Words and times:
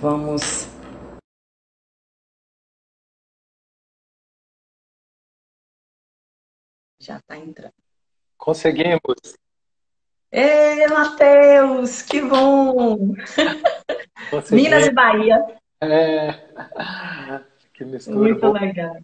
Vamos. 0.00 0.68
Já 6.98 7.16
está 7.16 7.36
entrando. 7.36 7.72
Conseguimos! 8.36 9.00
Ê, 10.30 10.86
Matheus, 10.86 12.02
que 12.02 12.20
bom! 12.20 13.14
Minas 14.50 14.86
e 14.86 14.92
Bahia. 14.92 15.44
É. 15.80 16.50
Que 17.80 17.84
mistura. 17.86 18.18
Muito 18.18 18.52
legal. 18.52 18.94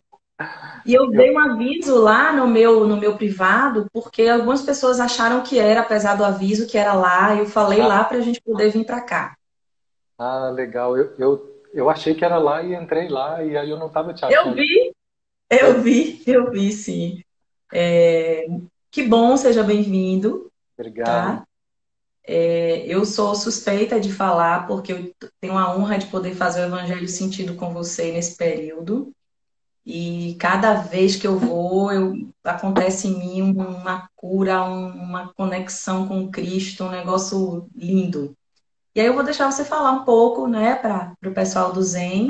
E 0.85 0.93
eu 0.93 1.09
dei 1.11 1.35
um 1.35 1.39
aviso 1.39 1.97
lá 1.97 2.31
no 2.31 2.47
meu, 2.47 2.87
no 2.87 2.99
meu 2.99 3.17
privado, 3.17 3.87
porque 3.91 4.29
algumas 4.29 4.61
pessoas 4.61 5.01
acharam 5.01 5.43
que 5.43 5.59
era, 5.59 5.81
apesar 5.81 6.15
do 6.15 6.23
aviso, 6.23 6.67
que 6.67 6.77
era 6.77 6.93
lá. 6.93 7.35
Eu 7.35 7.47
falei 7.47 7.81
ah. 7.81 7.87
lá 7.87 8.05
para 8.05 8.19
a 8.19 8.21
gente 8.21 8.39
poder 8.43 8.71
vir 8.71 8.85
para 8.85 9.01
cá. 9.01 9.35
Ah, 10.19 10.51
legal. 10.51 10.97
Eu, 10.97 11.15
eu, 11.19 11.63
eu 11.73 11.91
achei 11.91 12.15
que 12.15 12.25
era 12.25 12.39
lá 12.39 12.63
e 12.63 12.75
entrei 12.75 13.09
lá 13.09 13.45
e 13.45 13.57
aí 13.57 13.71
eu 13.71 13.79
não 13.79 13.89
estava 13.89 14.15
te 14.15 14.25
achando. 14.25 14.51
Eu 14.51 14.55
vi, 14.55 14.95
eu 15.51 15.83
vi, 15.83 16.23
eu 16.27 16.51
vi, 16.51 16.73
sim. 16.73 17.23
É... 17.73 18.47
Que 18.91 19.03
bom, 19.03 19.37
seja 19.37 19.63
bem-vindo. 19.63 20.51
Obrigado. 20.79 21.07
Tá? 21.07 21.47
É, 22.29 22.85
eu 22.87 23.05
sou 23.05 23.35
suspeita 23.37 24.01
de 24.01 24.13
falar 24.13 24.67
porque 24.67 24.93
eu 24.93 25.15
tenho 25.41 25.57
a 25.57 25.77
honra 25.77 25.97
de 25.97 26.07
poder 26.07 26.35
fazer 26.35 26.63
o 26.63 26.65
Evangelho 26.65 27.09
Sentido 27.09 27.55
com 27.55 27.73
você 27.73 28.11
nesse 28.11 28.37
período. 28.37 29.13
E 29.85 30.35
cada 30.41 30.75
vez 30.75 31.15
que 31.15 31.27
eu 31.27 31.39
vou, 31.39 31.93
eu, 31.93 32.29
acontece 32.43 33.07
em 33.07 33.19
mim 33.19 33.43
uma 33.43 34.09
cura, 34.17 34.65
uma 34.65 35.33
conexão 35.35 36.09
com 36.09 36.29
Cristo, 36.29 36.83
um 36.83 36.91
negócio 36.91 37.69
lindo. 37.73 38.37
E 38.97 39.01
aí 39.01 39.09
eu 39.09 39.13
vou 39.15 39.23
deixar 39.23 39.53
você 39.53 39.63
falar 39.63 39.93
um 39.93 40.05
pouco, 40.05 40.49
né, 40.49 40.75
para 40.75 41.13
o 41.27 41.35
pessoal 41.35 41.71
do 41.71 41.83
Zen. 41.83 42.29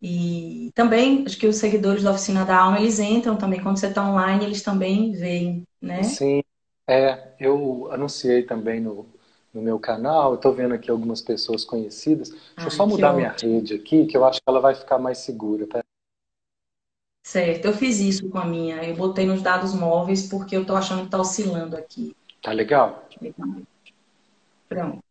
E 0.00 0.70
também, 0.74 1.24
acho 1.26 1.36
que 1.38 1.46
os 1.46 1.56
seguidores 1.56 2.02
da 2.02 2.10
Oficina 2.12 2.42
da 2.42 2.56
Alma, 2.58 2.80
eles 2.80 2.98
entram 2.98 3.36
também, 3.36 3.62
quando 3.62 3.78
você 3.78 3.88
está 3.88 4.02
online, 4.02 4.46
eles 4.46 4.62
também 4.62 5.12
veem, 5.12 5.62
né? 5.82 6.00
Sim, 6.02 6.42
é, 6.88 7.34
eu 7.38 7.92
anunciei 7.92 8.44
também 8.44 8.80
no, 8.80 9.04
no 9.52 9.60
meu 9.60 9.78
canal, 9.78 10.36
estou 10.36 10.54
vendo 10.54 10.72
aqui 10.72 10.90
algumas 10.90 11.20
pessoas 11.20 11.66
conhecidas. 11.66 12.30
Deixa 12.30 12.56
Ai, 12.56 12.66
eu 12.66 12.70
só 12.70 12.86
mudar 12.86 13.12
minha 13.12 13.30
rede 13.30 13.74
aqui, 13.74 14.06
que 14.06 14.16
eu 14.16 14.24
acho 14.24 14.38
que 14.38 14.48
ela 14.48 14.60
vai 14.60 14.74
ficar 14.74 14.98
mais 14.98 15.18
segura. 15.18 15.66
Tá? 15.66 15.84
Certo, 17.22 17.66
eu 17.66 17.74
fiz 17.74 18.00
isso 18.00 18.30
com 18.30 18.38
a 18.38 18.46
minha. 18.46 18.82
Eu 18.82 18.96
botei 18.96 19.26
nos 19.26 19.42
dados 19.42 19.74
móveis 19.74 20.26
porque 20.30 20.56
eu 20.56 20.62
estou 20.62 20.76
achando 20.76 21.00
que 21.00 21.06
está 21.08 21.20
oscilando 21.20 21.76
aqui. 21.76 22.16
Tá 22.42 22.52
legal? 22.52 23.06
Pronto. 24.66 25.03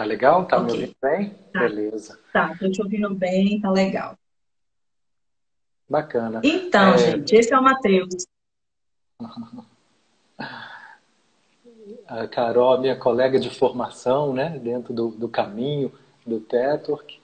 Tá 0.00 0.06
legal? 0.06 0.46
Tá 0.46 0.56
okay. 0.56 0.66
me 0.66 0.72
ouvindo 0.72 0.96
bem? 1.02 1.34
Tá. 1.52 1.60
Beleza. 1.60 2.18
Tá, 2.32 2.56
tô 2.58 2.70
te 2.70 2.80
ouvindo 2.80 3.14
bem, 3.14 3.60
tá 3.60 3.70
legal. 3.70 4.16
Bacana. 5.86 6.40
Então, 6.42 6.94
é... 6.94 6.98
gente, 6.98 7.36
esse 7.36 7.52
é 7.52 7.58
o 7.58 7.62
Matheus. 7.62 8.26
A 12.08 12.26
Carol, 12.28 12.80
minha 12.80 12.96
colega 12.96 13.38
de 13.38 13.50
formação, 13.50 14.32
né, 14.32 14.58
dentro 14.58 14.94
do, 14.94 15.08
do 15.08 15.28
caminho 15.28 15.92
do 16.24 16.40
Tetwork, 16.40 17.20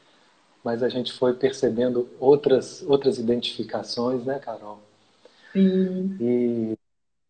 mas 0.63 0.83
a 0.83 0.91
gente 0.91 1.15
foi 1.15 1.33
percebendo 1.33 2.07
outras, 2.21 2.83
outras 2.83 3.17
identificações, 3.17 4.23
né, 4.27 4.39
Carol? 4.39 4.83
Sim. 5.55 6.15
E, 6.21 6.79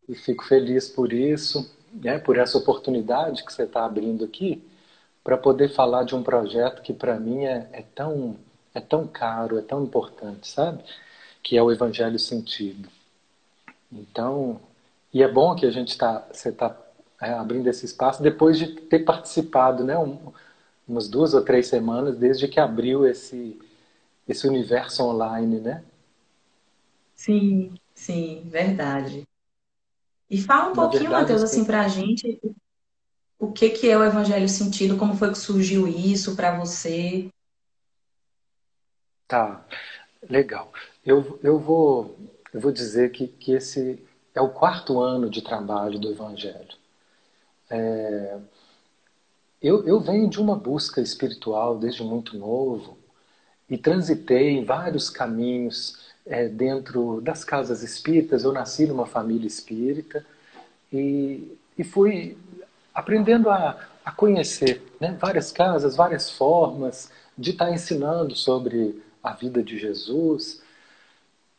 e 0.08 0.14
fico 0.16 0.44
feliz 0.44 0.88
por 0.88 1.12
isso, 1.12 1.72
né, 1.92 2.18
por 2.18 2.36
essa 2.36 2.58
oportunidade 2.58 3.44
que 3.44 3.52
você 3.52 3.62
está 3.62 3.84
abrindo 3.84 4.24
aqui, 4.24 4.60
para 5.26 5.36
poder 5.36 5.68
falar 5.68 6.04
de 6.04 6.14
um 6.14 6.22
projeto 6.22 6.80
que 6.82 6.92
para 6.92 7.18
mim 7.18 7.46
é, 7.46 7.68
é, 7.72 7.82
tão, 7.82 8.36
é 8.72 8.80
tão 8.80 9.08
caro, 9.08 9.58
é 9.58 9.60
tão 9.60 9.82
importante, 9.82 10.46
sabe? 10.46 10.84
Que 11.42 11.56
é 11.56 11.62
o 11.64 11.72
Evangelho 11.72 12.16
Sentido. 12.16 12.88
Então, 13.90 14.60
e 15.12 15.24
é 15.24 15.28
bom 15.28 15.56
que 15.56 15.66
a 15.66 15.70
gente 15.72 15.88
está, 15.88 16.24
você 16.30 16.50
está 16.50 16.80
é, 17.20 17.32
abrindo 17.32 17.66
esse 17.66 17.84
espaço 17.84 18.22
depois 18.22 18.56
de 18.56 18.68
ter 18.68 19.00
participado, 19.00 19.82
né? 19.82 19.98
Um, 19.98 20.32
umas 20.86 21.08
duas 21.08 21.34
ou 21.34 21.42
três 21.42 21.66
semanas 21.66 22.16
desde 22.16 22.46
que 22.46 22.60
abriu 22.60 23.04
esse, 23.04 23.60
esse 24.28 24.46
universo 24.46 25.02
online, 25.02 25.58
né? 25.58 25.82
Sim, 27.16 27.74
sim, 27.92 28.44
verdade. 28.46 29.26
E 30.30 30.40
fala 30.40 30.66
um 30.70 30.76
Na 30.76 30.82
pouquinho, 30.82 31.10
Matheus, 31.10 31.42
assim, 31.42 31.64
para 31.64 31.80
a 31.80 31.88
gente 31.88 32.40
o 33.38 33.52
que, 33.52 33.70
que 33.70 33.88
é 33.88 33.96
o 33.96 34.04
Evangelho 34.04 34.48
Sentido, 34.48 34.96
como 34.96 35.16
foi 35.16 35.30
que 35.30 35.38
surgiu 35.38 35.86
isso 35.86 36.34
para 36.34 36.58
você? 36.58 37.28
Tá, 39.28 39.64
legal. 40.28 40.72
Eu, 41.04 41.38
eu, 41.42 41.58
vou, 41.58 42.16
eu 42.52 42.60
vou 42.60 42.72
dizer 42.72 43.10
que, 43.10 43.26
que 43.26 43.52
esse 43.52 44.02
é 44.34 44.40
o 44.40 44.50
quarto 44.50 45.00
ano 45.00 45.28
de 45.28 45.42
trabalho 45.42 45.98
do 45.98 46.10
Evangelho. 46.10 46.74
É, 47.68 48.38
eu, 49.60 49.86
eu 49.86 50.00
venho 50.00 50.28
de 50.28 50.40
uma 50.40 50.56
busca 50.56 51.00
espiritual 51.00 51.78
desde 51.78 52.02
muito 52.02 52.38
novo 52.38 52.96
e 53.68 53.76
transitei 53.76 54.64
vários 54.64 55.10
caminhos 55.10 55.98
é, 56.24 56.48
dentro 56.48 57.20
das 57.20 57.44
casas 57.44 57.82
espíritas. 57.82 58.44
Eu 58.44 58.52
nasci 58.52 58.86
numa 58.86 59.06
família 59.06 59.46
espírita 59.46 60.24
e, 60.92 61.58
e 61.76 61.82
fui 61.82 62.38
aprendendo 62.96 63.50
a, 63.50 63.78
a 64.02 64.10
conhecer 64.10 64.82
né, 64.98 65.14
várias 65.20 65.52
casas, 65.52 65.94
várias 65.94 66.30
formas 66.30 67.10
de 67.36 67.50
estar 67.50 67.70
ensinando 67.70 68.34
sobre 68.34 69.02
a 69.22 69.34
vida 69.34 69.62
de 69.62 69.78
Jesus. 69.78 70.62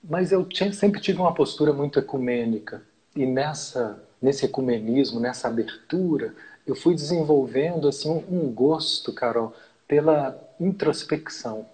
Mas 0.03 0.31
eu 0.31 0.47
sempre 0.73 0.99
tive 0.99 1.19
uma 1.19 1.35
postura 1.35 1.71
muito 1.71 1.99
ecumênica. 1.99 2.81
E 3.15 3.23
nessa, 3.27 4.03
nesse 4.19 4.45
ecumenismo, 4.45 5.19
nessa 5.19 5.47
abertura, 5.47 6.33
eu 6.65 6.75
fui 6.75 6.95
desenvolvendo 6.95 7.87
assim, 7.87 8.09
um 8.27 8.51
gosto, 8.51 9.13
Carol, 9.13 9.53
pela 9.87 10.35
introspecção. 10.59 11.67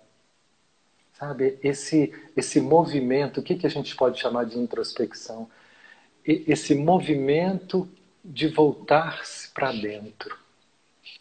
Sabe, 1.17 1.57
esse, 1.63 2.13
esse 2.35 2.59
movimento, 2.59 3.39
o 3.39 3.43
que, 3.43 3.55
que 3.55 3.65
a 3.65 3.69
gente 3.69 3.95
pode 3.95 4.19
chamar 4.19 4.45
de 4.45 4.59
introspecção? 4.59 5.49
Esse 6.25 6.75
movimento 6.75 7.87
de 8.23 8.47
voltar-se 8.47 9.49
para 9.49 9.71
dentro, 9.71 10.37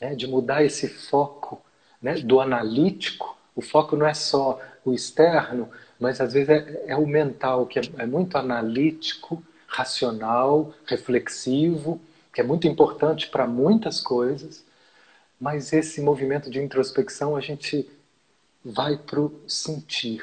né? 0.01 0.15
de 0.15 0.27
mudar 0.27 0.63
esse 0.63 0.89
foco 0.89 1.61
né? 2.01 2.15
do 2.15 2.41
analítico. 2.41 3.37
O 3.57 3.61
foco 3.61 3.97
não 3.97 4.07
é 4.07 4.15
só 4.15 4.61
o 4.85 4.93
externo, 4.93 5.69
mas 5.99 6.21
às 6.21 6.33
vezes 6.33 6.49
é, 6.49 6.85
é 6.87 6.97
o 6.97 7.07
mental, 7.07 7.67
que 7.67 7.79
é, 7.79 7.83
é 7.99 8.07
muito 8.07 8.39
analítico, 8.39 9.43
racional, 9.67 10.73
reflexivo, 10.87 12.01
que 12.33 12.41
é 12.41 12.45
muito 12.45 12.69
importante 12.69 13.29
para 13.29 13.47
muitas 13.47 14.01
coisas, 14.01 14.65
mas 15.41 15.73
esse 15.73 16.01
movimento 16.01 16.51
de 16.51 16.63
introspecção 16.63 17.35
a 17.35 17.41
gente 17.41 17.91
vai 18.65 18.97
para 18.97 19.21
o 19.21 19.41
sentir. 19.49 20.23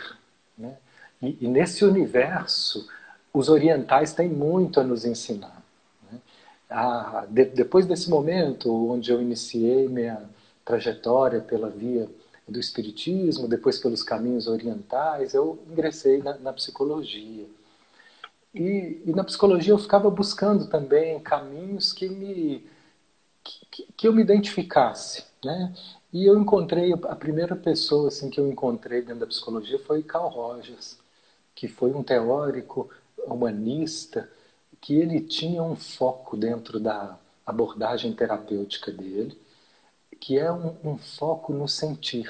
Né? 0.58 0.78
E, 1.22 1.38
e, 1.42 1.48
nesse 1.48 1.84
universo, 1.84 2.88
os 3.34 3.50
orientais 3.50 4.14
têm 4.14 4.30
muito 4.30 4.80
a 4.80 4.84
nos 4.84 5.04
ensinar 5.04 5.59
ah, 6.69 7.25
de, 7.30 7.46
depois 7.46 7.85
desse 7.85 8.09
momento 8.09 8.72
onde 8.91 9.12
eu 9.12 9.22
iniciei 9.22 9.88
minha 9.88 10.30
trajetória 10.63 11.41
pela 11.41 11.69
via 11.69 12.07
do 12.47 12.59
espiritismo, 12.59 13.47
depois 13.47 13.80
pelos 13.80 14.03
caminhos 14.03 14.47
orientais, 14.47 15.34
eu 15.34 15.59
ingressei 15.69 16.22
na, 16.22 16.38
na 16.38 16.53
psicologia. 16.53 17.47
E, 18.53 19.02
e, 19.06 19.12
na 19.16 19.24
psicologia 19.24 19.74
eu 19.74 19.78
ficava 19.78 20.09
buscando 20.09 20.68
também 20.68 21.19
caminhos 21.19 21.94
que 21.94 22.09
me 22.09 22.68
que, 23.44 23.88
que, 23.96 24.07
eu 24.07 24.13
me 24.13 24.22
identificasse, 24.22 25.24
né? 25.44 25.74
E 26.12 26.25
eu 26.25 26.40
encontrei 26.40 26.94
a 26.94 27.16
primeira 27.16 27.56
pessoa 27.56 28.07
assim 28.10 28.30
que 28.30 28.39
eu 28.39 28.50
encontrei 28.50 29.01
dentro 29.01 29.22
da 29.22 29.27
psicologia 29.27 29.80
foi 29.80 30.04
Carl 30.04 30.30
Rogers, 30.30 30.98
que 31.56 31.68
foi 31.68 31.92
um 31.94 32.04
teórico 32.04 32.89
humanista 33.25 34.30
que 34.81 34.96
ele 34.96 35.22
tinha 35.22 35.62
um 35.64 35.76
foco 35.76 36.38
dentro 36.38 36.80
da 36.80 37.18
abordagem 37.46 38.14
terapêutica 38.14 38.92
dele, 38.92 39.38
que 40.20 40.38
é 40.38 40.52
um, 40.52 40.76
um 40.84 40.98
foco 40.98 41.54
no 41.54 41.68
sentir. 41.68 42.30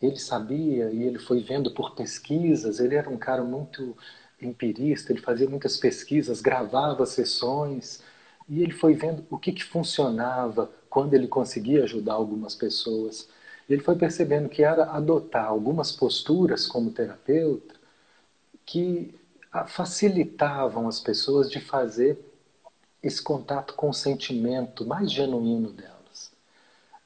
Ele 0.00 0.18
sabia 0.18 0.90
e 0.90 1.02
ele 1.02 1.18
foi 1.18 1.40
vendo 1.40 1.70
por 1.72 1.94
pesquisas, 1.94 2.80
ele 2.80 2.94
era 2.94 3.08
um 3.08 3.16
cara 3.18 3.42
muito 3.42 3.96
empirista, 4.40 5.12
ele 5.12 5.20
fazia 5.20 5.48
muitas 5.48 5.76
pesquisas, 5.76 6.40
gravava 6.40 7.04
sessões, 7.06 8.02
e 8.48 8.62
ele 8.62 8.72
foi 8.72 8.94
vendo 8.94 9.24
o 9.30 9.38
que, 9.38 9.52
que 9.52 9.64
funcionava 9.64 10.70
quando 10.88 11.14
ele 11.14 11.28
conseguia 11.28 11.84
ajudar 11.84 12.14
algumas 12.14 12.54
pessoas. 12.54 13.28
Ele 13.68 13.82
foi 13.82 13.94
percebendo 13.96 14.48
que 14.48 14.64
era 14.64 14.90
adotar 14.90 15.46
algumas 15.46 15.92
posturas 15.92 16.66
como 16.66 16.90
terapeuta 16.90 17.74
que 18.66 19.14
facilitavam 19.66 20.86
as 20.86 21.00
pessoas 21.00 21.50
de 21.50 21.60
fazer 21.60 22.18
esse 23.02 23.22
contato 23.22 23.74
com 23.74 23.88
o 23.88 23.94
sentimento 23.94 24.86
mais 24.86 25.10
genuíno 25.10 25.72
delas. 25.72 26.32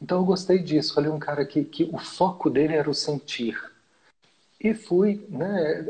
Então 0.01 0.19
eu 0.19 0.25
gostei 0.25 0.59
disso. 0.59 0.95
Falei 0.95 1.11
um 1.11 1.19
cara 1.19 1.45
que, 1.45 1.65
que 1.65 1.85
o 1.85 1.99
foco 1.99 2.51
dele 2.51 2.75
era 2.75 2.91
o 2.91 2.95
sentir. 2.95 3.57
E 4.61 4.75
fui 4.75 5.25
né, 5.29 5.87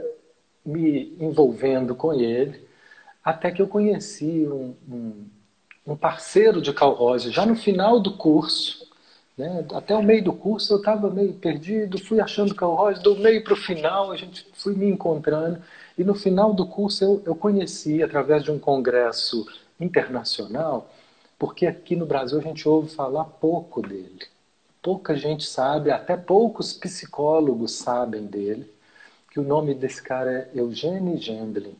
me 0.65 1.17
envolvendo 1.21 1.95
com 1.95 2.12
ele, 2.12 2.67
até 3.23 3.50
que 3.50 3.62
eu 3.62 3.69
conheci 3.69 4.47
um, 4.47 4.75
um, 4.89 5.27
um 5.87 5.97
parceiro 5.97 6.61
de 6.61 6.73
Carl 6.73 7.19
já 7.19 7.45
no 7.47 7.57
final 7.57 8.00
do 8.00 8.17
curso. 8.17 8.85
Né, 9.37 9.67
até 9.73 9.97
o 9.97 10.03
meio 10.03 10.23
do 10.23 10.33
curso 10.33 10.75
eu 10.75 10.79
estava 10.79 11.11
meio 11.11 11.33
perdido, 11.35 11.99
fui 11.99 12.21
achando 12.21 12.55
Carl 12.55 12.95
do 12.95 13.17
meio 13.17 13.43
para 13.43 13.55
o 13.55 13.57
final 13.57 14.12
a 14.12 14.17
gente 14.17 14.47
fui 14.55 14.75
me 14.75 14.87
encontrando. 14.87 15.61
E 15.96 16.02
no 16.02 16.14
final 16.14 16.52
do 16.52 16.67
curso 16.67 17.05
eu, 17.05 17.23
eu 17.25 17.35
conheci, 17.37 18.02
através 18.02 18.43
de 18.43 18.50
um 18.50 18.58
congresso 18.58 19.46
internacional, 19.79 20.91
porque 21.38 21.67
aqui 21.67 21.94
no 21.94 22.06
Brasil 22.06 22.38
a 22.38 22.43
gente 22.43 22.69
ouve 22.69 22.94
falar 22.94 23.25
pouco 23.25 23.81
dele. 23.81 24.26
Pouca 24.82 25.17
gente 25.17 25.46
sabe, 25.46 25.91
até 25.91 26.17
poucos 26.17 26.73
psicólogos 26.73 27.73
sabem 27.73 28.26
dele, 28.26 28.70
que 29.31 29.41
o 29.41 29.44
nome 29.44 29.75
desse 29.75 30.02
cara 30.02 30.31
é 30.31 30.50
Eugênio 30.61 31.17
Gendlin. 31.17 31.76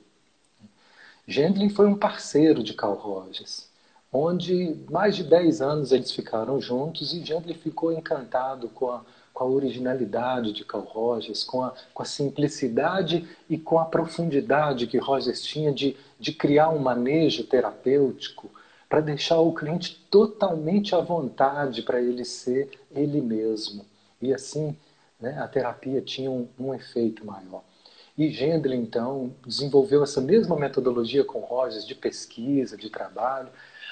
Gendlin 1.27 1.69
foi 1.69 1.87
um 1.87 1.97
parceiro 1.97 2.63
de 2.63 2.75
Carl 2.75 2.95
Rogers, 2.95 3.69
onde 4.13 4.77
mais 4.91 5.17
de 5.17 5.25
10 5.25 5.61
anos 5.61 5.93
eles 5.93 6.13
ficaram 6.13 6.61
juntos 6.61 7.13
e 7.13 7.25
Gendlin 7.25 7.55
ficou 7.55 7.93
encantado 7.93 8.69
com 8.69 8.91
a 8.91 9.05
com 9.35 9.45
a 9.45 9.49
originalidade 9.49 10.53
de 10.53 10.65
Carl 10.65 10.85
Rogers, 10.85 11.43
com 11.43 11.65
a, 11.65 11.75
com 11.93 12.03
a 12.05 12.07
simplicidade 12.07 13.29
e 13.51 13.59
com 13.59 13.81
a 13.81 13.85
profundidade 13.85 14.87
que 14.87 14.97
Rogers 14.97 15.43
tinha 15.43 15.73
de, 15.73 15.97
de 16.21 16.33
criar 16.33 16.71
um 16.71 16.79
manejo 16.79 17.45
terapêutico 17.45 18.49
para 18.89 19.01
deixar 19.01 19.41
o 19.41 19.53
cliente 19.53 20.07
totalmente 20.09 20.95
à 20.95 21.01
vontade 21.01 21.83
para 21.83 22.01
ele 22.01 22.25
ser 22.25 22.71
ele 22.93 23.21
mesmo. 23.21 23.85
E 24.23 24.33
assim, 24.33 24.77
né, 25.21 25.37
a 25.41 25.49
terapia 25.49 26.01
tinha 26.01 26.31
um, 26.31 26.47
um 26.57 26.73
efeito 26.73 27.27
maior. 27.27 27.65
E 28.17 28.31
Gendlin, 28.31 28.77
então, 28.77 29.35
desenvolveu 29.45 30.05
essa 30.05 30.21
mesma 30.21 30.57
metodologia 30.57 31.25
com 31.25 31.41
Rogers 31.41 31.85
de 31.85 31.97
pesquisa, 31.97 32.77
de 32.77 32.89
trabalho, 32.89 33.49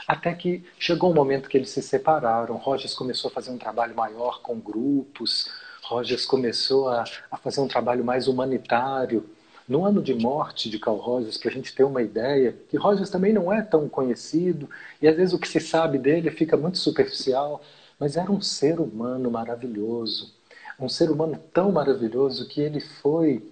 até 0.06 0.34
que 0.34 0.64
chegou 0.78 1.10
um 1.10 1.14
momento 1.14 1.48
que 1.48 1.56
eles 1.56 1.70
se 1.70 1.82
separaram. 1.82 2.56
Rogers 2.56 2.94
começou 2.94 3.30
a 3.30 3.32
fazer 3.32 3.50
um 3.50 3.58
trabalho 3.58 3.94
maior 3.94 4.40
com 4.42 4.58
grupos, 4.58 5.50
Rogers 5.82 6.24
começou 6.24 6.88
a, 6.88 7.04
a 7.30 7.36
fazer 7.36 7.60
um 7.60 7.68
trabalho 7.68 8.04
mais 8.04 8.28
humanitário. 8.28 9.28
No 9.68 9.84
ano 9.84 10.02
de 10.02 10.14
morte 10.14 10.68
de 10.68 10.78
Carl 10.78 10.96
Rogers, 10.96 11.36
para 11.36 11.50
a 11.50 11.54
gente 11.54 11.74
ter 11.74 11.84
uma 11.84 12.02
ideia, 12.02 12.56
que 12.68 12.76
Rogers 12.76 13.10
também 13.10 13.32
não 13.32 13.52
é 13.52 13.62
tão 13.62 13.88
conhecido, 13.88 14.68
e 15.00 15.06
às 15.06 15.16
vezes 15.16 15.32
o 15.32 15.38
que 15.38 15.48
se 15.48 15.60
sabe 15.60 15.98
dele 15.98 16.30
fica 16.30 16.56
muito 16.56 16.78
superficial, 16.78 17.62
mas 17.98 18.16
era 18.16 18.30
um 18.30 18.40
ser 18.40 18.80
humano 18.80 19.30
maravilhoso. 19.30 20.34
Um 20.80 20.88
ser 20.88 21.10
humano 21.10 21.38
tão 21.52 21.70
maravilhoso 21.70 22.48
que 22.48 22.60
ele 22.60 22.80
foi, 22.80 23.48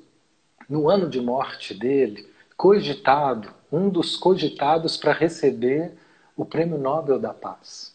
no 0.68 0.90
ano 0.90 1.08
de 1.08 1.20
morte 1.20 1.74
dele, 1.74 2.28
cogitado, 2.56 3.52
um 3.70 3.88
dos 3.88 4.16
cogitados 4.16 4.96
para 4.96 5.12
receber 5.12 5.94
o 6.40 6.44
Prêmio 6.46 6.78
Nobel 6.78 7.18
da 7.18 7.34
Paz, 7.34 7.94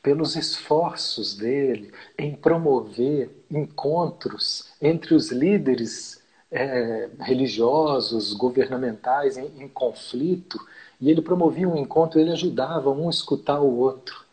pelos 0.00 0.36
esforços 0.36 1.34
dele 1.34 1.92
em 2.16 2.36
promover 2.36 3.30
encontros 3.50 4.70
entre 4.80 5.12
os 5.12 5.32
líderes 5.32 6.22
é, 6.52 7.08
religiosos, 7.18 8.32
governamentais 8.32 9.36
em, 9.36 9.50
em 9.58 9.66
conflito, 9.66 10.58
e 11.00 11.10
ele 11.10 11.20
promovia 11.20 11.68
um 11.68 11.76
encontro, 11.76 12.20
ele 12.20 12.30
ajudava 12.30 12.90
um 12.90 13.08
a 13.08 13.10
escutar 13.10 13.60
o 13.60 13.76
outro. 13.78 14.24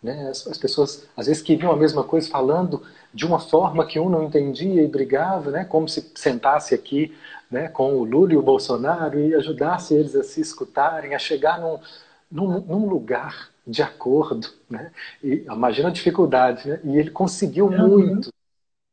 Né? 0.00 0.28
As, 0.28 0.46
as, 0.46 0.56
pessoas, 0.56 1.04
às 1.16 1.26
vezes, 1.26 1.42
que 1.42 1.56
viam 1.56 1.72
a 1.72 1.76
mesma 1.76 2.04
coisa 2.04 2.30
falando 2.30 2.80
de 3.12 3.26
uma 3.26 3.40
forma 3.40 3.84
que 3.86 3.98
um 3.98 4.08
não 4.08 4.22
entendia 4.22 4.84
e 4.84 4.88
brigava, 4.88 5.50
né? 5.50 5.64
como 5.64 5.88
se 5.88 6.12
sentasse 6.14 6.76
aqui 6.76 7.12
né, 7.50 7.68
com 7.68 7.94
o 7.94 8.04
Lula 8.04 8.34
e 8.34 8.36
o 8.36 8.42
Bolsonaro 8.42 9.18
e 9.18 9.34
ajudasse 9.34 9.94
eles 9.94 10.14
a 10.14 10.22
se 10.22 10.40
escutarem, 10.40 11.14
a 11.14 11.18
chegar 11.18 11.60
num, 11.60 11.78
num, 12.30 12.60
num 12.60 12.88
lugar 12.88 13.50
de 13.66 13.82
acordo. 13.82 14.48
Né? 14.68 14.90
E, 15.22 15.44
imagina 15.46 15.88
a 15.88 15.92
dificuldade. 15.92 16.68
Né? 16.68 16.80
E 16.84 16.98
ele 16.98 17.10
conseguiu 17.10 17.66
uhum. 17.66 17.88
muitos, 17.88 18.32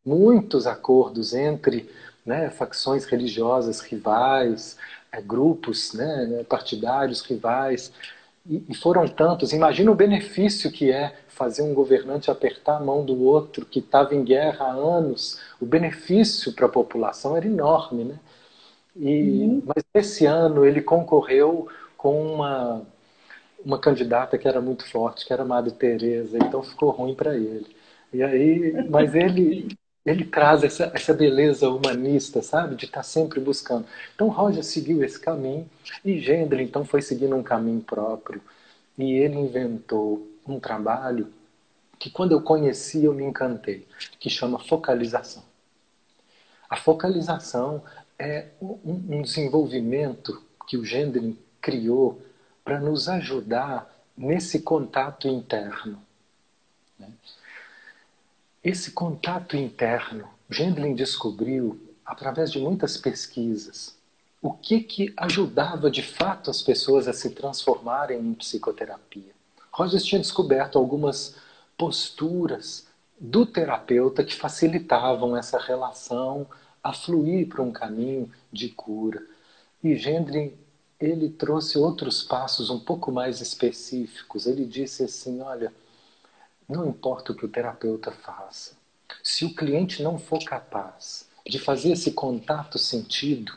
muitos 0.06 0.68
acordos 0.68 1.33
entre 1.33 1.89
né, 2.25 2.50
facções 2.50 3.06
religiosas 3.06 3.81
rivais, 3.81 4.77
é, 5.12 5.21
grupos 5.21 5.94
né, 5.94 6.44
partidários 6.50 7.21
rivais. 7.21 7.91
E, 8.45 8.63
e 8.69 8.75
foram 8.75 9.07
tantos. 9.07 9.53
Imagina 9.53 9.91
o 9.91 9.95
benefício 9.95 10.71
que 10.71 10.91
é 10.91 11.15
fazer 11.27 11.62
um 11.62 11.74
governante 11.74 12.29
apertar 12.29 12.77
a 12.77 12.79
mão 12.79 13.03
do 13.06 13.24
outro 13.24 13.65
que 13.65 13.79
estava 13.79 14.13
em 14.13 14.24
guerra 14.24 14.65
há 14.65 14.71
anos. 14.71 15.39
O 15.59 15.65
benefício 15.65 16.53
para 16.53 16.65
a 16.65 16.69
população 16.69 17.38
era 17.38 17.45
enorme. 17.45 18.03
Né? 18.03 18.19
E, 18.95 19.44
uhum. 19.44 19.63
Mas 19.65 19.83
esse 19.94 20.25
ano 20.25 20.65
ele 20.65 20.81
concorreu 20.81 21.68
com 21.97 22.33
uma 22.33 22.86
uma 23.65 23.80
candidata 23.80 24.38
que 24.38 24.48
era 24.48 24.62
muito 24.62 24.89
forte, 24.89 25.25
que 25.25 25.33
era 25.33 25.45
Madre 25.45 25.71
Teresa, 25.71 26.38
então 26.38 26.62
ficou 26.63 26.89
ruim 26.92 27.15
para 27.15 27.36
ele. 27.36 27.68
E 28.12 28.21
aí, 28.21 28.89
mas 28.89 29.15
ele 29.15 29.68
ele 30.06 30.25
traz 30.25 30.63
essa, 30.63 30.92
essa 30.94 31.13
beleza 31.13 31.69
humanista, 31.69 32.42
sabe, 32.42 32.75
de 32.75 32.86
estar 32.86 33.00
tá 33.00 33.04
sempre 33.04 33.39
buscando. 33.39 33.86
Então 34.13 34.27
Roger 34.27 34.63
seguiu 34.63 35.04
esse 35.04 35.19
caminho 35.19 35.69
e 36.04 36.19
Gendler 36.19 36.62
então 36.62 36.83
foi 36.83 37.01
seguindo 37.01 37.36
um 37.36 37.44
caminho 37.44 37.81
próprio 37.81 38.42
e 38.98 39.13
ele 39.13 39.38
inventou 39.38 40.27
um 40.45 40.60
trabalho 40.60 41.31
que 41.98 42.10
quando 42.10 42.33
eu 42.33 42.42
conheci 42.42 43.06
eu 43.06 43.13
me 43.13 43.24
encantei, 43.24 43.88
que 44.19 44.30
chama 44.30 44.60
focalização. 44.60 45.44
A 46.69 46.75
focalização 46.75 47.81
é 48.19 48.48
um 48.62 49.21
desenvolvimento 49.21 50.44
que 50.68 50.75
o 50.75 50.83
Gendler 50.83 51.33
criou 51.62 52.21
para 52.63 52.80
nos 52.80 53.10
ajudar 53.10 53.92
nesse 54.15 54.62
contato 54.62 55.27
interno. 55.27 56.00
Né? 56.98 57.10
Esse 58.63 58.92
contato 58.92 59.57
interno, 59.57 60.27
Gendlin 60.50 60.95
descobriu, 60.95 61.80
através 62.06 62.51
de 62.51 62.60
muitas 62.60 62.98
pesquisas, 62.98 63.98
o 64.42 64.51
que, 64.51 64.81
que 64.81 65.13
ajudava 65.18 65.89
de 65.89 66.01
fato 66.01 66.50
as 66.50 66.62
pessoas 66.62 67.07
a 67.07 67.13
se 67.13 67.30
transformarem 67.30 68.19
em 68.19 68.33
psicoterapia. 68.33 69.31
Rogers 69.71 70.04
tinha 70.04 70.21
descoberto 70.21 70.77
algumas 70.77 71.36
posturas 71.77 72.86
do 73.19 73.45
terapeuta 73.45 74.24
que 74.24 74.36
facilitavam 74.36 75.36
essa 75.36 75.58
relação 75.58 76.46
a 76.84 76.91
fluir 76.93 77.48
para 77.48 77.62
um 77.62 77.72
caminho 77.72 78.29
de 78.51 78.70
cura. 78.70 79.24
E 79.82 79.96
Gendlin 79.96 80.53
ele 81.03 81.29
trouxe 81.29 81.77
outros 81.77 82.24
passos 82.24 82.69
um 82.69 82.79
pouco 82.79 83.12
mais 83.12 83.41
específicos. 83.41 84.48
Ele 84.48 84.65
disse 84.65 85.03
assim: 85.03 85.41
olha, 85.41 85.74
não 86.67 86.88
importa 86.88 87.33
o 87.33 87.36
que 87.36 87.45
o 87.45 87.50
terapeuta 87.50 88.10
faça, 88.10 88.77
se 89.22 89.43
o 89.43 89.53
cliente 89.53 90.01
não 90.01 90.17
for 90.17 90.41
capaz 90.45 91.27
de 91.45 91.60
fazer 91.60 91.91
esse 91.91 92.13
contato 92.13 92.77
sentido, 92.77 93.53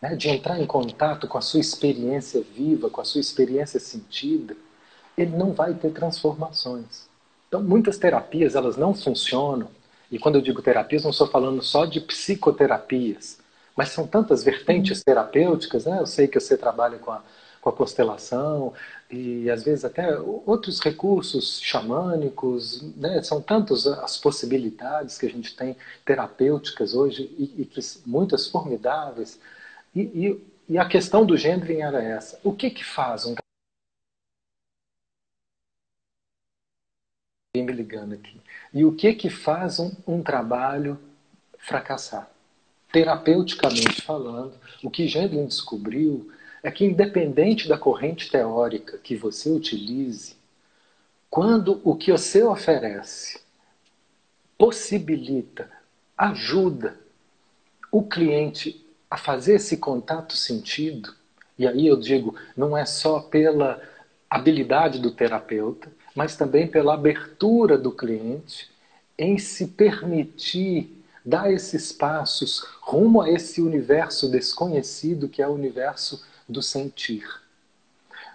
né, 0.00 0.14
de 0.14 0.28
entrar 0.28 0.60
em 0.60 0.66
contato 0.66 1.26
com 1.26 1.38
a 1.38 1.42
sua 1.42 1.58
experiência 1.58 2.40
viva, 2.40 2.88
com 2.88 3.00
a 3.00 3.04
sua 3.04 3.20
experiência 3.20 3.80
sentida, 3.80 4.56
ele 5.18 5.36
não 5.36 5.52
vai 5.52 5.74
ter 5.74 5.90
transformações. 5.90 7.08
Então, 7.48 7.60
muitas 7.60 7.98
terapias 7.98 8.54
elas 8.54 8.76
não 8.76 8.94
funcionam. 8.94 9.68
E 10.08 10.20
quando 10.20 10.36
eu 10.36 10.42
digo 10.42 10.62
terapias, 10.62 11.02
não 11.02 11.10
estou 11.10 11.26
falando 11.26 11.62
só 11.62 11.84
de 11.84 12.00
psicoterapias 12.00 13.42
mas 13.76 13.90
são 13.90 14.06
tantas 14.06 14.42
vertentes 14.42 15.02
terapêuticas, 15.02 15.84
né? 15.86 15.98
Eu 16.00 16.06
sei 16.06 16.28
que 16.28 16.38
você 16.38 16.56
trabalha 16.56 16.98
com 16.98 17.10
a, 17.10 17.22
com 17.60 17.68
a 17.70 17.72
constelação 17.72 18.72
e 19.10 19.50
às 19.50 19.64
vezes 19.64 19.84
até 19.84 20.18
outros 20.18 20.80
recursos 20.80 21.60
xamânicos, 21.60 22.82
né? 22.96 23.22
São 23.22 23.40
tantas 23.40 23.86
as 23.86 24.16
possibilidades 24.16 25.18
que 25.18 25.26
a 25.26 25.30
gente 25.30 25.56
tem 25.56 25.76
terapêuticas 26.04 26.94
hoje 26.94 27.22
e, 27.38 27.62
e 27.62 27.64
que 27.64 27.80
muitas 28.06 28.48
formidáveis. 28.48 29.40
E, 29.94 30.00
e, 30.02 30.44
e, 30.68 30.78
a 30.78 30.86
questão 30.86 31.24
do 31.26 31.36
gênero 31.36 31.72
era 31.72 32.02
essa: 32.02 32.38
o 32.44 32.52
que 32.52 32.70
que 32.70 32.84
faz 32.84 33.26
um 33.26 33.34
me 37.62 37.72
ligando 37.72 38.14
aqui. 38.14 38.40
E 38.72 38.84
o 38.84 38.94
que 38.94 39.14
que 39.14 39.30
faz 39.30 39.78
um, 39.78 39.92
um 40.06 40.22
trabalho 40.22 40.98
fracassar? 41.58 42.33
Terapeuticamente 42.94 44.02
falando, 44.02 44.52
o 44.80 44.88
que 44.88 45.08
Gendlin 45.08 45.46
descobriu 45.46 46.30
é 46.62 46.70
que, 46.70 46.84
independente 46.84 47.66
da 47.66 47.76
corrente 47.76 48.30
teórica 48.30 48.98
que 48.98 49.16
você 49.16 49.50
utilize, 49.50 50.36
quando 51.28 51.80
o 51.82 51.96
que 51.96 52.12
você 52.12 52.44
oferece 52.44 53.40
possibilita, 54.56 55.68
ajuda 56.16 56.96
o 57.90 58.00
cliente 58.04 58.80
a 59.10 59.16
fazer 59.16 59.56
esse 59.56 59.78
contato 59.78 60.36
sentido, 60.36 61.12
e 61.58 61.66
aí 61.66 61.88
eu 61.88 61.96
digo, 61.96 62.36
não 62.56 62.78
é 62.78 62.86
só 62.86 63.18
pela 63.18 63.82
habilidade 64.30 65.00
do 65.00 65.10
terapeuta, 65.10 65.90
mas 66.14 66.36
também 66.36 66.68
pela 66.68 66.94
abertura 66.94 67.76
do 67.76 67.90
cliente 67.90 68.70
em 69.18 69.36
se 69.36 69.66
permitir 69.66 71.03
dar 71.24 71.50
esses 71.52 71.92
passos 71.92 72.64
rumo 72.80 73.22
a 73.22 73.30
esse 73.30 73.62
universo 73.62 74.30
desconhecido 74.30 75.28
que 75.28 75.40
é 75.40 75.48
o 75.48 75.52
universo 75.52 76.22
do 76.48 76.62
sentir. 76.62 77.24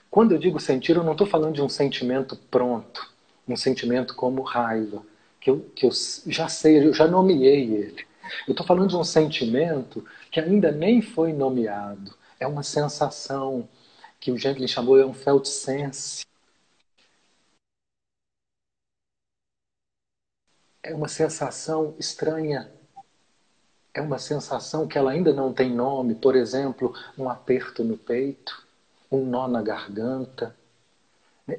Quando 0.09 0.33
eu 0.33 0.39
digo 0.39 0.59
sentir, 0.59 0.95
eu 0.95 1.03
não 1.03 1.11
estou 1.11 1.27
falando 1.27 1.53
de 1.55 1.61
um 1.61 1.69
sentimento 1.69 2.35
pronto, 2.49 3.11
um 3.47 3.55
sentimento 3.55 4.15
como 4.15 4.41
raiva, 4.41 5.03
que 5.39 5.49
eu, 5.49 5.59
que 5.75 5.85
eu 5.85 5.91
já 6.25 6.47
sei, 6.47 6.87
eu 6.87 6.93
já 6.93 7.07
nomeei 7.07 7.73
ele. 7.73 8.07
Eu 8.47 8.51
estou 8.51 8.65
falando 8.65 8.89
de 8.89 8.95
um 8.95 9.03
sentimento 9.03 10.05
que 10.31 10.39
ainda 10.39 10.71
nem 10.71 11.01
foi 11.01 11.33
nomeado. 11.33 12.13
É 12.39 12.47
uma 12.47 12.63
sensação 12.63 13.67
que 14.19 14.31
o 14.31 14.37
Gentlin 14.37 14.67
chamou, 14.67 14.99
é 14.99 15.05
um 15.05 15.13
felt 15.13 15.45
sense. 15.45 16.25
É 20.83 20.93
uma 20.93 21.07
sensação 21.07 21.95
estranha. 21.99 22.69
É 23.93 24.01
uma 24.01 24.19
sensação 24.19 24.87
que 24.87 24.97
ela 24.97 25.11
ainda 25.11 25.33
não 25.33 25.53
tem 25.53 25.73
nome. 25.73 26.15
Por 26.15 26.35
exemplo, 26.35 26.93
um 27.17 27.29
aperto 27.29 27.83
no 27.83 27.97
peito, 27.97 28.63
um 29.11 29.25
nó 29.25 29.47
na 29.47 29.61
garganta. 29.61 30.55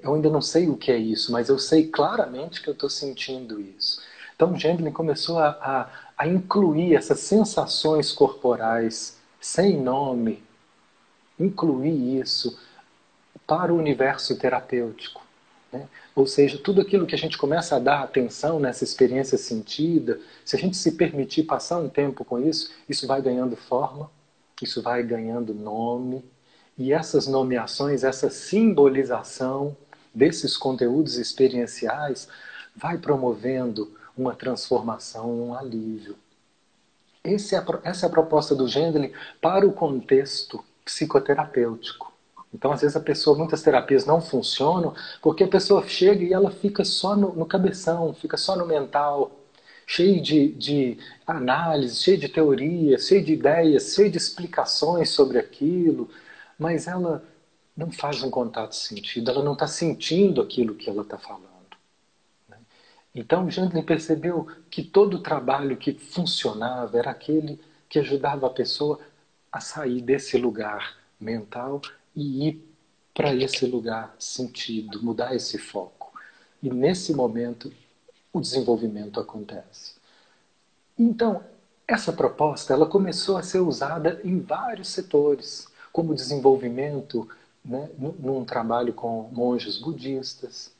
Eu 0.02 0.14
ainda 0.14 0.30
não 0.30 0.40
sei 0.40 0.68
o 0.68 0.76
que 0.76 0.92
é 0.92 0.96
isso, 0.96 1.32
mas 1.32 1.48
eu 1.48 1.58
sei 1.58 1.88
claramente 1.88 2.62
que 2.62 2.68
eu 2.68 2.72
estou 2.74 2.88
sentindo 2.88 3.60
isso. 3.60 4.00
Então, 4.34 4.56
Gendlin 4.56 4.92
começou 4.92 5.38
a, 5.38 5.48
a, 5.60 5.88
a 6.16 6.26
incluir 6.26 6.94
essas 6.94 7.20
sensações 7.20 8.12
corporais 8.12 9.18
sem 9.40 9.76
nome, 9.78 10.42
incluir 11.38 12.20
isso 12.20 12.58
para 13.46 13.72
o 13.72 13.76
universo 13.76 14.38
terapêutico. 14.38 15.22
Né? 15.72 15.86
Ou 16.14 16.26
seja, 16.26 16.58
tudo 16.58 16.80
aquilo 16.80 17.06
que 17.06 17.14
a 17.14 17.18
gente 17.18 17.38
começa 17.38 17.76
a 17.76 17.78
dar 17.78 18.02
atenção 18.02 18.58
nessa 18.58 18.84
experiência 18.84 19.38
sentida, 19.38 20.20
se 20.44 20.56
a 20.56 20.58
gente 20.58 20.76
se 20.76 20.92
permitir 20.92 21.44
passar 21.44 21.78
um 21.78 21.88
tempo 21.88 22.24
com 22.24 22.38
isso, 22.38 22.70
isso 22.88 23.06
vai 23.06 23.22
ganhando 23.22 23.56
forma, 23.56 24.10
isso 24.60 24.82
vai 24.82 25.02
ganhando 25.02 25.54
nome, 25.54 26.24
e 26.76 26.92
essas 26.92 27.26
nomeações, 27.26 28.04
essa 28.04 28.30
simbolização 28.30 29.76
desses 30.14 30.56
conteúdos 30.56 31.16
experienciais 31.16 32.28
vai 32.74 32.98
promovendo 32.98 33.96
uma 34.16 34.34
transformação, 34.34 35.30
um 35.30 35.54
alívio. 35.54 36.16
É 37.22 37.34
essa 37.34 38.06
é 38.06 38.06
a 38.06 38.10
proposta 38.10 38.54
do 38.54 38.66
Gendlin 38.66 39.12
para 39.40 39.66
o 39.66 39.72
contexto 39.72 40.64
psicoterapêutico. 40.84 42.09
Então, 42.52 42.72
às 42.72 42.80
vezes, 42.80 42.96
a 42.96 43.00
pessoa, 43.00 43.36
muitas 43.38 43.62
terapias 43.62 44.04
não 44.04 44.20
funcionam 44.20 44.94
porque 45.22 45.44
a 45.44 45.48
pessoa 45.48 45.86
chega 45.86 46.24
e 46.24 46.32
ela 46.32 46.50
fica 46.50 46.84
só 46.84 47.14
no, 47.14 47.32
no 47.34 47.46
cabeção, 47.46 48.12
fica 48.12 48.36
só 48.36 48.56
no 48.56 48.66
mental, 48.66 49.40
cheio 49.86 50.20
de, 50.20 50.52
de 50.52 50.98
análise, 51.26 51.96
cheio 51.96 52.18
de 52.18 52.28
teorias, 52.28 53.06
cheio 53.06 53.24
de 53.24 53.32
ideias, 53.32 53.94
cheio 53.94 54.10
de 54.10 54.18
explicações 54.18 55.10
sobre 55.10 55.38
aquilo, 55.38 56.08
mas 56.58 56.86
ela 56.86 57.24
não 57.76 57.90
faz 57.90 58.22
um 58.22 58.30
contato 58.30 58.74
sentido, 58.74 59.30
ela 59.30 59.42
não 59.42 59.54
está 59.54 59.66
sentindo 59.66 60.40
aquilo 60.40 60.74
que 60.74 60.90
ela 60.90 61.02
está 61.02 61.18
falando. 61.18 61.48
Né? 62.48 62.56
Então, 63.14 63.50
Jandlin 63.50 63.82
percebeu 63.82 64.46
que 64.70 64.82
todo 64.82 65.14
o 65.14 65.22
trabalho 65.22 65.76
que 65.76 65.92
funcionava 65.94 66.98
era 66.98 67.10
aquele 67.10 67.60
que 67.88 67.98
ajudava 67.98 68.46
a 68.46 68.50
pessoa 68.50 69.00
a 69.50 69.60
sair 69.60 70.00
desse 70.00 70.36
lugar 70.36 70.96
mental 71.18 71.80
e 72.14 72.48
ir 72.48 72.74
para 73.14 73.34
esse 73.34 73.66
lugar 73.66 74.14
sentido, 74.18 75.02
mudar 75.02 75.34
esse 75.34 75.58
foco. 75.58 76.12
E 76.62 76.70
nesse 76.70 77.12
momento, 77.12 77.72
o 78.32 78.40
desenvolvimento 78.40 79.18
acontece. 79.20 79.94
Então, 80.98 81.42
essa 81.86 82.12
proposta 82.12 82.72
ela 82.72 82.86
começou 82.86 83.36
a 83.36 83.42
ser 83.42 83.60
usada 83.60 84.20
em 84.24 84.40
vários 84.40 84.88
setores 84.88 85.66
como 85.92 86.14
desenvolvimento 86.14 87.28
né, 87.64 87.90
num 87.98 88.44
trabalho 88.44 88.92
com 88.92 89.28
monges 89.32 89.76
budistas, 89.76 90.72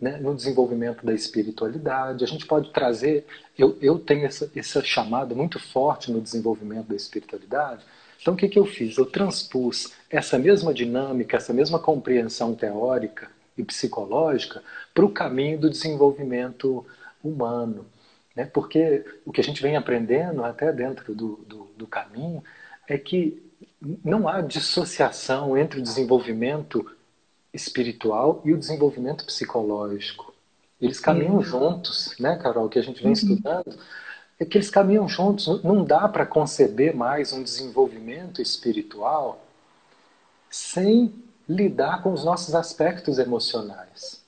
né, 0.00 0.16
no 0.18 0.34
desenvolvimento 0.34 1.04
da 1.04 1.12
espiritualidade. 1.12 2.24
A 2.24 2.26
gente 2.26 2.46
pode 2.46 2.70
trazer, 2.70 3.26
eu, 3.56 3.76
eu 3.80 3.98
tenho 3.98 4.24
essa, 4.24 4.50
essa 4.54 4.82
chamada 4.82 5.34
muito 5.34 5.58
forte 5.58 6.10
no 6.10 6.20
desenvolvimento 6.20 6.88
da 6.88 6.96
espiritualidade. 6.96 7.84
Então, 8.22 8.34
o 8.34 8.36
que, 8.36 8.48
que 8.48 8.58
eu 8.58 8.64
fiz? 8.64 8.96
Eu 8.96 9.04
transpus 9.04 9.92
essa 10.08 10.38
mesma 10.38 10.72
dinâmica, 10.72 11.36
essa 11.36 11.52
mesma 11.52 11.80
compreensão 11.80 12.54
teórica 12.54 13.28
e 13.58 13.64
psicológica 13.64 14.62
para 14.94 15.04
o 15.04 15.10
caminho 15.10 15.58
do 15.58 15.68
desenvolvimento 15.68 16.86
humano. 17.22 17.84
Né? 18.36 18.46
Porque 18.46 19.04
o 19.26 19.32
que 19.32 19.40
a 19.40 19.44
gente 19.44 19.60
vem 19.60 19.76
aprendendo 19.76 20.44
até 20.44 20.72
dentro 20.72 21.12
do, 21.12 21.36
do, 21.48 21.68
do 21.76 21.86
caminho 21.86 22.42
é 22.88 22.96
que 22.96 23.42
não 24.04 24.28
há 24.28 24.40
dissociação 24.40 25.58
entre 25.58 25.80
o 25.80 25.82
desenvolvimento 25.82 26.88
espiritual 27.52 28.40
e 28.44 28.52
o 28.52 28.58
desenvolvimento 28.58 29.26
psicológico. 29.26 30.32
Eles 30.80 31.00
caminham 31.00 31.34
uhum. 31.34 31.42
juntos, 31.42 32.14
né, 32.20 32.36
Carol? 32.36 32.68
Que 32.68 32.78
a 32.78 32.82
gente 32.82 32.98
vem 32.98 33.08
uhum. 33.08 33.12
estudando 33.12 33.78
é 34.38 34.44
que 34.44 34.58
eles 34.58 34.70
caminham 34.70 35.08
juntos. 35.08 35.62
Não 35.62 35.84
dá 35.84 36.08
para 36.08 36.26
conceber 36.26 36.94
mais 36.94 37.32
um 37.32 37.42
desenvolvimento 37.42 38.40
espiritual 38.42 39.44
sem 40.50 41.14
lidar 41.48 42.02
com 42.02 42.12
os 42.12 42.24
nossos 42.24 42.54
aspectos 42.54 43.18
emocionais. 43.18 44.22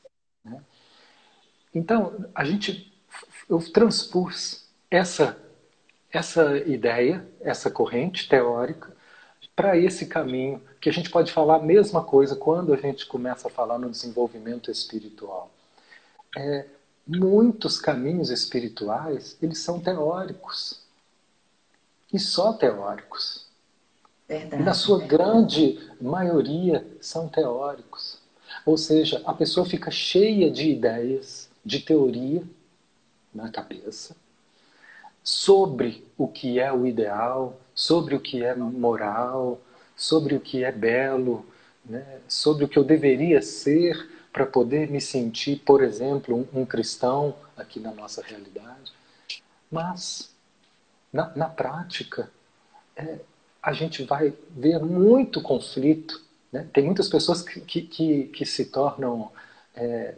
Né? 0.44 0.60
Então, 1.74 2.26
a 2.34 2.44
gente, 2.44 2.92
eu 3.48 3.58
transpus 3.72 4.64
essa 4.90 5.38
essa 6.16 6.56
ideia, 6.58 7.26
essa 7.40 7.70
corrente 7.70 8.28
teórica 8.28 8.94
para 9.56 9.76
esse 9.76 10.06
caminho, 10.06 10.62
que 10.80 10.88
a 10.88 10.92
gente 10.92 11.10
pode 11.10 11.32
falar 11.32 11.56
a 11.56 11.62
mesma 11.62 12.02
coisa 12.02 12.36
quando 12.36 12.72
a 12.72 12.76
gente 12.76 13.06
começa 13.06 13.48
a 13.48 13.50
falar 13.50 13.78
no 13.78 13.90
desenvolvimento 13.90 14.70
espiritual. 14.70 15.50
É, 16.36 16.66
muitos 17.06 17.78
caminhos 17.78 18.30
espirituais, 18.30 19.36
eles 19.42 19.58
são 19.58 19.80
teóricos. 19.80 20.82
E 22.12 22.18
só 22.18 22.52
teóricos. 22.52 23.46
Verdade, 24.26 24.62
e 24.62 24.64
na 24.64 24.72
sua 24.72 24.98
verdade. 24.98 25.16
grande 25.16 25.90
maioria 26.00 26.86
são 27.00 27.28
teóricos. 27.28 28.18
Ou 28.64 28.78
seja, 28.78 29.20
a 29.24 29.34
pessoa 29.34 29.66
fica 29.66 29.90
cheia 29.90 30.50
de 30.50 30.70
ideias, 30.70 31.50
de 31.64 31.80
teoria 31.80 32.42
na 33.34 33.50
cabeça, 33.50 34.16
sobre 35.22 36.06
o 36.16 36.28
que 36.28 36.60
é 36.60 36.72
o 36.72 36.86
ideal, 36.86 37.58
sobre 37.74 38.14
o 38.14 38.20
que 38.20 38.44
é 38.44 38.54
moral, 38.54 39.60
sobre 39.96 40.36
o 40.36 40.40
que 40.40 40.62
é 40.62 40.70
belo, 40.70 41.44
né? 41.84 42.20
sobre 42.28 42.64
o 42.64 42.68
que 42.68 42.78
eu 42.78 42.84
deveria 42.84 43.42
ser 43.42 44.13
para 44.34 44.44
poder 44.44 44.90
me 44.90 45.00
sentir, 45.00 45.60
por 45.64 45.80
exemplo, 45.80 46.36
um, 46.52 46.62
um, 46.62 46.66
cristão 46.66 47.36
aqui 47.56 47.78
na 47.78 47.92
nossa 47.92 48.20
realidade. 48.20 48.92
Mas, 49.70 50.34
na, 51.12 51.30
na 51.36 51.48
prática, 51.48 52.28
é, 52.96 53.20
a 53.62 53.72
gente 53.72 54.02
vai 54.02 54.34
ver 54.50 54.80
muito 54.80 55.40
conflito. 55.40 56.20
Né? 56.50 56.66
Tem 56.72 56.82
muitas 56.82 57.08
pessoas 57.08 57.42
que, 57.42 57.60
que, 57.60 58.24
que, 58.24 58.44
se 58.44 58.64
tornam 58.64 59.30
é, 59.72 60.16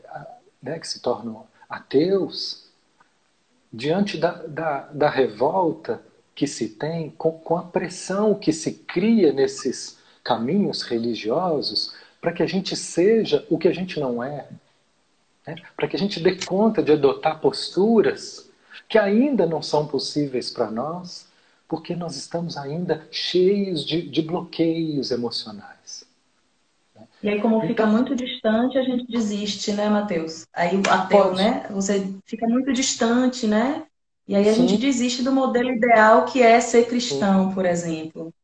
né, 0.62 0.78
que 0.78 0.88
se 0.88 1.00
tornam 1.00 1.46
ateus 1.68 2.70
diante 3.70 4.16
da, 4.16 4.32
da, 4.46 4.80
da 4.92 5.11
revolta 5.11 6.02
que 6.35 6.46
se 6.46 6.70
tem, 6.70 7.11
com, 7.11 7.32
com 7.32 7.58
a 7.58 7.64
pressão 7.64 8.35
que 8.35 8.50
se 8.50 8.73
cria 8.73 9.30
nesses 9.30 9.99
caminhos 10.25 10.80
religiosos, 10.80 11.94
para 12.20 12.32
que 12.32 12.42
a 12.42 12.46
gente 12.46 12.75
seja 12.76 13.46
o 13.50 13.58
que 13.58 13.68
a 13.68 13.73
gente 13.73 14.00
não 14.00 14.23
é, 14.23 14.49
né? 15.46 15.56
para 15.76 15.88
que 15.88 15.96
a 15.96 15.99
gente 15.99 16.20
dê 16.20 16.37
conta 16.44 16.82
de 16.82 16.92
adotar 16.92 17.40
posturas 17.40 18.50
que 18.88 18.99
ainda 18.99 19.46
não 19.46 19.62
são 19.62 19.87
possíveis 19.87 20.50
para 20.50 20.70
nós, 20.70 21.28
porque 21.68 21.94
nós 21.96 22.16
estamos 22.16 22.56
ainda 22.56 23.06
cheios 23.11 23.85
de, 23.85 24.02
de 24.02 24.23
bloqueios 24.23 25.11
emocionais. 25.11 26.06
E 27.23 27.28
aí, 27.28 27.40
como 27.40 27.61
fica 27.62 27.87
muito 27.87 28.14
distante, 28.14 28.78
a 28.78 28.82
gente 28.82 29.06
desiste, 29.11 29.73
né, 29.73 29.88
Matheus? 29.88 30.46
Aí 30.54 30.76
o 30.76 30.82
ateu, 30.88 31.35
né? 31.35 31.66
Você 31.70 32.14
fica 32.25 32.46
muito 32.46 32.73
distante, 32.73 33.46
né? 33.46 33.85
E 34.28 34.35
aí 34.35 34.49
a 34.49 34.54
Sim. 34.54 34.68
gente 34.68 34.80
desiste 34.80 35.23
do 35.23 35.32
modelo 35.32 35.70
ideal 35.70 36.25
que 36.25 36.42
é 36.42 36.61
ser 36.61 36.87
cristão, 36.87 37.49
Sim. 37.49 37.54
por 37.54 37.64
exemplo. 37.64 38.35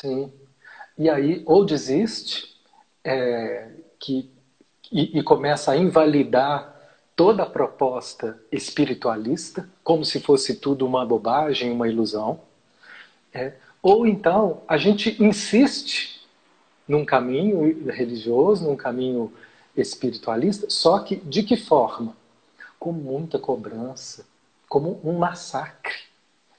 Sim. 0.00 0.32
E 0.98 1.08
aí, 1.08 1.42
ou 1.46 1.64
desiste, 1.64 2.51
é, 3.04 3.68
que, 3.98 4.30
e, 4.90 5.18
e 5.18 5.22
começa 5.22 5.72
a 5.72 5.76
invalidar 5.76 6.74
toda 7.14 7.42
a 7.42 7.46
proposta 7.46 8.38
espiritualista, 8.50 9.68
como 9.84 10.04
se 10.04 10.20
fosse 10.20 10.56
tudo 10.56 10.86
uma 10.86 11.04
bobagem, 11.04 11.70
uma 11.70 11.88
ilusão. 11.88 12.40
É, 13.32 13.54
ou 13.82 14.06
então 14.06 14.62
a 14.66 14.76
gente 14.76 15.22
insiste 15.22 16.26
num 16.86 17.04
caminho 17.04 17.90
religioso, 17.90 18.64
num 18.64 18.76
caminho 18.76 19.32
espiritualista, 19.76 20.68
só 20.68 20.98
que 20.98 21.16
de 21.16 21.42
que 21.42 21.56
forma? 21.56 22.16
Com 22.78 22.92
muita 22.92 23.38
cobrança, 23.38 24.26
como 24.68 25.00
um 25.04 25.18
massacre. 25.18 25.94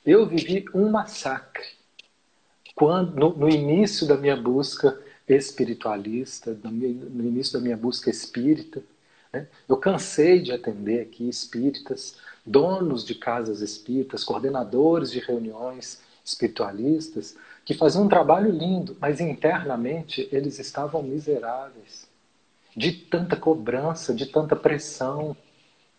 Eu 0.05 0.25
vivi 0.25 0.65
um 0.73 0.89
massacre 0.89 1.65
quando 2.75 3.15
no, 3.15 3.29
no 3.35 3.49
início 3.49 4.07
da 4.07 4.17
minha 4.17 4.35
busca 4.35 4.99
espiritualista, 5.27 6.57
no, 6.63 7.25
início 7.25 7.53
da 7.53 7.59
minha 7.59 7.77
busca 7.77 8.09
espírita. 8.09 8.81
Né? 9.31 9.47
Eu 9.67 9.77
cansei 9.77 10.41
de 10.41 10.51
atender 10.51 11.01
aqui 11.01 11.27
espíritas, 11.27 12.17
donos 12.45 13.05
de 13.05 13.15
casas 13.15 13.61
espíritas, 13.61 14.23
coordenadores 14.23 15.11
de 15.11 15.19
reuniões 15.19 16.01
espiritualistas, 16.23 17.35
que 17.65 17.73
faziam 17.73 18.03
um 18.03 18.09
trabalho 18.09 18.51
lindo, 18.51 18.97
mas 18.99 19.21
internamente 19.21 20.27
eles 20.31 20.59
estavam 20.59 21.01
miseráveis. 21.01 22.07
De 22.75 22.91
tanta 22.91 23.35
cobrança, 23.35 24.13
de 24.13 24.25
tanta 24.25 24.55
pressão, 24.55 25.37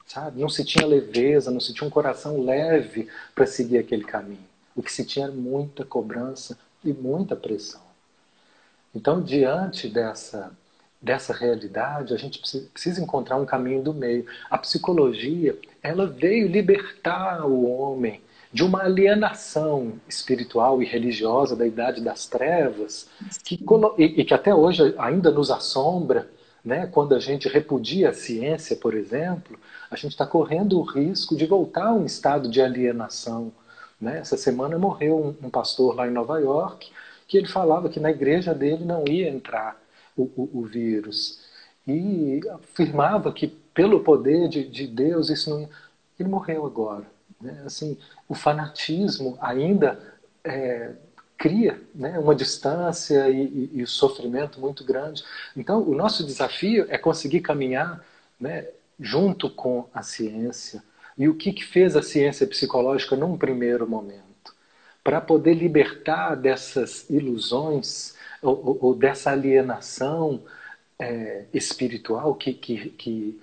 sabe? 0.07 0.40
Não 0.40 0.49
se 0.49 0.64
tinha 0.64 0.87
leveza, 0.87 1.50
não 1.50 1.61
se 1.61 1.73
tinha 1.73 1.87
um 1.87 1.90
coração 1.90 2.43
leve 2.43 3.09
para 3.35 3.47
seguir 3.47 3.78
aquele 3.78 4.04
caminho. 4.04 4.45
O 4.75 4.83
que 4.83 4.93
se 4.93 5.04
tinha 5.04 5.26
era 5.26 5.35
muita 5.35 5.85
cobrança 5.85 6.59
e 6.85 6.93
muita 6.93 7.37
pressão. 7.37 7.83
Então, 8.94 9.20
diante 9.20 9.88
dessa, 9.88 10.52
dessa 11.00 11.32
realidade, 11.32 12.14
a 12.14 12.16
gente 12.16 12.40
precisa 12.72 13.02
encontrar 13.02 13.36
um 13.36 13.44
caminho 13.44 13.82
do 13.82 13.92
meio. 13.92 14.26
A 14.48 14.56
psicologia, 14.56 15.58
ela 15.82 16.06
veio 16.06 16.48
libertar 16.48 17.44
o 17.44 17.68
homem 17.68 18.22
de 18.52 18.62
uma 18.62 18.84
alienação 18.84 19.94
espiritual 20.08 20.80
e 20.80 20.86
religiosa 20.86 21.56
da 21.56 21.66
idade 21.66 22.00
das 22.00 22.26
trevas, 22.26 23.08
que, 23.42 23.58
e 23.98 24.24
que 24.24 24.32
até 24.32 24.54
hoje 24.54 24.94
ainda 24.96 25.32
nos 25.32 25.50
assombra, 25.50 26.30
né? 26.64 26.86
quando 26.86 27.16
a 27.16 27.18
gente 27.18 27.48
repudia 27.48 28.10
a 28.10 28.14
ciência, 28.14 28.76
por 28.76 28.94
exemplo, 28.94 29.58
a 29.90 29.96
gente 29.96 30.12
está 30.12 30.24
correndo 30.24 30.78
o 30.78 30.82
risco 30.82 31.36
de 31.36 31.46
voltar 31.46 31.88
a 31.88 31.94
um 31.94 32.06
estado 32.06 32.48
de 32.48 32.62
alienação. 32.62 33.52
Né? 34.00 34.18
Essa 34.18 34.36
semana 34.36 34.78
morreu 34.78 35.36
um, 35.42 35.46
um, 35.46 35.50
pastor 35.50 35.96
lá 35.96 36.06
em 36.06 36.12
Nova 36.12 36.38
York 36.38 36.92
que 37.26 37.38
ele 37.38 37.49
falava 37.49 37.88
que 37.88 38.00
na 38.00 38.11
igreja 38.11 38.54
dele 38.54 38.85
não 38.85 39.04
ia 39.07 39.28
entrar 39.28 39.81
o, 40.16 40.23
o, 40.23 40.61
o 40.61 40.64
vírus. 40.64 41.40
E 41.87 42.40
afirmava 42.50 43.33
que 43.33 43.49
pelo 43.49 44.00
poder 44.00 44.49
de, 44.49 44.69
de 44.69 44.87
Deus 44.87 45.28
isso 45.28 45.50
não. 45.50 45.69
Ele 46.19 46.28
morreu 46.28 46.64
agora. 46.64 47.04
Né? 47.40 47.62
Assim, 47.66 47.99
o 48.28 48.35
fanatismo 48.35 49.37
ainda 49.40 50.00
é, 50.45 50.93
cria 51.37 51.81
né, 51.95 52.19
uma 52.19 52.35
distância 52.35 53.28
e, 53.28 53.71
e, 53.75 53.83
e, 53.83 53.87
sofrimento 53.87 54.61
muito 54.61 54.85
grande. 54.85 55.25
Então, 55.57 55.83
o 55.83 55.95
nosso 55.95 56.25
desafio 56.25 56.87
é 56.88 56.97
conseguir 56.97 57.40
caminhar 57.40 58.04
né, 58.40 58.66
junto 58.99 59.50
com 59.50 59.88
a 59.93 60.02
ciência. 60.02 60.83
E 61.19 61.28
o 61.28 61.35
que, 61.35 61.52
que 61.52 61.64
fez 61.64 61.97
a 61.97 62.02
ciência 62.02 62.47
psicológica 62.47 63.16
num 63.16 63.37
primeiro 63.37 63.88
momento? 63.88 64.33
Para 65.04 65.20
poder 65.20 65.54
libertar 65.54 66.34
dessas 66.34 67.08
ilusões 67.11 68.16
ou, 68.42 68.61
ou, 68.66 68.78
ou 68.80 68.94
dessa 68.94 69.30
alienação 69.30 70.42
é, 70.99 71.44
espiritual 71.52 72.34
que, 72.34 72.54
que, 72.54 72.90
que 72.90 73.40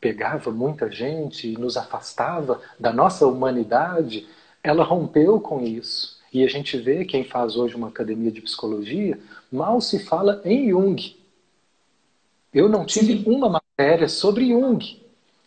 pegava 0.00 0.50
muita 0.50 0.90
gente 0.90 1.48
e 1.48 1.58
nos 1.58 1.76
afastava 1.76 2.60
da 2.78 2.92
nossa 2.92 3.26
humanidade, 3.26 4.26
ela 4.62 4.84
rompeu 4.84 5.40
com 5.40 5.60
isso. 5.60 6.18
E 6.32 6.44
a 6.44 6.48
gente 6.48 6.78
vê, 6.78 7.04
quem 7.04 7.24
faz 7.24 7.56
hoje 7.56 7.74
uma 7.74 7.88
academia 7.88 8.30
de 8.30 8.40
psicologia, 8.40 9.18
mal 9.50 9.80
se 9.80 9.98
fala 10.04 10.40
em 10.44 10.70
Jung. 10.70 11.16
Eu 12.54 12.68
não 12.68 12.86
tive 12.86 13.28
uma 13.28 13.48
matéria 13.48 14.08
sobre 14.08 14.48
Jung, 14.48 14.99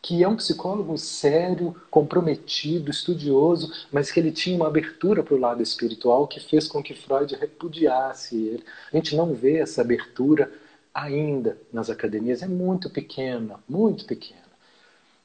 que 0.04 0.22
é 0.22 0.28
um 0.28 0.36
psicólogo 0.36 0.98
sério, 0.98 1.74
comprometido, 1.90 2.92
estudioso, 2.92 3.72
mas 3.90 4.12
que 4.12 4.20
ele 4.20 4.34
tinha 4.34 4.58
uma 4.58 4.68
abertura 4.68 5.24
para 5.24 5.34
o 5.34 5.40
lado 5.40 5.64
espiritual 5.64 6.28
que 6.28 6.42
fez 6.42 6.68
com 6.68 6.84
que 6.84 6.94
Freud 6.94 7.34
repudiasse 7.36 8.36
ele. 8.36 8.66
A 8.92 8.98
gente 8.98 9.16
não 9.16 9.34
vê 9.34 9.60
essa 9.60 9.80
abertura 9.80 10.52
ainda 10.94 11.58
nas 11.72 11.90
academias, 11.90 12.44
é 12.44 12.48
muito 12.48 12.90
pequena, 12.90 13.56
muito 13.68 14.06
pequena. 14.06 14.44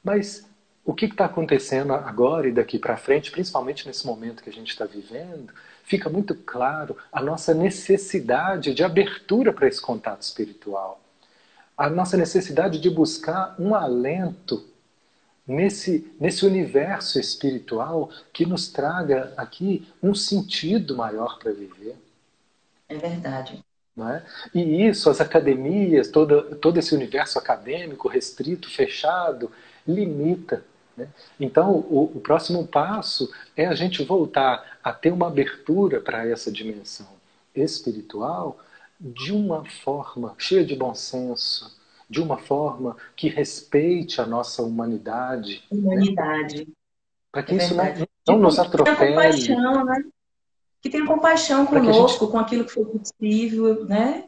Mas 0.01 0.47
o 0.85 0.93
que 0.93 1.07
está 1.07 1.25
acontecendo 1.25 1.91
agora 1.91 2.47
e 2.47 2.53
daqui 2.53 2.79
para 2.79 2.95
frente, 2.95 3.31
principalmente 3.31 3.85
nesse 3.85 4.07
momento 4.07 4.41
que 4.41 4.49
a 4.49 4.53
gente 4.53 4.69
está 4.69 4.85
vivendo, 4.85 5.53
fica 5.83 6.09
muito 6.09 6.33
claro 6.33 6.95
a 7.11 7.21
nossa 7.21 7.53
necessidade 7.53 8.73
de 8.73 8.81
abertura 8.81 9.51
para 9.51 9.67
esse 9.67 9.81
contato 9.81 10.21
espiritual. 10.21 11.01
A 11.77 11.89
nossa 11.89 12.15
necessidade 12.15 12.79
de 12.79 12.89
buscar 12.89 13.55
um 13.59 13.75
alento 13.75 14.68
nesse, 15.49 16.09
nesse 16.19 16.45
universo 16.45 17.19
espiritual 17.19 18.09
que 18.31 18.45
nos 18.45 18.69
traga 18.69 19.33
aqui 19.35 19.87
um 20.01 20.13
sentido 20.13 20.95
maior 20.95 21.39
para 21.39 21.51
viver. 21.51 21.97
É 22.87 22.95
verdade. 22.95 23.63
É? 23.97 24.21
E 24.55 24.87
isso, 24.87 25.09
as 25.09 25.19
academias, 25.19 26.07
todo, 26.07 26.55
todo 26.55 26.77
esse 26.77 26.95
universo 26.95 27.37
acadêmico 27.37 28.07
restrito, 28.07 28.69
fechado, 28.69 29.51
limita. 29.85 30.63
Né? 30.95 31.09
Então, 31.37 31.71
o, 31.71 32.03
o 32.15 32.21
próximo 32.21 32.65
passo 32.65 33.29
é 33.57 33.65
a 33.65 33.73
gente 33.73 34.01
voltar 34.03 34.79
a 34.81 34.93
ter 34.93 35.11
uma 35.11 35.27
abertura 35.27 35.99
para 35.99 36.25
essa 36.25 36.49
dimensão 36.49 37.09
espiritual 37.53 38.57
de 38.99 39.33
uma 39.33 39.65
forma 39.65 40.33
cheia 40.37 40.63
de 40.63 40.75
bom 40.75 40.95
senso, 40.95 41.77
de 42.09 42.21
uma 42.21 42.37
forma 42.37 42.97
que 43.15 43.29
respeite 43.29 44.19
a 44.19 44.25
nossa 44.25 44.63
humanidade. 44.63 45.63
Né? 45.71 45.77
Humanidade. 45.79 46.65
Né? 46.65 46.73
Para 47.31 47.43
que 47.43 47.53
é 47.53 47.57
isso 47.57 47.75
não, 47.75 47.85
não 48.27 48.39
nos 48.39 48.57
atropele. 48.57 48.95
Que 48.95 48.99
tenha 48.99 49.15
compaixão, 49.15 49.85
né? 49.85 50.03
Que 50.81 50.89
tenha 50.89 51.05
compaixão 51.05 51.65
conosco, 51.65 52.25
gente... 52.25 52.31
com 52.31 52.39
aquilo 52.39 52.65
que 52.65 52.71
foi 52.71 52.85
possível, 52.85 53.85
né? 53.85 54.25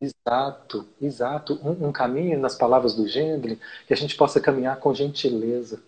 Exato, 0.00 0.86
exato. 1.00 1.58
Um, 1.64 1.88
um, 1.88 1.92
caminho, 1.92 2.38
nas 2.38 2.54
palavras 2.54 2.94
do 2.94 3.08
Gendre, 3.08 3.58
que 3.86 3.94
a 3.94 3.96
gente 3.96 4.16
possa 4.16 4.40
caminhar 4.40 4.76
com 4.78 4.94
gentileza, 4.94 5.82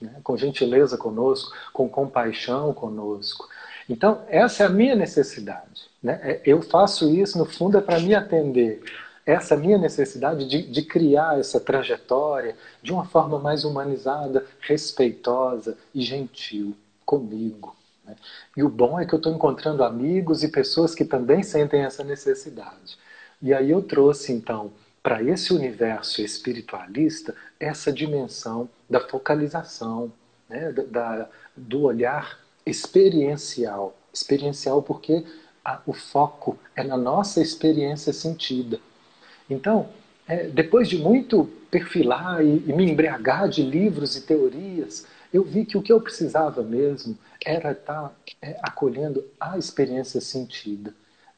né? 0.00 0.20
com 0.22 0.36
gentileza 0.36 0.98
conosco, 0.98 1.50
com 1.72 1.88
compaixão 1.88 2.72
conosco. 2.74 3.48
Então, 3.88 4.24
essa 4.28 4.62
é 4.62 4.66
a 4.66 4.70
minha 4.70 4.94
necessidade. 4.94 5.88
Né? 6.02 6.20
É, 6.22 6.42
eu 6.44 6.60
faço 6.62 7.08
isso, 7.08 7.38
no 7.38 7.46
fundo, 7.46 7.78
é 7.78 7.80
para 7.80 7.98
me 7.98 8.14
atender. 8.14 8.82
Essa 9.24 9.56
minha 9.56 9.78
necessidade 9.78 10.48
de, 10.48 10.62
de 10.62 10.82
criar 10.82 11.38
essa 11.38 11.60
trajetória 11.60 12.56
de 12.82 12.92
uma 12.92 13.04
forma 13.04 13.38
mais 13.38 13.64
humanizada, 13.64 14.44
respeitosa 14.60 15.78
e 15.94 16.02
gentil 16.02 16.74
comigo. 17.04 17.76
Né? 18.04 18.16
E 18.56 18.62
o 18.62 18.68
bom 18.68 18.98
é 18.98 19.06
que 19.06 19.14
eu 19.14 19.18
estou 19.18 19.32
encontrando 19.32 19.84
amigos 19.84 20.42
e 20.42 20.48
pessoas 20.48 20.94
que 20.94 21.04
também 21.04 21.42
sentem 21.42 21.82
essa 21.82 22.02
necessidade. 22.02 22.98
E 23.40 23.52
aí 23.52 23.70
eu 23.70 23.82
trouxe, 23.82 24.32
então, 24.32 24.72
para 25.02 25.22
esse 25.22 25.52
universo 25.52 26.22
espiritualista, 26.22 27.34
essa 27.58 27.92
dimensão 27.92 28.68
da 28.88 29.00
focalização, 29.00 30.12
né? 30.48 30.72
da, 30.72 30.82
da, 30.82 31.28
do 31.56 31.82
olhar 31.82 32.38
experiencial. 32.64 33.96
Experiencial 34.12 34.82
porque 34.82 35.24
a, 35.64 35.80
o 35.86 35.92
foco 35.92 36.58
é 36.76 36.84
na 36.84 36.96
nossa 36.96 37.40
experiência 37.40 38.12
sentida. 38.12 38.78
Então, 39.52 39.88
é, 40.26 40.48
depois 40.48 40.88
de 40.88 40.98
muito 40.98 41.44
perfilar 41.70 42.44
e, 42.44 42.64
e 42.66 42.72
me 42.72 42.90
embriagar 42.90 43.48
de 43.48 43.62
livros 43.62 44.16
e 44.16 44.22
teorias, 44.22 45.06
eu 45.32 45.42
vi 45.42 45.64
que 45.64 45.76
o 45.76 45.82
que 45.82 45.92
eu 45.92 46.00
precisava 46.00 46.62
mesmo 46.62 47.16
era 47.44 47.72
estar 47.72 48.14
é, 48.40 48.58
acolhendo 48.62 49.24
a 49.40 49.58
experiência 49.58 50.20
sentida, 50.20 50.94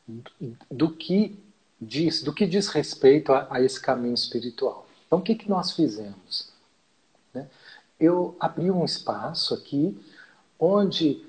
do, 0.07 0.57
do 0.70 0.90
que 0.90 1.38
diz, 1.81 2.22
do 2.22 2.33
que 2.33 2.46
diz 2.46 2.68
respeito 2.68 3.33
a, 3.33 3.46
a 3.50 3.61
esse 3.61 3.81
caminho 3.81 4.14
espiritual. 4.14 4.87
Então, 5.07 5.18
o 5.18 5.22
que, 5.22 5.35
que 5.35 5.48
nós 5.48 5.72
fizemos? 5.72 6.53
Né? 7.33 7.46
Eu 7.98 8.37
abri 8.40 8.70
um 8.70 8.85
espaço 8.85 9.55
aqui 9.55 9.96
onde 10.59 11.24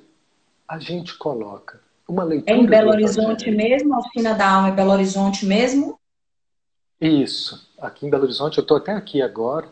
a 0.68 0.80
gente 0.80 1.18
coloca 1.18 1.80
uma 2.08 2.24
leitura. 2.24 2.52
É 2.52 2.60
em 2.60 2.66
Belo 2.66 2.90
Horizonte 2.90 3.50
mesmo? 3.52 3.94
A 3.94 4.00
oficina 4.00 4.34
da 4.34 4.50
alma 4.50 4.70
é 4.70 4.72
Belo 4.72 4.92
Horizonte 4.92 5.46
mesmo? 5.46 6.00
Isso. 7.00 7.70
Aqui 7.78 8.06
em 8.06 8.10
Belo 8.10 8.24
Horizonte, 8.24 8.58
eu 8.58 8.62
estou 8.62 8.78
até 8.78 8.94
aqui 8.94 9.22
agora. 9.22 9.68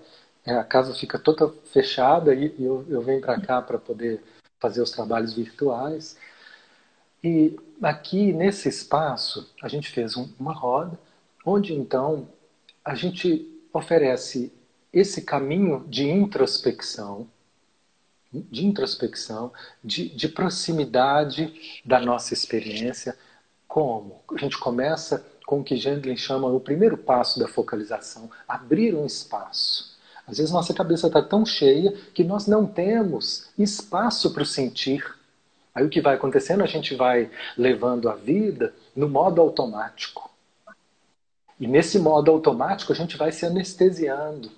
É, 0.46 0.54
a 0.56 0.64
casa 0.64 0.94
fica 0.94 1.18
toda 1.18 1.50
fechada 1.72 2.34
e 2.36 2.54
eu, 2.60 2.86
eu 2.90 3.02
venho 3.02 3.22
para 3.22 3.40
cá 3.40 3.62
para 3.62 3.78
poder 3.78 4.22
fazer 4.60 4.82
os 4.82 4.92
trabalhos 4.92 5.34
virtuais. 5.34 6.18
E 7.24 7.58
aqui 7.82 8.34
nesse 8.34 8.68
espaço 8.68 9.50
a 9.62 9.70
gente 9.70 9.90
fez 9.90 10.18
um, 10.18 10.30
uma 10.38 10.54
roda, 10.54 11.00
onde 11.46 11.74
então 11.74 12.28
a 12.84 12.94
gente 12.94 13.50
oferece 13.72 14.52
esse 14.92 15.22
caminho 15.22 15.86
de 15.88 16.10
introspecção, 16.10 17.28
de 18.32 18.66
introspecção, 18.66 19.54
de, 19.84 20.10
de 20.10 20.28
proximidade 20.28 21.82
da 21.86 22.00
nossa 22.02 22.34
experiência. 22.34 23.18
Como? 23.68 24.22
A 24.36 24.38
gente 24.38 24.58
começa 24.58 25.26
com 25.54 25.60
o 25.60 25.63
que 25.63 25.78
Gendlin 25.78 26.18
chama 26.18 26.48
o 26.48 26.60
primeiro 26.60 26.98
passo 26.98 27.39
da 27.39 27.48
focalização, 27.48 28.28
abrir 28.48 28.96
um 28.96 29.06
espaço. 29.06 29.96
Às 30.26 30.38
vezes 30.38 30.52
nossa 30.52 30.74
cabeça 30.74 31.06
está 31.06 31.22
tão 31.22 31.46
cheia 31.46 31.94
que 32.12 32.24
nós 32.24 32.48
não 32.48 32.66
temos 32.66 33.50
espaço 33.56 34.34
para 34.34 34.42
o 34.42 34.48
sentir. 34.48 35.06
Aí 35.76 35.86
o 35.86 35.89
que 35.89 36.02
vai 36.02 36.16
acontecendo? 36.16 36.63
A 36.63 36.68
gente 36.68 36.96
vai 36.96 37.30
levando 37.56 38.10
a 38.10 38.16
vida 38.16 38.74
no 38.96 39.08
modo 39.08 39.42
automático. 39.42 40.32
E 41.60 41.68
nesse 41.68 42.00
modo 42.00 42.32
automático 42.32 42.92
a 42.92 42.96
gente 42.96 43.16
vai 43.16 43.32
se 43.32 43.46
anestesiando. 43.46 44.50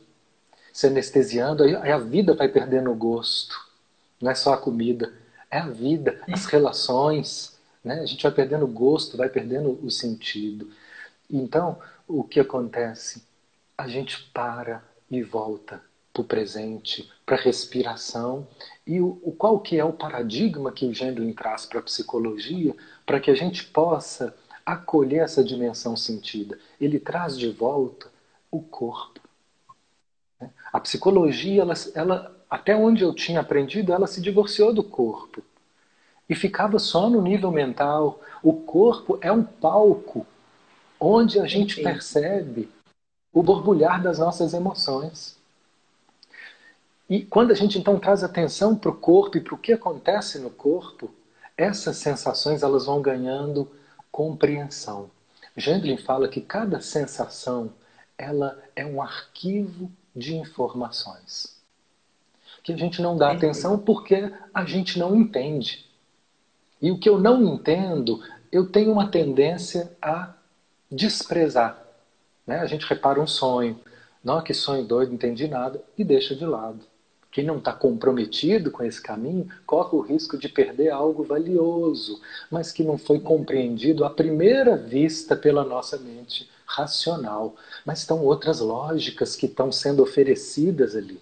Se 0.71 0.87
anestesiando, 0.87 1.63
aí 1.63 1.91
a 1.91 1.97
vida 1.97 2.33
vai 2.33 2.47
perdendo 2.47 2.89
o 2.89 2.95
gosto. 2.95 3.55
Não 4.21 4.31
é 4.31 4.35
só 4.35 4.53
a 4.53 4.57
comida, 4.57 5.11
é 5.51 5.57
a 5.57 5.67
vida, 5.67 6.21
as 6.31 6.45
relações. 6.45 7.59
Né? 7.83 7.99
A 7.99 8.05
gente 8.05 8.23
vai 8.23 8.31
perdendo 8.31 8.63
o 8.63 8.69
gosto, 8.69 9.17
vai 9.17 9.27
perdendo 9.27 9.77
o 9.83 9.91
sentido. 9.91 10.69
Então, 11.29 11.79
o 12.07 12.23
que 12.23 12.39
acontece? 12.39 13.25
A 13.77 13.87
gente 13.87 14.29
para 14.33 14.83
e 15.09 15.21
volta 15.21 15.81
para 16.13 16.21
o 16.21 16.25
presente, 16.25 17.11
para 17.25 17.35
a 17.35 17.39
respiração. 17.39 18.47
E 18.87 19.01
o, 19.01 19.19
o, 19.21 19.31
qual 19.33 19.59
que 19.59 19.77
é 19.77 19.83
o 19.83 19.91
paradigma 19.91 20.71
que 20.71 20.85
o 20.85 20.93
Gendlin 20.93 21.33
traz 21.33 21.65
para 21.65 21.79
a 21.79 21.83
psicologia 21.83 22.73
para 23.05 23.19
que 23.19 23.29
a 23.29 23.35
gente 23.35 23.65
possa 23.65 24.35
acolher 24.65 25.23
essa 25.23 25.43
dimensão 25.43 25.97
sentida? 25.97 26.57
Ele 26.79 26.99
traz 26.99 27.37
de 27.37 27.49
volta 27.49 28.09
o 28.49 28.61
corpo. 28.61 29.19
A 30.71 30.79
psicologia, 30.79 31.61
ela, 31.61 31.73
ela, 31.93 32.45
até 32.49 32.75
onde 32.75 33.03
eu 33.03 33.13
tinha 33.13 33.41
aprendido, 33.41 33.91
ela 33.91 34.07
se 34.07 34.21
divorciou 34.21 34.73
do 34.73 34.83
corpo. 34.83 35.43
E 36.29 36.35
ficava 36.35 36.79
só 36.79 37.09
no 37.09 37.21
nível 37.21 37.51
mental. 37.51 38.21
O 38.41 38.53
corpo 38.53 39.17
é 39.21 39.31
um 39.31 39.43
palco 39.43 40.25
onde 40.99 41.39
a 41.39 41.45
gente 41.45 41.81
percebe 41.81 42.69
o 43.33 43.43
borbulhar 43.43 44.01
das 44.01 44.19
nossas 44.19 44.53
emoções. 44.53 45.37
E 47.09 47.21
quando 47.21 47.51
a 47.51 47.55
gente 47.55 47.77
então 47.77 47.99
traz 47.99 48.23
atenção 48.23 48.75
para 48.75 48.89
o 48.89 48.95
corpo 48.95 49.37
e 49.37 49.41
para 49.41 49.53
o 49.53 49.57
que 49.57 49.73
acontece 49.73 50.39
no 50.39 50.49
corpo, 50.49 51.13
essas 51.57 51.97
sensações 51.97 52.63
elas 52.63 52.85
vão 52.85 53.01
ganhando 53.01 53.69
compreensão. 54.11 55.09
Gendlin 55.55 55.97
fala 55.97 56.27
que 56.27 56.41
cada 56.41 56.81
sensação 56.81 57.71
ela 58.17 58.57
é 58.75 58.85
um 58.85 59.01
arquivo 59.01 59.91
de 60.15 60.35
informações. 60.35 61.59
Que 62.63 62.73
a 62.73 62.77
gente 62.77 63.01
não 63.01 63.17
dá 63.17 63.31
atenção 63.31 63.77
porque 63.77 64.31
a 64.53 64.65
gente 64.65 64.97
não 64.97 65.15
entende. 65.15 65.85
E 66.81 66.91
o 66.91 66.97
que 66.97 67.07
eu 67.07 67.19
não 67.19 67.43
entendo, 67.43 68.23
eu 68.51 68.69
tenho 68.69 68.91
uma 68.91 69.09
tendência 69.09 69.91
a 70.01 70.33
desprezar. 70.91 71.81
Né? 72.45 72.59
A 72.59 72.65
gente 72.65 72.85
repara 72.85 73.19
um 73.19 73.27
sonho. 73.27 73.79
Não, 74.23 74.41
que 74.41 74.53
sonho 74.53 74.83
doido, 74.83 75.09
não 75.09 75.15
entendi 75.15 75.47
nada, 75.47 75.81
e 75.97 76.03
deixa 76.03 76.35
de 76.35 76.45
lado. 76.45 76.79
Quem 77.31 77.43
não 77.43 77.57
está 77.57 77.73
comprometido 77.73 78.71
com 78.71 78.81
esse 78.83 79.01
caminho 79.01 79.47
corre 79.65 79.95
o 79.97 79.99
risco 79.99 80.37
de 80.37 80.47
perder 80.47 80.89
algo 80.89 81.23
valioso, 81.23 82.21
mas 82.49 82.71
que 82.71 82.81
não 82.81 82.97
foi 82.97 83.19
compreendido 83.19 84.05
à 84.05 84.09
primeira 84.09 84.77
vista 84.77 85.35
pela 85.35 85.63
nossa 85.65 85.97
mente 85.97 86.49
racional. 86.65 87.55
Mas 87.85 87.99
estão 87.99 88.23
outras 88.23 88.61
lógicas 88.61 89.35
que 89.35 89.47
estão 89.47 89.71
sendo 89.71 90.01
oferecidas 90.01 90.95
ali. 90.95 91.19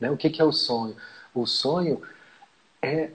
Né? 0.00 0.10
O 0.10 0.16
que, 0.16 0.28
que 0.28 0.42
é 0.42 0.44
o 0.44 0.52
sonho? 0.52 0.96
O 1.32 1.46
sonho 1.46 2.02
é 2.82 3.10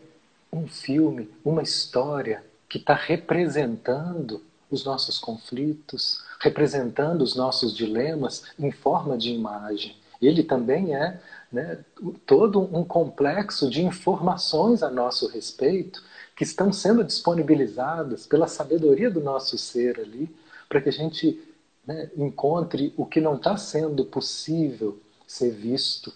um 0.51 0.67
filme, 0.67 1.29
uma 1.43 1.61
história 1.61 2.43
que 2.69 2.77
está 2.77 2.93
representando 2.93 4.41
os 4.73 4.83
nossos 4.83 5.17
conflitos, 5.19 6.23
representando 6.39 7.21
os 7.21 7.35
nossos 7.35 7.75
dilemas 7.75 8.43
em 8.59 8.71
forma 8.71 9.17
de 9.17 9.31
imagem. 9.31 9.95
Ele 10.21 10.43
também 10.43 10.95
é 10.95 11.19
né, 11.51 11.79
todo 12.25 12.61
um 12.61 12.83
complexo 12.83 13.69
de 13.69 13.83
informações 13.83 14.81
a 14.81 14.89
nosso 14.89 15.27
respeito 15.27 16.03
que 16.35 16.43
estão 16.43 16.73
sendo 16.73 17.03
disponibilizadas 17.03 18.25
pela 18.25 18.47
sabedoria 18.47 19.09
do 19.09 19.21
nosso 19.21 19.57
ser 19.57 19.99
ali, 19.99 20.33
para 20.67 20.81
que 20.81 20.89
a 20.89 20.91
gente 20.91 21.39
né, 21.85 22.09
encontre 22.17 22.93
o 22.97 23.05
que 23.05 23.21
não 23.21 23.35
está 23.35 23.57
sendo 23.57 24.05
possível 24.05 24.99
ser 25.27 25.51
visto 25.51 26.13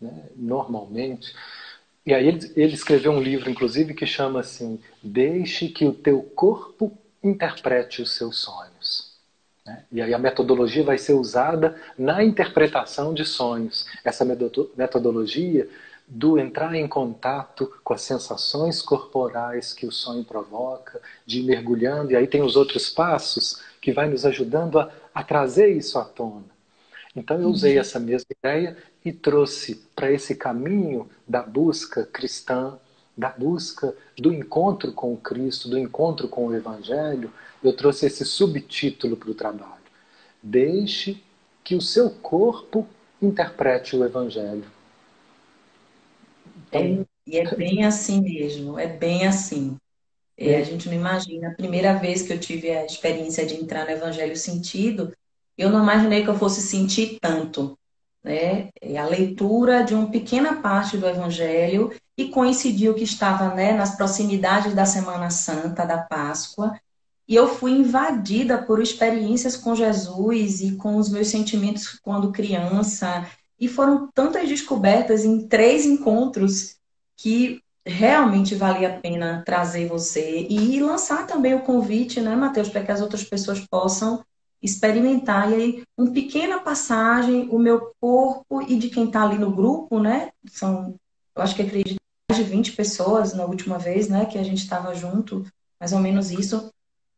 né, 0.00 0.24
normalmente. 0.34 1.32
E 2.04 2.12
aí 2.12 2.26
ele, 2.26 2.52
ele 2.56 2.74
escreveu 2.74 3.12
um 3.12 3.20
livro, 3.20 3.48
inclusive, 3.48 3.94
que 3.94 4.06
chama 4.06 4.40
assim: 4.40 4.80
Deixe 5.02 5.68
que 5.68 5.84
o 5.84 5.92
teu 5.92 6.22
corpo 6.22 6.92
interprete 7.22 8.02
os 8.02 8.12
seus 8.16 8.38
sonhos. 8.38 9.12
Né? 9.64 9.84
E 9.92 10.02
aí 10.02 10.12
a 10.12 10.18
metodologia 10.18 10.82
vai 10.82 10.98
ser 10.98 11.14
usada 11.14 11.80
na 11.96 12.22
interpretação 12.24 13.14
de 13.14 13.24
sonhos. 13.24 13.86
Essa 14.04 14.24
metodologia 14.24 15.68
do 16.06 16.38
entrar 16.38 16.74
em 16.74 16.86
contato 16.86 17.72
com 17.82 17.94
as 17.94 18.02
sensações 18.02 18.82
corporais 18.82 19.72
que 19.72 19.86
o 19.86 19.92
sonho 19.92 20.24
provoca, 20.24 21.00
de 21.24 21.40
ir 21.40 21.44
mergulhando, 21.44 22.12
e 22.12 22.16
aí 22.16 22.26
tem 22.26 22.42
os 22.42 22.56
outros 22.56 22.90
passos 22.90 23.62
que 23.80 23.92
vai 23.92 24.08
nos 24.08 24.26
ajudando 24.26 24.78
a, 24.78 24.90
a 25.14 25.22
trazer 25.22 25.68
isso 25.68 25.98
à 25.98 26.04
tona. 26.04 26.52
Então 27.14 27.40
eu 27.40 27.48
usei 27.48 27.74
uhum. 27.74 27.80
essa 27.80 28.00
mesma 28.00 28.28
ideia 28.30 28.76
e 29.04 29.12
trouxe 29.12 29.76
para 29.94 30.10
esse 30.10 30.34
caminho 30.34 31.08
da 31.26 31.42
busca 31.42 32.04
cristã 32.04 32.78
da 33.16 33.28
busca 33.28 33.94
do 34.18 34.32
encontro 34.32 34.92
com 34.92 35.12
o 35.12 35.16
Cristo, 35.16 35.68
do 35.68 35.78
encontro 35.78 36.28
com 36.28 36.46
o 36.46 36.54
Evangelho, 36.54 37.32
eu 37.62 37.74
trouxe 37.74 38.06
esse 38.06 38.24
subtítulo 38.24 39.16
para 39.16 39.30
o 39.30 39.34
trabalho. 39.34 39.82
Deixe 40.42 41.22
que 41.62 41.74
o 41.74 41.80
seu 41.80 42.10
corpo 42.10 42.86
interprete 43.20 43.96
o 43.96 44.04
Evangelho. 44.04 44.64
É, 46.72 47.04
e 47.26 47.38
é 47.38 47.54
bem 47.54 47.84
assim 47.84 48.20
mesmo, 48.20 48.78
é 48.78 48.86
bem 48.86 49.26
assim. 49.26 49.76
É, 50.36 50.56
a 50.56 50.64
gente 50.64 50.88
não 50.88 50.94
imagina. 50.94 51.48
A 51.48 51.54
primeira 51.54 51.94
vez 51.94 52.22
que 52.22 52.32
eu 52.32 52.40
tive 52.40 52.70
a 52.70 52.84
experiência 52.84 53.46
de 53.46 53.54
entrar 53.54 53.84
no 53.84 53.92
Evangelho 53.92 54.36
sentido, 54.36 55.12
eu 55.56 55.70
não 55.70 55.82
imaginei 55.82 56.24
que 56.24 56.30
eu 56.30 56.38
fosse 56.38 56.60
sentir 56.62 57.18
tanto. 57.20 57.78
Né? 58.22 58.68
É 58.80 58.98
a 58.98 59.06
leitura 59.06 59.82
de 59.82 59.94
uma 59.94 60.08
pequena 60.08 60.56
parte 60.56 60.96
do 60.96 61.06
Evangelho 61.06 61.92
e 62.16 62.28
coincidiu 62.28 62.94
que 62.94 63.04
estava 63.04 63.54
né, 63.54 63.72
nas 63.72 63.96
proximidades 63.96 64.74
da 64.74 64.84
Semana 64.84 65.30
Santa, 65.30 65.84
da 65.84 65.98
Páscoa, 65.98 66.78
e 67.26 67.34
eu 67.34 67.48
fui 67.48 67.72
invadida 67.72 68.58
por 68.58 68.80
experiências 68.80 69.56
com 69.56 69.74
Jesus 69.74 70.60
e 70.60 70.76
com 70.76 70.96
os 70.96 71.08
meus 71.08 71.28
sentimentos 71.28 71.98
quando 72.02 72.32
criança, 72.32 73.26
e 73.58 73.68
foram 73.68 74.08
tantas 74.12 74.48
descobertas 74.48 75.24
em 75.24 75.46
três 75.46 75.86
encontros 75.86 76.76
que 77.16 77.62
realmente 77.86 78.54
valia 78.54 78.88
a 78.88 79.00
pena 79.00 79.42
trazer 79.44 79.88
você 79.88 80.46
e 80.48 80.80
lançar 80.80 81.26
também 81.26 81.54
o 81.54 81.62
convite, 81.62 82.20
né, 82.20 82.36
Mateus, 82.36 82.68
para 82.68 82.82
que 82.82 82.92
as 82.92 83.00
outras 83.00 83.24
pessoas 83.24 83.60
possam 83.60 84.24
experimentar. 84.62 85.50
E 85.50 85.54
aí, 85.54 85.82
uma 85.98 86.12
pequena 86.12 86.60
passagem, 86.60 87.48
o 87.50 87.58
meu 87.58 87.92
corpo 88.00 88.62
e 88.62 88.76
de 88.76 88.88
quem 88.88 89.06
está 89.06 89.22
ali 89.22 89.38
no 89.38 89.50
grupo, 89.50 89.98
né? 89.98 90.30
São, 90.46 90.94
eu 91.34 91.42
acho 91.42 91.56
que 91.56 91.62
acredito 91.62 92.00
de 92.32 92.42
20 92.42 92.72
pessoas 92.72 93.34
na 93.34 93.44
última 93.44 93.78
vez, 93.78 94.08
né, 94.08 94.24
que 94.24 94.38
a 94.38 94.42
gente 94.42 94.62
estava 94.62 94.94
junto, 94.94 95.44
mais 95.78 95.92
ou 95.92 95.98
menos 95.98 96.30
isso. 96.30 96.70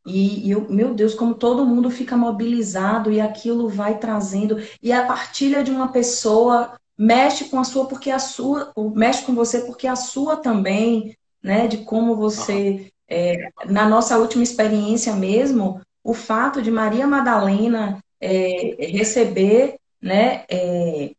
E, 0.06 0.46
e 0.46 0.50
eu, 0.50 0.68
meu 0.70 0.94
Deus, 0.94 1.14
como 1.14 1.34
todo 1.34 1.66
mundo 1.66 1.90
fica 1.90 2.16
mobilizado 2.16 3.10
e 3.10 3.20
aquilo 3.20 3.68
vai 3.68 3.98
trazendo. 3.98 4.58
E 4.82 4.92
a 4.92 5.06
partilha 5.06 5.62
de 5.62 5.70
uma 5.70 5.88
pessoa 5.88 6.78
mexe 6.96 7.46
com 7.46 7.58
a 7.58 7.64
sua, 7.64 7.86
porque 7.86 8.10
a 8.10 8.18
sua, 8.18 8.72
mexe 8.94 9.24
com 9.24 9.34
você 9.34 9.60
porque 9.60 9.86
a 9.86 9.96
sua 9.96 10.36
também, 10.36 11.16
né? 11.42 11.66
De 11.66 11.78
como 11.78 12.16
você. 12.16 12.90
É, 13.06 13.50
na 13.66 13.86
nossa 13.86 14.16
última 14.18 14.42
experiência 14.42 15.14
mesmo, 15.14 15.80
o 16.04 16.12
fato 16.12 16.60
de 16.60 16.70
Maria 16.70 17.06
Madalena 17.06 17.98
é, 18.20 18.76
receber 18.78 19.76
né, 20.00 20.44
é, 20.50 21.12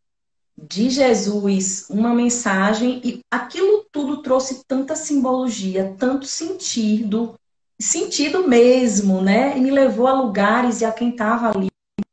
de 0.56 0.90
Jesus 0.90 1.90
uma 1.90 2.14
mensagem 2.14 3.02
e 3.04 3.20
aquilo 3.30 3.86
tudo 3.92 4.22
trouxe 4.22 4.64
tanta 4.66 4.96
simbologia, 4.96 5.96
tanto 5.98 6.28
sentido, 6.28 7.36
sentido 7.80 8.48
mesmo, 8.48 9.22
né? 9.22 9.58
E 9.58 9.60
me 9.60 9.70
levou 9.70 10.08
a 10.08 10.14
lugares 10.14 10.80
e 10.80 10.86
a 10.86 10.92
quem 10.92 11.10
estava 11.10 11.50
ali 11.50 11.68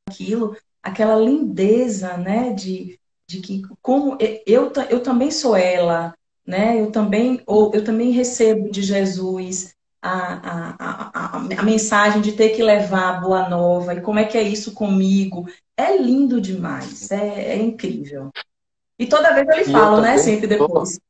aquilo, 0.09 0.57
aquela 0.83 1.15
lindeza, 1.15 2.17
né? 2.17 2.53
De, 2.53 2.99
de 3.29 3.41
que 3.41 3.63
como 3.81 4.19
eu, 4.21 4.73
eu 4.91 5.01
também 5.01 5.31
sou 5.31 5.55
ela, 5.55 6.15
né? 6.45 6.81
Eu 6.81 6.91
também 6.91 7.41
ou 7.47 7.71
eu 7.73 7.85
também 7.85 8.11
recebo 8.11 8.71
de 8.71 8.83
Jesus 8.83 9.75
a, 10.03 10.35
a, 10.51 10.77
a, 10.79 11.37
a 11.37 11.63
mensagem 11.63 12.21
de 12.21 12.33
ter 12.33 12.51
que 12.51 12.63
levar 12.63 13.09
a 13.09 13.21
boa 13.21 13.49
nova 13.49 13.95
e 13.95 14.01
como 14.01 14.19
é 14.19 14.25
que 14.25 14.37
é 14.37 14.43
isso 14.43 14.75
comigo. 14.75 15.47
É 15.77 15.97
lindo 15.97 16.41
demais, 16.41 17.11
é, 17.11 17.53
é 17.53 17.57
incrível. 17.57 18.31
E 18.99 19.07
toda 19.07 19.33
vez 19.33 19.49
eu 19.49 19.57
lhe 19.57 19.65
falo, 19.73 20.01
né? 20.01 20.19
Sempre 20.19 20.47
depois. 20.47 21.01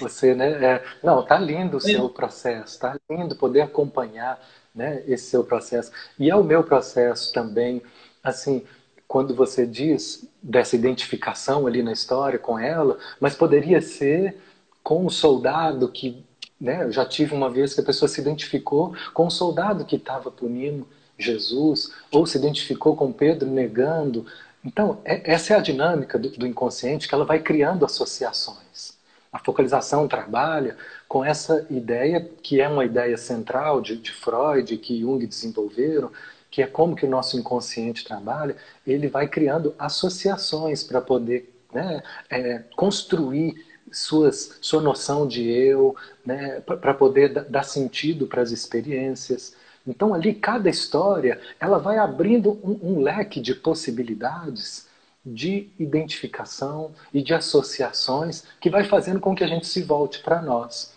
Você, 0.00 0.34
né? 0.34 0.52
É... 0.64 0.84
Não, 1.02 1.24
tá 1.24 1.38
lindo 1.38 1.76
o 1.76 1.80
seu 1.80 2.08
processo, 2.10 2.78
tá 2.78 2.98
lindo 3.08 3.36
poder 3.36 3.62
acompanhar 3.62 4.38
né, 4.74 5.02
esse 5.06 5.30
seu 5.30 5.44
processo. 5.44 5.90
E 6.18 6.30
é 6.30 6.36
o 6.36 6.44
meu 6.44 6.62
processo 6.62 7.32
também, 7.32 7.82
assim, 8.22 8.64
quando 9.06 9.34
você 9.34 9.66
diz 9.66 10.28
dessa 10.42 10.76
identificação 10.76 11.66
ali 11.66 11.82
na 11.82 11.92
história 11.92 12.38
com 12.38 12.58
ela, 12.58 12.98
mas 13.18 13.34
poderia 13.34 13.80
ser 13.80 14.36
com 14.82 15.06
o 15.06 15.10
soldado 15.10 15.90
que, 15.90 16.22
né, 16.60 16.84
eu 16.84 16.92
já 16.92 17.04
tive 17.04 17.34
uma 17.34 17.48
vez 17.48 17.74
que 17.74 17.80
a 17.80 17.84
pessoa 17.84 18.08
se 18.08 18.20
identificou 18.20 18.94
com 19.14 19.26
o 19.26 19.30
soldado 19.30 19.84
que 19.84 19.96
estava 19.96 20.30
punindo 20.30 20.86
Jesus, 21.18 21.92
ou 22.12 22.26
se 22.26 22.38
identificou 22.38 22.96
com 22.96 23.12
Pedro 23.12 23.48
negando. 23.48 24.26
Então, 24.64 25.00
é, 25.04 25.32
essa 25.32 25.54
é 25.54 25.56
a 25.56 25.60
dinâmica 25.60 26.18
do, 26.18 26.30
do 26.30 26.46
inconsciente 26.46 27.08
que 27.08 27.14
ela 27.14 27.24
vai 27.24 27.40
criando 27.40 27.84
associações. 27.84 28.96
A 29.32 29.38
focalização 29.38 30.08
trabalha 30.08 30.76
com 31.06 31.24
essa 31.24 31.66
ideia, 31.68 32.20
que 32.42 32.60
é 32.60 32.68
uma 32.68 32.84
ideia 32.84 33.16
central 33.16 33.80
de, 33.80 33.96
de 33.96 34.10
Freud, 34.10 34.76
que 34.78 35.00
Jung 35.00 35.24
desenvolveram, 35.26 36.10
que 36.50 36.62
é 36.62 36.66
como 36.66 36.96
que 36.96 37.04
o 37.04 37.10
nosso 37.10 37.38
inconsciente 37.38 38.04
trabalha, 38.04 38.56
ele 38.86 39.08
vai 39.08 39.28
criando 39.28 39.74
associações 39.78 40.82
para 40.82 41.00
poder 41.00 41.54
né, 41.72 42.02
é, 42.30 42.60
construir 42.74 43.66
suas, 43.92 44.58
sua 44.60 44.80
noção 44.80 45.26
de 45.26 45.48
eu, 45.48 45.94
né, 46.24 46.60
para 46.60 46.94
poder 46.94 47.44
dar 47.48 47.62
sentido 47.62 48.26
para 48.26 48.42
as 48.42 48.50
experiências. 48.50 49.54
Então 49.86 50.12
ali 50.12 50.34
cada 50.34 50.68
história 50.68 51.40
ela 51.58 51.78
vai 51.78 51.98
abrindo 51.98 52.58
um, 52.62 52.94
um 52.94 53.00
leque 53.00 53.40
de 53.40 53.54
possibilidades 53.54 54.86
de 55.24 55.68
identificação 55.78 56.92
e 57.12 57.22
de 57.22 57.34
associações 57.34 58.44
que 58.60 58.70
vai 58.70 58.84
fazendo 58.84 59.20
com 59.20 59.34
que 59.34 59.44
a 59.44 59.48
gente 59.48 59.66
se 59.66 59.82
volte 59.82 60.20
para 60.20 60.40
nós. 60.40 60.94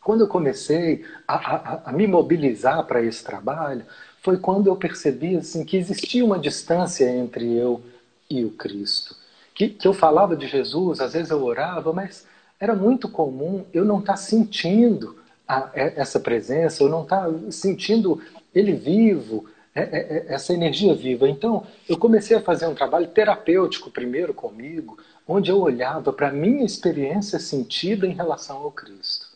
Quando 0.00 0.20
eu 0.20 0.28
comecei 0.28 1.04
a, 1.26 1.34
a, 1.34 1.90
a 1.90 1.92
me 1.92 2.06
mobilizar 2.06 2.84
para 2.84 3.02
esse 3.02 3.24
trabalho, 3.24 3.84
foi 4.20 4.38
quando 4.38 4.68
eu 4.68 4.76
percebi 4.76 5.36
assim, 5.36 5.64
que 5.64 5.76
existia 5.76 6.24
uma 6.24 6.38
distância 6.38 7.08
entre 7.08 7.54
eu 7.54 7.82
e 8.28 8.44
o 8.44 8.50
Cristo. 8.50 9.16
Que, 9.54 9.68
que 9.68 9.86
eu 9.86 9.94
falava 9.94 10.36
de 10.36 10.46
Jesus, 10.46 11.00
às 11.00 11.12
vezes 11.12 11.30
eu 11.30 11.42
orava, 11.44 11.92
mas 11.92 12.26
era 12.58 12.74
muito 12.74 13.08
comum 13.08 13.64
eu 13.72 13.84
não 13.84 14.00
estar 14.00 14.14
tá 14.14 14.16
sentindo 14.16 15.16
a, 15.46 15.70
essa 15.74 16.18
presença, 16.18 16.82
eu 16.82 16.88
não 16.88 17.02
estar 17.02 17.26
tá 17.26 17.50
sentindo 17.50 18.20
ele 18.54 18.72
vivo, 18.72 19.46
é, 19.74 19.82
é, 19.82 19.98
é, 19.98 20.34
essa 20.34 20.52
energia 20.52 20.94
viva. 20.94 21.28
Então, 21.28 21.66
eu 21.88 21.98
comecei 21.98 22.36
a 22.36 22.40
fazer 22.40 22.66
um 22.66 22.74
trabalho 22.74 23.08
terapêutico 23.08 23.90
primeiro 23.90 24.32
comigo, 24.32 24.98
onde 25.26 25.50
eu 25.50 25.60
olhava 25.60 26.12
para 26.12 26.28
a 26.28 26.32
minha 26.32 26.64
experiência 26.64 27.40
sentida 27.40 28.06
em 28.06 28.14
relação 28.14 28.58
ao 28.58 28.70
Cristo. 28.70 29.34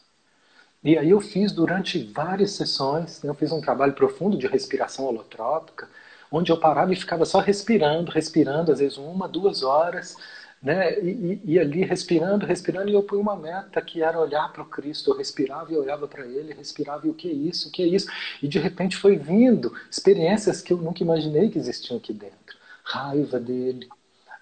E 0.83 0.97
aí 0.97 1.11
eu 1.11 1.21
fiz 1.21 1.51
durante 1.51 2.03
várias 2.05 2.53
sessões, 2.53 3.21
né, 3.23 3.31
eu 3.31 3.35
fiz 3.35 3.51
um 3.51 3.61
trabalho 3.61 3.95
profundo 3.95 4.39
de 4.39 4.47
respiração 4.47 5.07
holotrópica, 5.07 5.89
onde 6.31 6.53
eu 6.53 6.59
parava 6.59 6.93
e 6.93 6.97
ficava 6.97 7.25
só 7.25 7.41
respirando, 7.41 8.11
respirando, 8.11 8.73
às 8.73 8.79
vezes 8.79 8.99
uma, 8.99 9.29
duas 9.29 9.63
horas, 9.63 10.17
né? 10.63 10.99
E, 11.01 11.41
e, 11.45 11.53
e 11.53 11.59
ali 11.59 11.85
respirando, 11.85 12.45
respirando, 12.45 12.91
e 12.91 12.95
eu 12.95 13.03
pus 13.03 13.19
uma 13.19 13.37
meta 13.37 13.81
que 13.81 14.03
era 14.03 14.19
olhar 14.19 14.53
para 14.53 14.63
o 14.63 14.69
Cristo. 14.69 15.11
Eu 15.11 15.17
respirava 15.17 15.73
e 15.73 15.77
olhava 15.77 16.09
para 16.09 16.27
ele, 16.27 16.53
respirava 16.53 17.07
e 17.07 17.11
o 17.11 17.15
que 17.15 17.29
é 17.29 17.33
isso, 17.33 17.69
o 17.69 17.73
que 17.73 17.83
é 17.83 17.87
isso? 17.87 18.09
E 18.43 18.49
de 18.49 18.59
repente 18.59 18.97
foi 18.97 19.17
vindo 19.17 19.73
experiências 19.91 20.61
que 20.61 20.73
eu 20.73 20.79
nunca 20.79 21.03
imaginei 21.03 21.49
que 21.49 21.59
existiam 21.59 21.97
aqui 21.99 22.13
dentro. 22.13 22.57
Raiva 22.83 23.39
dele, 23.39 23.89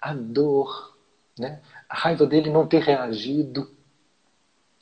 a 0.01 0.13
dor, 0.13 0.95
né? 1.37 1.59
a 1.87 1.95
raiva 1.95 2.25
dele 2.25 2.49
não 2.49 2.67
ter 2.67 2.81
reagido, 2.81 3.69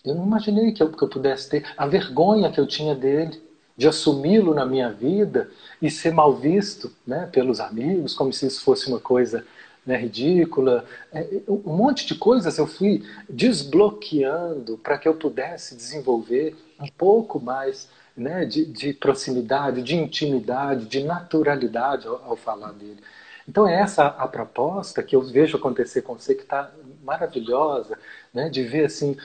eu 0.05 0.13
não 0.13 0.25
imaginei 0.25 0.71
que 0.71 0.83
eu, 0.83 0.91
que 0.91 1.03
eu 1.03 1.09
pudesse 1.09 1.49
ter 1.49 1.65
a 1.75 1.87
vergonha 1.87 2.51
que 2.51 2.59
eu 2.59 2.67
tinha 2.67 2.93
dele, 2.93 3.41
de 3.77 3.87
assumi-lo 3.87 4.53
na 4.53 4.65
minha 4.65 4.91
vida 4.91 5.49
e 5.81 5.91
ser 5.91 6.13
mal 6.13 6.35
visto 6.35 6.91
né, 7.05 7.29
pelos 7.31 7.59
amigos, 7.59 8.13
como 8.13 8.31
se 8.31 8.47
isso 8.47 8.63
fosse 8.63 8.87
uma 8.87 8.99
coisa 8.99 9.45
né, 9.85 9.97
ridícula. 9.97 10.85
É, 11.13 11.27
um 11.47 11.75
monte 11.75 12.05
de 12.05 12.15
coisas 12.15 12.57
eu 12.57 12.65
fui 12.65 13.03
desbloqueando 13.29 14.77
para 14.77 14.97
que 14.97 15.07
eu 15.07 15.13
pudesse 15.13 15.75
desenvolver 15.75 16.55
um 16.79 16.87
pouco 16.87 17.39
mais 17.39 17.89
né, 18.15 18.45
de, 18.45 18.65
de, 18.65 18.93
proximidade, 18.93 19.83
de 19.83 19.95
intimidade, 19.95 20.85
de 20.85 21.03
naturalidade 21.03 22.07
ao, 22.07 22.23
ao 22.23 22.35
falar 22.37 22.71
dele. 22.71 22.99
Então 23.47 23.67
é 23.67 23.79
essa 23.79 24.07
a 24.07 24.27
proposta 24.27 25.03
que 25.03 25.15
eu 25.15 25.21
vejo 25.21 25.57
acontecer 25.57 26.01
com 26.01 26.17
você, 26.17 26.33
que 26.33 26.41
está 26.41 26.71
maravilhosa, 27.03 27.99
né, 28.33 28.49
de 28.49 28.63
ver 28.63 28.85
assim 28.85 29.15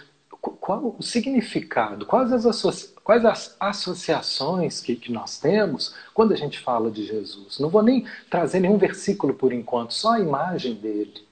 qual 0.40 0.96
o 0.98 1.02
significado, 1.02 2.06
quais 2.06 2.32
as, 2.32 2.46
associa 2.46 2.90
quais 3.10 3.24
as 3.24 3.56
associações 3.58 4.80
que, 4.80 4.94
que 4.94 5.10
nós 5.10 5.38
temos 5.38 5.94
quando 6.14 6.32
a 6.32 6.36
gente 6.36 6.60
fala 6.60 6.90
de 6.90 7.04
Jesus. 7.04 7.58
Não 7.58 7.68
vou 7.68 7.82
nem 7.82 8.06
trazer 8.30 8.60
nenhum 8.60 8.78
versículo 8.78 9.34
por 9.34 9.52
enquanto, 9.52 9.92
só 9.92 10.12
a 10.12 10.20
imagem 10.20 10.74
dele. 10.74 11.26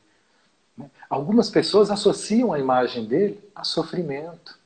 Né? 0.76 0.90
Algumas 1.08 1.48
pessoas 1.48 1.88
associam 1.88 2.52
a 2.52 2.58
imagem 2.58 3.04
dele 3.04 3.38
a 3.54 3.62
sofrimento. 3.62 4.58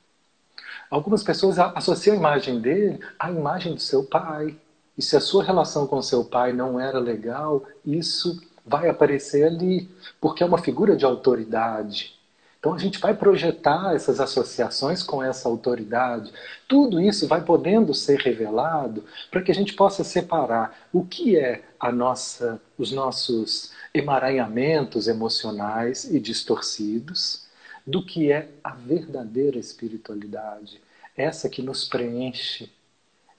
Algumas 0.90 1.22
pessoas 1.22 1.58
associam 1.58 2.14
a 2.14 2.18
imagem 2.18 2.60
dele 2.60 2.98
à 3.18 3.30
imagem 3.30 3.74
do 3.74 3.80
seu 3.80 4.04
pai. 4.04 4.56
E 4.96 5.02
se 5.02 5.14
a 5.14 5.20
sua 5.20 5.44
relação 5.44 5.86
com 5.86 6.00
seu 6.00 6.24
pai 6.24 6.54
não 6.54 6.80
era 6.80 6.98
legal, 6.98 7.62
isso 7.84 8.40
vai 8.64 8.88
aparecer 8.88 9.44
ali, 9.44 9.90
porque 10.20 10.42
é 10.42 10.46
uma 10.46 10.58
figura 10.58 10.96
de 10.96 11.04
autoridade. 11.04 12.18
Então 12.62 12.74
a 12.74 12.78
gente 12.78 13.00
vai 13.00 13.12
projetar 13.12 13.92
essas 13.92 14.20
associações 14.20 15.02
com 15.02 15.20
essa 15.20 15.48
autoridade. 15.48 16.32
Tudo 16.68 17.00
isso 17.00 17.26
vai 17.26 17.44
podendo 17.44 17.92
ser 17.92 18.20
revelado 18.20 19.04
para 19.32 19.42
que 19.42 19.50
a 19.50 19.54
gente 19.54 19.74
possa 19.74 20.04
separar 20.04 20.86
o 20.92 21.04
que 21.04 21.36
é 21.36 21.64
a 21.80 21.90
nossa, 21.90 22.62
os 22.78 22.92
nossos 22.92 23.72
emaranhamentos 23.92 25.08
emocionais 25.08 26.04
e 26.04 26.20
distorcidos 26.20 27.48
do 27.84 28.06
que 28.06 28.30
é 28.30 28.48
a 28.62 28.70
verdadeira 28.70 29.58
espiritualidade, 29.58 30.80
essa 31.16 31.48
que 31.48 31.62
nos 31.62 31.88
preenche, 31.88 32.70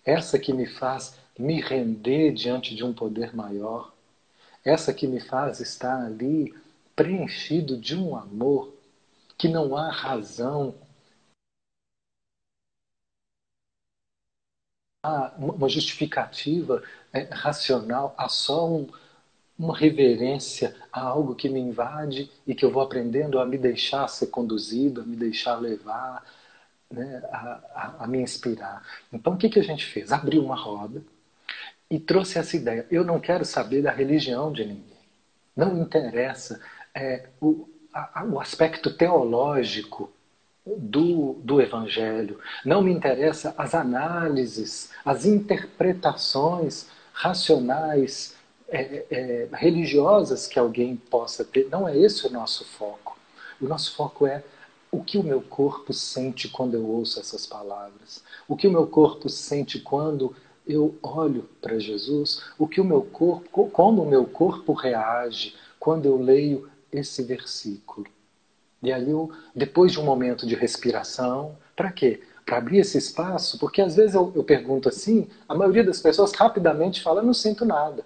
essa 0.03 0.37
que 0.37 0.51
me 0.51 0.65
faz 0.65 1.15
me 1.39 1.61
render 1.61 2.33
diante 2.33 2.75
de 2.75 2.83
um 2.83 2.91
poder 2.91 3.33
maior, 3.33 3.93
essa 4.65 4.93
que 4.93 5.07
me 5.07 5.21
faz 5.21 5.61
estar 5.61 6.07
ali 6.07 6.53
preenchido 6.93 7.77
de 7.77 7.95
um 7.95 8.17
amor 8.17 8.72
que 9.43 9.49
não 9.49 9.75
há 9.75 9.91
razão, 9.91 10.73
há 15.03 15.33
uma 15.37 15.67
justificativa 15.67 16.81
é, 17.11 17.23
racional, 17.23 18.15
há 18.17 18.29
só 18.29 18.65
um, 18.65 18.87
uma 19.59 19.77
reverência 19.77 20.73
a 20.93 21.01
algo 21.01 21.35
que 21.35 21.49
me 21.49 21.59
invade 21.59 22.31
e 22.47 22.55
que 22.55 22.63
eu 22.63 22.71
vou 22.71 22.81
aprendendo 22.81 23.37
a 23.37 23.45
me 23.45 23.57
deixar 23.57 24.07
ser 24.07 24.27
conduzido, 24.27 25.01
a 25.01 25.03
me 25.03 25.17
deixar 25.17 25.57
levar, 25.57 26.25
né, 26.89 27.21
a, 27.29 27.37
a, 27.75 28.03
a, 28.05 28.07
me 28.07 28.19
inspirar. 28.19 28.81
Então 29.11 29.33
o 29.33 29.37
que, 29.37 29.49
que 29.49 29.59
a 29.59 29.63
gente 29.63 29.85
fez? 29.85 30.13
Abriu 30.13 30.41
uma 30.41 30.55
roda 30.55 31.03
e 31.91 31.99
trouxe 31.99 32.39
essa 32.39 32.55
ideia. 32.55 32.87
Eu 32.89 33.03
não 33.03 33.19
quero 33.19 33.43
saber 33.43 33.81
da 33.81 33.91
religião 33.91 34.53
de 34.53 34.63
ninguém. 34.63 35.03
Não 35.53 35.81
interessa. 35.81 36.61
É, 36.95 37.27
o, 37.41 37.67
o 38.31 38.39
aspecto 38.39 38.91
teológico 38.91 40.11
do, 40.65 41.33
do 41.43 41.61
Evangelho. 41.61 42.39
Não 42.65 42.81
me 42.81 42.91
interessa 42.91 43.53
as 43.57 43.73
análises, 43.75 44.91
as 45.03 45.25
interpretações 45.25 46.87
racionais, 47.11 48.35
é, 48.69 49.05
é, 49.11 49.47
religiosas 49.53 50.47
que 50.47 50.57
alguém 50.57 50.95
possa 50.95 51.43
ter. 51.43 51.67
Não 51.69 51.87
é 51.87 51.97
esse 51.97 52.25
o 52.25 52.31
nosso 52.31 52.65
foco. 52.65 53.17
O 53.61 53.65
nosso 53.65 53.95
foco 53.95 54.25
é 54.25 54.43
o 54.91 55.03
que 55.03 55.17
o 55.17 55.23
meu 55.23 55.41
corpo 55.41 55.93
sente 55.93 56.47
quando 56.49 56.75
eu 56.75 56.85
ouço 56.85 57.19
essas 57.19 57.45
palavras. 57.45 58.23
O 58.47 58.55
que 58.55 58.67
o 58.67 58.71
meu 58.71 58.87
corpo 58.87 59.29
sente 59.29 59.79
quando 59.79 60.35
eu 60.67 60.95
olho 61.01 61.49
para 61.61 61.77
Jesus. 61.77 62.41
O 62.57 62.67
que 62.67 62.81
o 62.81 62.85
meu 62.85 63.01
corpo, 63.01 63.69
como 63.69 64.03
o 64.03 64.09
meu 64.09 64.25
corpo 64.25 64.73
reage 64.73 65.55
quando 65.79 66.05
eu 66.05 66.17
leio 66.17 66.69
esse 66.93 67.23
versículo. 67.23 68.07
E 68.81 68.91
aí 68.91 69.09
eu, 69.09 69.31
depois 69.55 69.91
de 69.91 69.99
um 69.99 70.03
momento 70.03 70.45
de 70.45 70.55
respiração, 70.55 71.57
para 71.75 71.91
quê? 71.91 72.21
Para 72.45 72.57
abrir 72.57 72.79
esse 72.79 72.97
espaço, 72.97 73.57
porque 73.57 73.81
às 73.81 73.95
vezes 73.95 74.15
eu, 74.15 74.31
eu 74.35 74.43
pergunto 74.43 74.89
assim, 74.89 75.27
a 75.47 75.55
maioria 75.55 75.83
das 75.83 76.01
pessoas 76.01 76.33
rapidamente 76.33 77.01
fala, 77.01 77.21
eu 77.21 77.25
não 77.25 77.33
sinto 77.33 77.63
nada. 77.65 78.05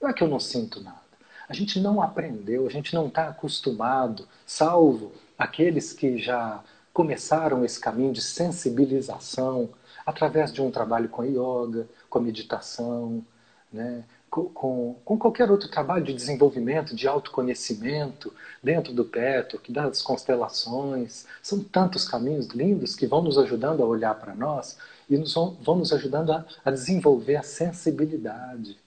Não 0.00 0.08
é 0.08 0.12
que 0.12 0.22
eu 0.22 0.28
não 0.28 0.38
sinto 0.38 0.80
nada. 0.80 1.00
A 1.48 1.54
gente 1.54 1.80
não 1.80 2.00
aprendeu, 2.00 2.66
a 2.66 2.70
gente 2.70 2.94
não 2.94 3.08
está 3.08 3.28
acostumado, 3.28 4.26
salvo 4.46 5.12
aqueles 5.36 5.92
que 5.92 6.18
já 6.18 6.62
começaram 6.92 7.64
esse 7.64 7.80
caminho 7.80 8.12
de 8.12 8.20
sensibilização 8.20 9.70
através 10.06 10.52
de 10.52 10.62
um 10.62 10.70
trabalho 10.70 11.08
com 11.08 11.22
a 11.22 11.26
yoga, 11.26 11.88
com 12.08 12.18
a 12.18 12.22
meditação, 12.22 13.24
né? 13.72 14.04
Com, 14.32 14.96
com 15.04 15.18
qualquer 15.18 15.50
outro 15.50 15.68
trabalho 15.68 16.04
de 16.04 16.14
desenvolvimento, 16.14 16.96
de 16.96 17.06
autoconhecimento, 17.06 18.32
dentro 18.62 18.94
do 18.94 19.04
Petro, 19.04 19.60
das 19.68 20.00
constelações. 20.00 21.26
São 21.42 21.62
tantos 21.62 22.08
caminhos 22.08 22.46
lindos 22.48 22.96
que 22.96 23.06
vão 23.06 23.22
nos 23.22 23.36
ajudando 23.36 23.82
a 23.82 23.86
olhar 23.86 24.14
para 24.14 24.34
nós 24.34 24.78
e 25.10 25.18
nos 25.18 25.34
vão, 25.34 25.54
vão 25.60 25.76
nos 25.76 25.92
ajudando 25.92 26.32
a, 26.32 26.46
a 26.64 26.70
desenvolver 26.70 27.36
a 27.36 27.42
sensibilidade 27.42 28.78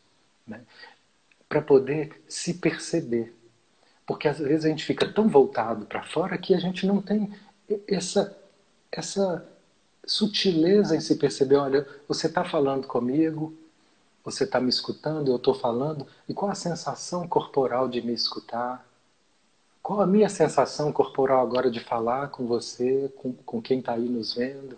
né? 0.47 0.61
para 1.47 1.61
poder 1.61 2.23
se 2.27 2.55
perceber. 2.55 3.35
Porque 4.07 4.27
às 4.27 4.39
vezes 4.39 4.65
a 4.65 4.69
gente 4.69 4.83
fica 4.83 5.07
tão 5.07 5.27
voltado 5.27 5.85
para 5.85 6.01
fora 6.01 6.39
que 6.39 6.55
a 6.55 6.59
gente 6.59 6.87
não 6.87 6.99
tem 6.99 7.31
essa, 7.87 8.35
essa 8.91 9.47
sutileza 10.03 10.95
em 10.95 10.99
se 10.99 11.15
perceber: 11.17 11.57
olha, 11.57 11.87
você 12.07 12.25
está 12.27 12.43
falando 12.43 12.87
comigo, 12.87 13.55
você 14.25 14.43
está 14.43 14.59
me 14.59 14.69
escutando, 14.69 15.29
eu 15.29 15.35
estou 15.35 15.53
falando, 15.53 16.07
e 16.27 16.33
qual 16.33 16.49
a 16.49 16.55
sensação 16.55 17.27
corporal 17.27 17.87
de 17.87 18.01
me 18.01 18.11
escutar? 18.11 18.83
Qual 19.83 20.01
a 20.01 20.07
minha 20.07 20.27
sensação 20.27 20.91
corporal 20.91 21.41
agora 21.41 21.69
de 21.69 21.79
falar 21.79 22.29
com 22.29 22.47
você, 22.47 23.11
com, 23.17 23.33
com 23.33 23.61
quem 23.61 23.79
está 23.79 23.93
aí 23.93 24.09
nos 24.09 24.33
vendo? 24.33 24.77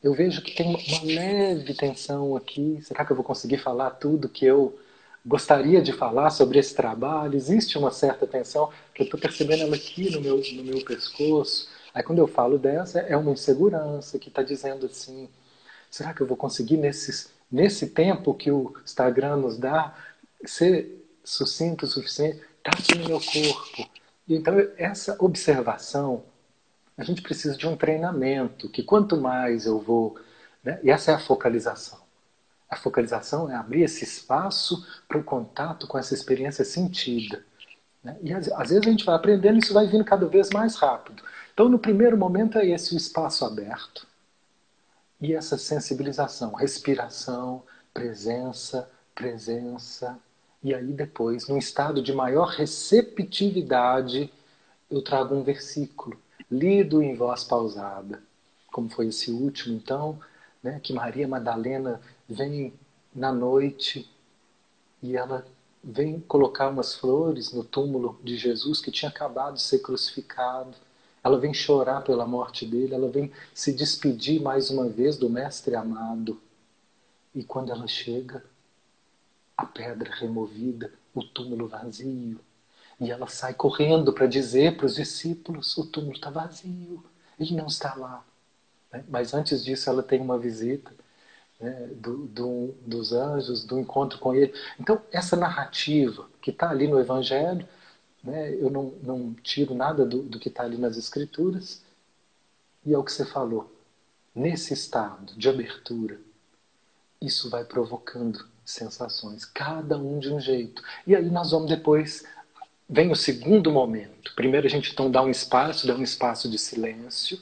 Eu 0.00 0.14
vejo 0.14 0.40
que 0.42 0.54
tem 0.54 0.68
uma 0.68 0.78
leve 1.02 1.74
tensão 1.74 2.36
aqui. 2.36 2.78
Será 2.82 3.04
que 3.04 3.10
eu 3.10 3.16
vou 3.16 3.24
conseguir 3.24 3.58
falar 3.58 3.90
tudo 3.90 4.28
que 4.28 4.44
eu 4.46 4.78
gostaria 5.26 5.82
de 5.82 5.92
falar 5.92 6.30
sobre 6.30 6.60
esse 6.60 6.72
trabalho? 6.72 7.34
Existe 7.34 7.76
uma 7.76 7.90
certa 7.90 8.28
tensão 8.28 8.70
que 8.94 9.02
eu 9.02 9.06
estou 9.06 9.18
percebendo 9.18 9.62
ela 9.62 9.74
aqui 9.74 10.08
no 10.08 10.20
meu, 10.20 10.40
no 10.52 10.62
meu 10.62 10.84
pescoço. 10.84 11.68
Aí 11.92 12.04
quando 12.04 12.20
eu 12.20 12.28
falo 12.28 12.58
dessa, 12.58 13.00
é 13.00 13.16
uma 13.16 13.32
insegurança 13.32 14.20
que 14.20 14.28
está 14.28 14.42
dizendo 14.44 14.86
assim: 14.86 15.28
será 15.90 16.14
que 16.14 16.20
eu 16.20 16.26
vou 16.28 16.36
conseguir 16.36 16.76
nesses 16.76 17.34
nesse 17.50 17.88
tempo 17.88 18.34
que 18.34 18.50
o 18.50 18.74
Instagram 18.84 19.36
nos 19.36 19.56
dá, 19.56 19.94
ser 20.44 21.04
sucinto 21.24 21.84
o 21.84 21.88
suficiente, 21.88 22.40
está 22.58 22.70
aqui 22.70 22.98
no 22.98 23.08
meu 23.08 23.20
corpo. 23.20 23.90
Então, 24.28 24.54
essa 24.76 25.16
observação, 25.20 26.24
a 26.96 27.04
gente 27.04 27.22
precisa 27.22 27.56
de 27.56 27.66
um 27.66 27.76
treinamento, 27.76 28.68
que 28.68 28.82
quanto 28.82 29.16
mais 29.20 29.66
eu 29.66 29.78
vou. 29.80 30.18
Né, 30.62 30.78
e 30.82 30.90
essa 30.90 31.12
é 31.12 31.14
a 31.14 31.18
focalização. 31.18 32.00
A 32.68 32.76
focalização 32.76 33.50
é 33.50 33.54
abrir 33.54 33.82
esse 33.82 34.04
espaço 34.04 34.84
para 35.06 35.18
o 35.18 35.24
contato 35.24 35.86
com 35.86 35.96
essa 35.96 36.14
experiência 36.14 36.64
sentida. 36.64 37.44
Né? 38.02 38.16
E 38.22 38.32
às, 38.32 38.48
às, 38.48 38.70
vezes 38.70 38.86
a 38.86 38.90
gente 38.90 39.04
vai 39.04 39.14
aprendendo 39.14 39.58
isso 39.58 39.72
vai 39.72 39.86
vindo 39.86 40.04
cada 40.04 40.26
vez 40.26 40.50
mais 40.50 40.74
rápido. 40.74 41.22
Então, 41.54 41.68
no 41.68 41.78
primeiro 41.78 42.16
momento, 42.16 42.58
é 42.58 42.66
esse 42.66 42.94
o 42.94 42.96
espaço 42.96 43.44
aberto 43.44 44.06
e 45.20 45.34
essa 45.34 45.56
sensibilização, 45.56 46.52
respiração, 46.54 47.62
presença, 47.92 48.90
presença. 49.14 50.18
E 50.62 50.74
aí 50.74 50.92
depois, 50.92 51.48
num 51.48 51.56
estado 51.56 52.02
de 52.02 52.12
maior 52.12 52.48
receptividade, 52.48 54.32
eu 54.90 55.02
trago 55.02 55.34
um 55.34 55.42
versículo, 55.42 56.20
lido 56.50 57.02
em 57.02 57.14
voz 57.14 57.44
pausada, 57.44 58.22
como 58.70 58.88
foi 58.88 59.08
esse 59.08 59.30
último, 59.30 59.74
então, 59.74 60.18
né, 60.62 60.80
que 60.82 60.92
Maria 60.92 61.26
Madalena 61.26 62.00
vem 62.28 62.74
na 63.14 63.32
noite 63.32 64.10
e 65.02 65.16
ela 65.16 65.46
vem 65.82 66.20
colocar 66.20 66.68
umas 66.68 66.94
flores 66.94 67.52
no 67.52 67.64
túmulo 67.64 68.18
de 68.22 68.36
Jesus 68.36 68.80
que 68.80 68.90
tinha 68.90 69.08
acabado 69.08 69.54
de 69.54 69.62
ser 69.62 69.78
crucificado 69.78 70.76
ela 71.26 71.38
vem 71.38 71.52
chorar 71.52 72.02
pela 72.02 72.24
morte 72.24 72.64
dele, 72.64 72.94
ela 72.94 73.08
vem 73.08 73.32
se 73.52 73.72
despedir 73.72 74.40
mais 74.40 74.70
uma 74.70 74.88
vez 74.88 75.16
do 75.16 75.28
Mestre 75.28 75.74
amado. 75.74 76.40
E 77.34 77.42
quando 77.42 77.72
ela 77.72 77.88
chega, 77.88 78.44
a 79.56 79.66
pedra 79.66 80.14
removida, 80.14 80.92
o 81.12 81.24
túmulo 81.24 81.66
vazio. 81.66 82.38
E 83.00 83.10
ela 83.10 83.26
sai 83.26 83.54
correndo 83.54 84.12
para 84.12 84.28
dizer 84.28 84.76
para 84.76 84.86
os 84.86 84.94
discípulos: 84.94 85.76
o 85.76 85.86
túmulo 85.86 86.14
está 86.14 86.30
vazio, 86.30 87.04
ele 87.40 87.54
não 87.54 87.66
está 87.66 87.96
lá. 87.96 88.24
Né? 88.92 89.04
Mas 89.08 89.34
antes 89.34 89.64
disso, 89.64 89.90
ela 89.90 90.04
tem 90.04 90.20
uma 90.20 90.38
visita 90.38 90.92
né, 91.58 91.88
do, 91.96 92.18
do, 92.28 92.74
dos 92.86 93.12
anjos, 93.12 93.64
do 93.64 93.80
encontro 93.80 94.20
com 94.20 94.32
ele. 94.32 94.54
Então, 94.78 95.02
essa 95.10 95.34
narrativa 95.34 96.28
que 96.40 96.50
está 96.52 96.70
ali 96.70 96.86
no 96.86 97.00
Evangelho 97.00 97.66
né? 98.26 98.52
Eu 98.54 98.68
não, 98.70 98.94
não 99.02 99.34
tiro 99.34 99.74
nada 99.74 100.04
do, 100.04 100.22
do 100.22 100.38
que 100.38 100.48
está 100.48 100.64
ali 100.64 100.76
nas 100.76 100.96
escrituras. 100.96 101.82
E 102.84 102.92
é 102.92 102.98
o 102.98 103.04
que 103.04 103.12
você 103.12 103.24
falou. 103.24 103.72
Nesse 104.34 104.74
estado 104.74 105.34
de 105.34 105.48
abertura, 105.48 106.20
isso 107.20 107.48
vai 107.48 107.64
provocando 107.64 108.46
sensações, 108.64 109.44
cada 109.44 109.96
um 109.96 110.18
de 110.18 110.30
um 110.30 110.40
jeito. 110.40 110.82
E 111.06 111.14
aí 111.14 111.30
nós 111.30 111.52
vamos 111.52 111.70
depois. 111.70 112.24
Vem 112.88 113.10
o 113.10 113.16
segundo 113.16 113.72
momento. 113.72 114.34
Primeiro 114.34 114.66
a 114.66 114.70
gente 114.70 114.92
então 114.92 115.10
dá 115.10 115.22
um 115.22 115.30
espaço, 115.30 115.86
dá 115.86 115.94
um 115.94 116.02
espaço 116.02 116.48
de 116.48 116.58
silêncio. 116.58 117.38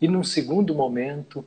E 0.00 0.06
num 0.06 0.22
segundo 0.22 0.74
momento, 0.74 1.44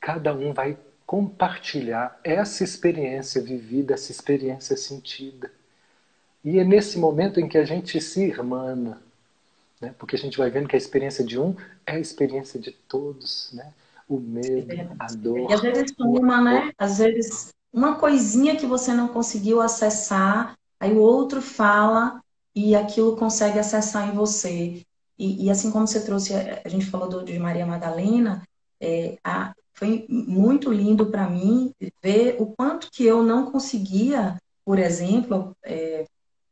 cada 0.00 0.34
um 0.34 0.52
vai 0.52 0.76
compartilhar 1.06 2.20
essa 2.22 2.62
experiência 2.62 3.40
vivida, 3.40 3.94
essa 3.94 4.12
experiência 4.12 4.76
sentida. 4.76 5.50
E 6.44 6.58
é 6.58 6.64
nesse 6.64 6.98
momento 6.98 7.38
em 7.38 7.48
que 7.48 7.56
a 7.56 7.64
gente 7.64 8.00
se 8.00 8.24
irmana, 8.24 9.00
né? 9.80 9.94
porque 9.98 10.16
a 10.16 10.18
gente 10.18 10.38
vai 10.38 10.50
vendo 10.50 10.68
que 10.68 10.76
a 10.76 10.78
experiência 10.78 11.24
de 11.24 11.38
um 11.38 11.54
é 11.86 11.92
a 11.92 12.00
experiência 12.00 12.58
de 12.58 12.72
todos, 12.72 13.50
né? 13.52 13.72
O 14.08 14.18
medo, 14.18 14.94
a 14.98 15.06
dor. 15.06 15.50
E 15.50 15.54
às 15.54 15.60
vezes 15.60 15.94
uma, 15.98 16.40
né? 16.40 16.72
Às 16.76 16.98
vezes 16.98 17.48
uma 17.72 17.94
coisinha 17.94 18.56
que 18.56 18.66
você 18.66 18.92
não 18.92 19.08
conseguiu 19.08 19.60
acessar, 19.60 20.56
aí 20.78 20.92
o 20.92 21.00
outro 21.00 21.40
fala 21.40 22.20
e 22.54 22.74
aquilo 22.74 23.16
consegue 23.16 23.58
acessar 23.58 24.08
em 24.08 24.12
você. 24.12 24.82
E, 25.18 25.46
e 25.46 25.50
assim 25.50 25.70
como 25.70 25.86
você 25.86 26.04
trouxe, 26.04 26.34
a 26.34 26.68
gente 26.68 26.86
falou 26.86 27.08
do, 27.08 27.24
de 27.24 27.38
Maria 27.38 27.64
Madalena, 27.64 28.42
é, 28.80 29.16
a, 29.24 29.54
foi 29.72 30.04
muito 30.08 30.70
lindo 30.70 31.06
para 31.06 31.28
mim 31.28 31.72
ver 32.02 32.36
o 32.38 32.46
quanto 32.46 32.90
que 32.90 33.04
eu 33.04 33.22
não 33.22 33.50
conseguia, 33.50 34.36
por 34.64 34.78
exemplo, 34.78 35.56
é, 35.62 36.04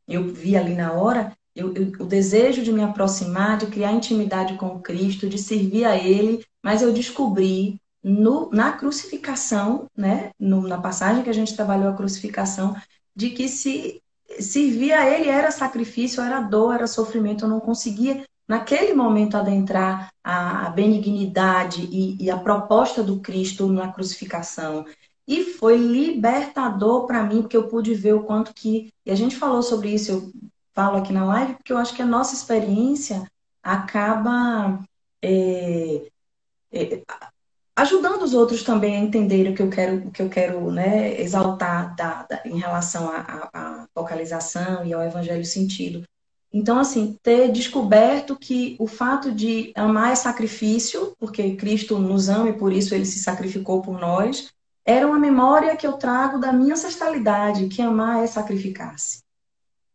eu 0.07 0.33
vi 0.33 0.55
ali 0.55 0.75
na 0.75 0.93
hora, 0.93 1.31
eu, 1.55 1.73
eu, 1.73 1.91
o 1.99 2.05
desejo 2.05 2.63
de 2.63 2.71
me 2.71 2.83
aproximar, 2.83 3.57
de 3.57 3.67
criar 3.67 3.91
intimidade 3.91 4.55
com 4.55 4.79
Cristo, 4.79 5.27
de 5.27 5.37
servir 5.37 5.85
a 5.85 5.95
Ele, 5.95 6.43
mas 6.63 6.81
eu 6.81 6.93
descobri 6.93 7.79
no, 8.03 8.49
na 8.51 8.71
crucificação, 8.71 9.87
né, 9.95 10.31
no, 10.39 10.67
na 10.67 10.79
passagem 10.79 11.23
que 11.23 11.29
a 11.29 11.33
gente 11.33 11.55
trabalhou 11.55 11.89
a 11.89 11.95
crucificação, 11.95 12.75
de 13.15 13.31
que 13.31 13.47
se 13.47 14.01
servir 14.39 14.93
a 14.93 15.09
Ele 15.09 15.29
era 15.29 15.51
sacrifício, 15.51 16.21
era 16.21 16.39
dor, 16.39 16.75
era 16.75 16.87
sofrimento, 16.87 17.45
eu 17.45 17.49
não 17.49 17.59
conseguia 17.59 18.23
naquele 18.47 18.93
momento 18.93 19.37
adentrar 19.37 20.09
a, 20.23 20.69
benignidade 20.69 21.87
e, 21.91 22.21
e 22.21 22.29
a 22.29 22.37
proposta 22.37 23.03
do 23.03 23.19
Cristo 23.19 23.67
na 23.71 23.91
crucificação. 23.91 24.85
E 25.31 25.45
foi 25.45 25.77
libertador 25.77 27.07
para 27.07 27.23
mim, 27.23 27.41
porque 27.41 27.55
eu 27.55 27.69
pude 27.69 27.93
ver 27.93 28.13
o 28.13 28.23
quanto 28.23 28.53
que. 28.53 28.91
E 29.05 29.11
a 29.11 29.15
gente 29.15 29.37
falou 29.37 29.63
sobre 29.63 29.87
isso, 29.87 30.11
eu 30.11 30.31
falo 30.73 30.97
aqui 30.97 31.13
na 31.13 31.23
live, 31.23 31.53
porque 31.53 31.71
eu 31.71 31.77
acho 31.77 31.95
que 31.95 32.01
a 32.01 32.05
nossa 32.05 32.35
experiência 32.35 33.25
acaba 33.63 34.77
é, 35.21 36.01
é, 36.73 37.01
ajudando 37.77 38.23
os 38.23 38.33
outros 38.33 38.61
também 38.61 38.97
a 38.97 38.99
entenderem 38.99 39.53
o 39.53 39.55
que 39.55 39.61
eu 39.61 39.69
quero, 39.69 40.07
o 40.09 40.11
que 40.11 40.21
eu 40.21 40.29
quero 40.29 40.69
né, 40.69 41.17
exaltar 41.21 41.95
da, 41.95 42.23
da, 42.23 42.41
em 42.43 42.59
relação 42.59 43.09
à 43.09 43.87
focalização 43.93 44.85
e 44.85 44.93
ao 44.93 45.01
evangelho 45.01 45.45
sentido. 45.45 46.03
Então, 46.51 46.77
assim, 46.77 47.17
ter 47.23 47.49
descoberto 47.53 48.35
que 48.35 48.75
o 48.77 48.85
fato 48.85 49.31
de 49.31 49.71
amar 49.75 50.11
é 50.11 50.15
sacrifício, 50.15 51.15
porque 51.17 51.55
Cristo 51.55 51.97
nos 51.97 52.27
ama 52.27 52.49
e 52.49 52.57
por 52.57 52.73
isso 52.73 52.93
ele 52.93 53.05
se 53.05 53.19
sacrificou 53.19 53.81
por 53.81 53.97
nós, 53.97 54.51
era 54.85 55.05
uma 55.05 55.19
memória 55.19 55.75
que 55.75 55.85
eu 55.85 55.93
trago 55.93 56.39
da 56.39 56.51
minha 56.51 56.73
ancestralidade, 56.73 57.67
que 57.67 57.81
amar 57.81 58.23
é 58.23 58.27
sacrificar-se. 58.27 59.23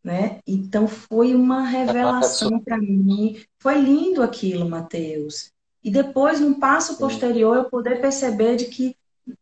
Né? 0.03 0.39
Então 0.47 0.87
foi 0.87 1.35
uma 1.35 1.63
revelação 1.63 2.61
para 2.61 2.79
mim. 2.79 3.43
Foi 3.59 3.81
lindo 3.81 4.23
aquilo, 4.23 4.69
Mateus. 4.69 5.51
E 5.83 5.91
depois, 5.91 6.41
num 6.41 6.55
passo 6.55 6.99
posterior, 6.99 7.57
eu 7.57 7.65
poder 7.65 8.01
perceber 8.01 8.57
de 8.57 8.67
que 8.67 8.97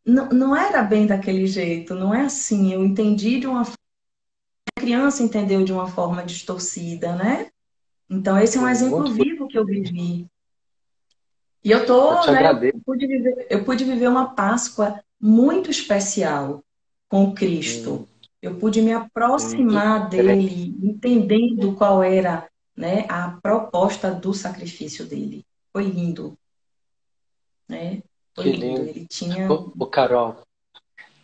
não, 0.04 0.28
não 0.28 0.56
era 0.56 0.82
bem 0.82 1.06
daquele 1.06 1.46
jeito, 1.46 1.94
não 1.94 2.14
é 2.14 2.22
assim. 2.22 2.72
Eu 2.72 2.84
entendi 2.84 3.40
de 3.40 3.46
uma 3.46 3.64
forma, 3.64 3.78
a 4.76 4.80
criança 4.80 5.22
entendeu 5.22 5.64
de 5.64 5.72
uma 5.72 5.86
forma 5.86 6.22
distorcida, 6.22 7.14
né? 7.14 7.48
Então, 8.08 8.38
esse 8.38 8.58
é 8.58 8.60
um 8.60 8.68
exemplo 8.68 9.10
vivo 9.10 9.48
que 9.48 9.58
eu 9.58 9.64
vivi. 9.64 10.26
E 11.62 11.70
eu 11.70 11.86
tô, 11.86 12.22
eu 12.24 12.32
né? 12.32 12.68
Eu 12.68 12.80
pude, 12.84 13.06
viver, 13.06 13.46
eu 13.48 13.64
pude 13.64 13.84
viver 13.84 14.08
uma 14.08 14.34
Páscoa 14.34 15.02
muito 15.24 15.70
especial 15.70 16.62
com 17.08 17.32
Cristo. 17.32 17.92
Hum. 17.92 18.06
Eu 18.42 18.56
pude 18.56 18.82
me 18.82 18.92
aproximar 18.92 20.04
hum. 20.04 20.08
dele, 20.10 20.76
entendendo 20.82 21.74
qual 21.74 22.02
era 22.02 22.46
né, 22.76 23.06
a 23.08 23.30
proposta 23.42 24.10
do 24.10 24.34
sacrifício 24.34 25.06
dele. 25.06 25.42
Foi 25.72 25.84
lindo. 25.84 26.36
Né? 27.66 28.02
Foi 28.34 28.44
lindo. 28.44 28.66
lindo. 28.66 28.80
Ele 28.82 29.06
tinha. 29.08 29.50
O, 29.50 29.72
o 29.78 29.86
Carol, 29.86 30.42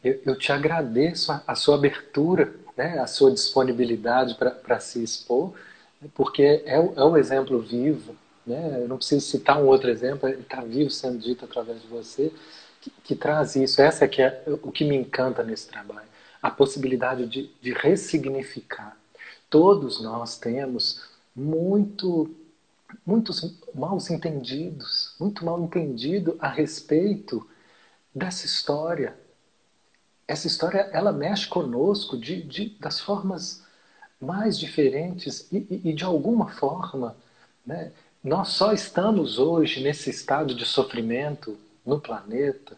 eu, 0.02 0.18
eu 0.24 0.38
te 0.38 0.50
agradeço 0.50 1.30
a, 1.30 1.42
a, 1.46 1.54
sua 1.54 1.74
abertura, 1.74 2.54
né, 2.74 2.98
a 3.00 3.06
sua 3.06 3.30
disponibilidade 3.30 4.34
para 4.34 4.80
se 4.80 5.02
expor, 5.02 5.52
porque 6.14 6.42
é, 6.42 6.76
é, 6.76 6.78
o 6.78 7.18
exemplo 7.18 7.60
vivo. 7.60 8.16
Né? 8.46 8.78
Eu 8.80 8.88
não 8.88 8.96
preciso 8.96 9.26
citar 9.26 9.62
um 9.62 9.66
outro 9.66 9.90
exemplo, 9.90 10.26
ele 10.26 10.40
está 10.40 10.62
vivo 10.62 10.88
sendo 10.88 11.18
dito 11.18 11.44
através 11.44 11.82
de 11.82 11.88
você, 11.88 12.32
que, 13.04 13.14
traz 13.14 13.56
isso. 13.56 13.82
Essa 13.82 14.04
é, 14.04 14.08
que 14.08 14.22
é 14.22 14.42
o 14.62 14.72
que 14.72 14.84
me 14.84 14.96
encanta 14.96 15.42
nesse 15.42 15.68
trabalho. 15.68 16.08
A 16.42 16.50
possibilidade 16.50 17.26
de, 17.26 17.50
de 17.60 17.72
ressignificar. 17.72 18.96
Todos 19.48 20.00
nós 20.00 20.38
temos 20.38 21.02
muito 21.34 22.34
muitos 23.06 23.56
maus 23.72 24.10
entendidos, 24.10 25.14
muito 25.18 25.44
mal 25.44 25.62
entendido 25.62 26.36
a 26.40 26.48
respeito 26.48 27.46
dessa 28.12 28.46
história. 28.46 29.16
Essa 30.26 30.48
história 30.48 30.90
ela 30.92 31.12
mexe 31.12 31.46
conosco 31.46 32.18
de, 32.18 32.42
de 32.42 32.70
das 32.80 32.98
formas 32.98 33.62
mais 34.20 34.58
diferentes 34.58 35.46
e, 35.52 35.58
e, 35.70 35.90
e 35.90 35.92
de 35.92 36.04
alguma 36.04 36.48
forma, 36.48 37.16
né, 37.64 37.92
nós 38.22 38.48
só 38.48 38.72
estamos 38.72 39.38
hoje 39.38 39.82
nesse 39.82 40.10
estado 40.10 40.54
de 40.54 40.66
sofrimento 40.66 41.56
no 41.84 42.00
planeta 42.00 42.76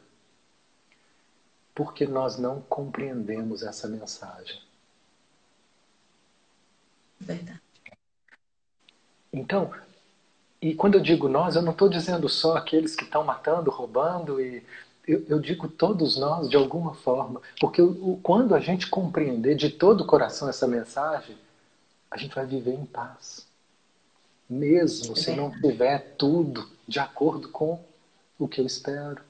porque 1.74 2.06
nós 2.06 2.38
não 2.38 2.60
compreendemos 2.60 3.62
essa 3.62 3.88
mensagem. 3.88 4.60
Verdade. 7.18 7.60
Então, 9.32 9.72
e 10.60 10.74
quando 10.74 10.96
eu 10.96 11.00
digo 11.00 11.28
nós, 11.28 11.56
eu 11.56 11.62
não 11.62 11.72
estou 11.72 11.88
dizendo 11.88 12.28
só 12.28 12.56
aqueles 12.56 12.94
que 12.94 13.04
estão 13.04 13.24
matando, 13.24 13.70
roubando, 13.70 14.40
e 14.40 14.62
eu, 15.06 15.24
eu, 15.28 15.40
digo 15.40 15.66
todos 15.66 16.18
nós 16.18 16.48
de 16.48 16.56
alguma 16.56 16.94
forma, 16.94 17.40
porque 17.58 17.80
o, 17.80 18.20
quando 18.22 18.54
a 18.54 18.60
gente 18.60 18.88
compreender 18.88 19.56
de 19.56 19.70
todo 19.70 20.02
o 20.02 20.06
coração 20.06 20.48
essa 20.48 20.68
mensagem, 20.68 21.36
a 22.10 22.16
gente 22.16 22.34
vai 22.34 22.44
viver 22.44 22.74
em 22.74 22.84
paz. 22.84 23.46
Mesmo 24.48 25.16
se 25.16 25.34
não 25.34 25.50
tiver 25.50 26.16
tudo 26.18 26.68
de 26.86 27.00
acordo 27.00 27.48
com 27.48 27.82
o 28.44 28.48
que 28.48 28.60
eu 28.60 28.66
espero. 28.66 29.22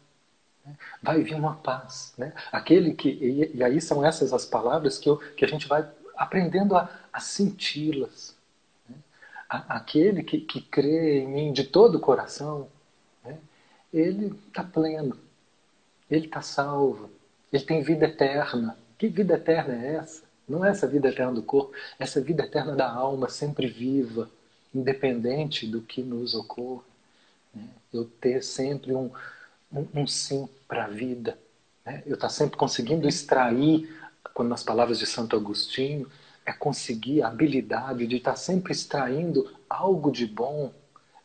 Né? 0.65 0.77
Vai 1.03 1.23
vir 1.23 1.35
uma 1.35 1.57
paz. 1.57 2.15
Né? 2.17 2.33
Aquele 2.51 2.95
que, 2.95 3.51
e, 3.55 3.63
aí 3.63 3.81
são 3.81 4.05
essas 4.05 4.33
as 4.33 4.45
palavras 4.45 4.99
que, 4.99 5.09
eu, 5.09 5.17
que 5.37 5.45
a 5.45 5.49
gente 5.49 5.67
vai 5.69 5.89
aprendendo 6.17 6.77
a, 6.77 6.89
a 7.13 7.21
senti-las 7.21 8.37
aquele 9.69 10.23
que, 10.23 10.41
que 10.41 10.61
crê 10.61 11.21
em 11.21 11.29
mim 11.29 11.53
de 11.53 11.65
todo 11.65 11.97
o 11.97 12.01
coração, 12.01 12.69
né, 13.25 13.39
ele 13.93 14.35
está 14.49 14.65
pleno, 14.65 15.19
ele 16.11 16.27
está 16.27 16.41
salvo, 16.41 17.11
ele 17.53 17.65
tem 17.65 17.83
vida 17.83 18.07
eterna. 18.07 18.77
Que 18.99 19.09
vida 19.09 19.35
eterna 19.35 19.75
é 19.75 19.97
essa? 19.97 20.23
Não 20.49 20.65
é 20.65 20.71
essa 20.71 20.87
vida 20.87 21.09
eterna 21.09 21.33
do 21.33 21.43
corpo, 21.43 21.75
é 21.99 22.05
essa 22.05 22.21
vida 22.21 22.45
eterna 22.45 22.75
da 22.75 22.91
alma, 22.91 23.29
sempre 23.29 23.67
viva, 23.67 24.31
independente 24.75 25.67
do 25.67 25.83
que 25.83 26.03
nos 26.03 26.35
ocorra. 26.35 26.85
Né? 27.55 27.69
Eu 27.93 28.05
ter 28.05 28.43
sempre 28.43 28.95
um, 28.95 29.11
um, 29.73 29.87
um 29.95 30.07
sim 30.07 30.49
para 30.67 30.85
a 30.85 30.89
vida. 30.89 31.39
Né? 31.85 32.03
Eu 32.07 32.15
estar 32.15 32.29
tá 32.29 32.33
sempre 32.33 32.57
conseguindo 32.57 33.09
extrair, 33.09 33.89
quando 34.35 34.49
nas 34.49 34.63
palavras 34.63 34.99
de 34.99 35.07
Santo 35.07 35.37
Agostinho, 35.37 36.09
é 36.45 36.53
conseguir 36.53 37.23
a 37.23 37.29
habilidade 37.29 38.07
de 38.07 38.17
estar 38.17 38.37
sempre 38.37 38.73
extraindo 38.73 39.51
algo 39.69 40.11
de 40.11 40.27
bom 40.27 40.73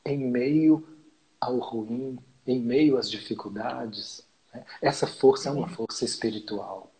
em 0.05 0.17
meio 0.17 0.87
ao 1.39 1.57
ruim, 1.57 2.17
em 2.45 2.59
meio 2.59 2.97
às 2.97 3.09
dificuldades. 3.09 4.23
Né? 4.53 4.63
Essa 4.81 5.07
força 5.07 5.49
é 5.49 5.51
uma 5.51 5.67
força 5.67 6.05
espiritual. 6.05 6.91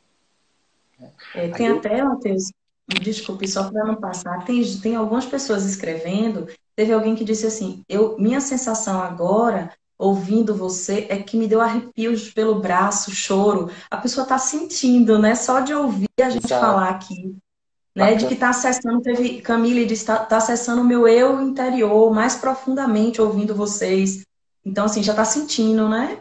Né? 0.99 1.11
É, 1.35 1.49
tem 1.49 1.67
eu... 1.67 1.77
até, 1.77 2.03
Matheus, 2.03 2.51
desculpe, 2.87 3.47
só 3.47 3.69
para 3.69 3.85
não 3.85 3.95
passar, 3.95 4.43
tem, 4.45 4.63
tem 4.79 4.95
algumas 4.95 5.25
pessoas 5.25 5.65
escrevendo, 5.65 6.47
teve 6.77 6.93
alguém 6.93 7.15
que 7.15 7.25
disse 7.25 7.45
assim, 7.45 7.83
eu, 7.89 8.15
minha 8.17 8.39
sensação 8.39 9.01
agora 9.01 9.71
ouvindo 9.99 10.53
você 10.55 11.07
é 11.09 11.17
que 11.17 11.35
me 11.35 11.47
deu 11.47 11.59
arrepios 11.59 12.29
pelo 12.29 12.61
braço, 12.61 13.09
choro. 13.09 13.71
A 13.89 13.97
pessoa 13.97 14.23
está 14.23 14.37
sentindo, 14.37 15.17
né? 15.17 15.33
Só 15.33 15.59
de 15.59 15.73
ouvir 15.73 16.07
a 16.21 16.29
gente 16.29 16.45
Exato. 16.45 16.61
falar 16.61 16.89
aqui 16.89 17.35
né, 17.97 18.13
de 18.13 18.27
que 18.27 18.35
está 18.35 18.49
acessando, 18.49 19.01
teve 19.01 19.41
Camille 19.41 19.83
disse, 19.87 20.03
está 20.03 20.19
tá 20.19 20.37
acessando 20.37 20.83
o 20.83 20.85
meu 20.85 21.07
eu 21.07 21.41
interior 21.41 22.13
mais 22.13 22.35
profundamente 22.35 23.19
ouvindo 23.19 23.55
vocês. 23.55 24.23
Então, 24.63 24.85
assim, 24.85 25.01
já 25.01 25.13
está 25.13 25.25
sentindo, 25.25 25.89
né? 25.89 26.19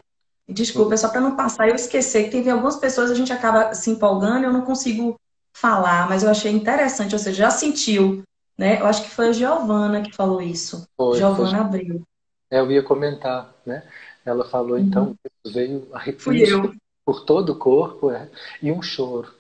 Desculpa, 0.49 0.95
é 0.95 0.97
só 0.97 1.11
para 1.11 1.21
não 1.21 1.37
passar 1.37 1.69
eu 1.69 1.75
esquecer 1.75 2.25
que 2.25 2.31
teve 2.31 2.49
algumas 2.49 2.77
pessoas 2.77 3.11
a 3.11 3.15
gente 3.15 3.31
acaba 3.31 3.75
se 3.75 3.91
empolgando 3.91 4.41
e 4.41 4.45
eu 4.45 4.53
não 4.55 4.63
consigo 4.63 5.21
falar, 5.55 6.09
mas 6.09 6.23
eu 6.23 6.31
achei 6.31 6.51
interessante, 6.51 7.15
ou 7.15 7.19
seja, 7.19 7.45
já 7.45 7.51
sentiu, 7.51 8.23
né? 8.57 8.81
Eu 8.81 8.87
acho 8.87 9.03
que 9.03 9.11
foi 9.11 9.29
a 9.29 9.33
Giovana 9.33 10.03
que 10.03 10.15
falou 10.15 10.41
isso. 10.41 10.89
Foi, 10.97 11.19
Giovana 11.19 11.61
Abreu. 11.61 12.03
É, 12.51 12.61
eu 12.61 12.71
ia 12.71 12.83
comentar, 12.83 13.55
né? 13.65 13.83
Ela 14.25 14.45
falou, 14.45 14.79
então, 14.79 15.17
uhum. 15.45 15.53
veio 15.53 15.89
arrepio 15.93 16.75
por 17.05 17.25
todo 17.25 17.51
o 17.51 17.57
corpo 17.57 18.11
é, 18.11 18.29
e 18.61 18.73
um 18.73 18.83
choro. 18.83 19.37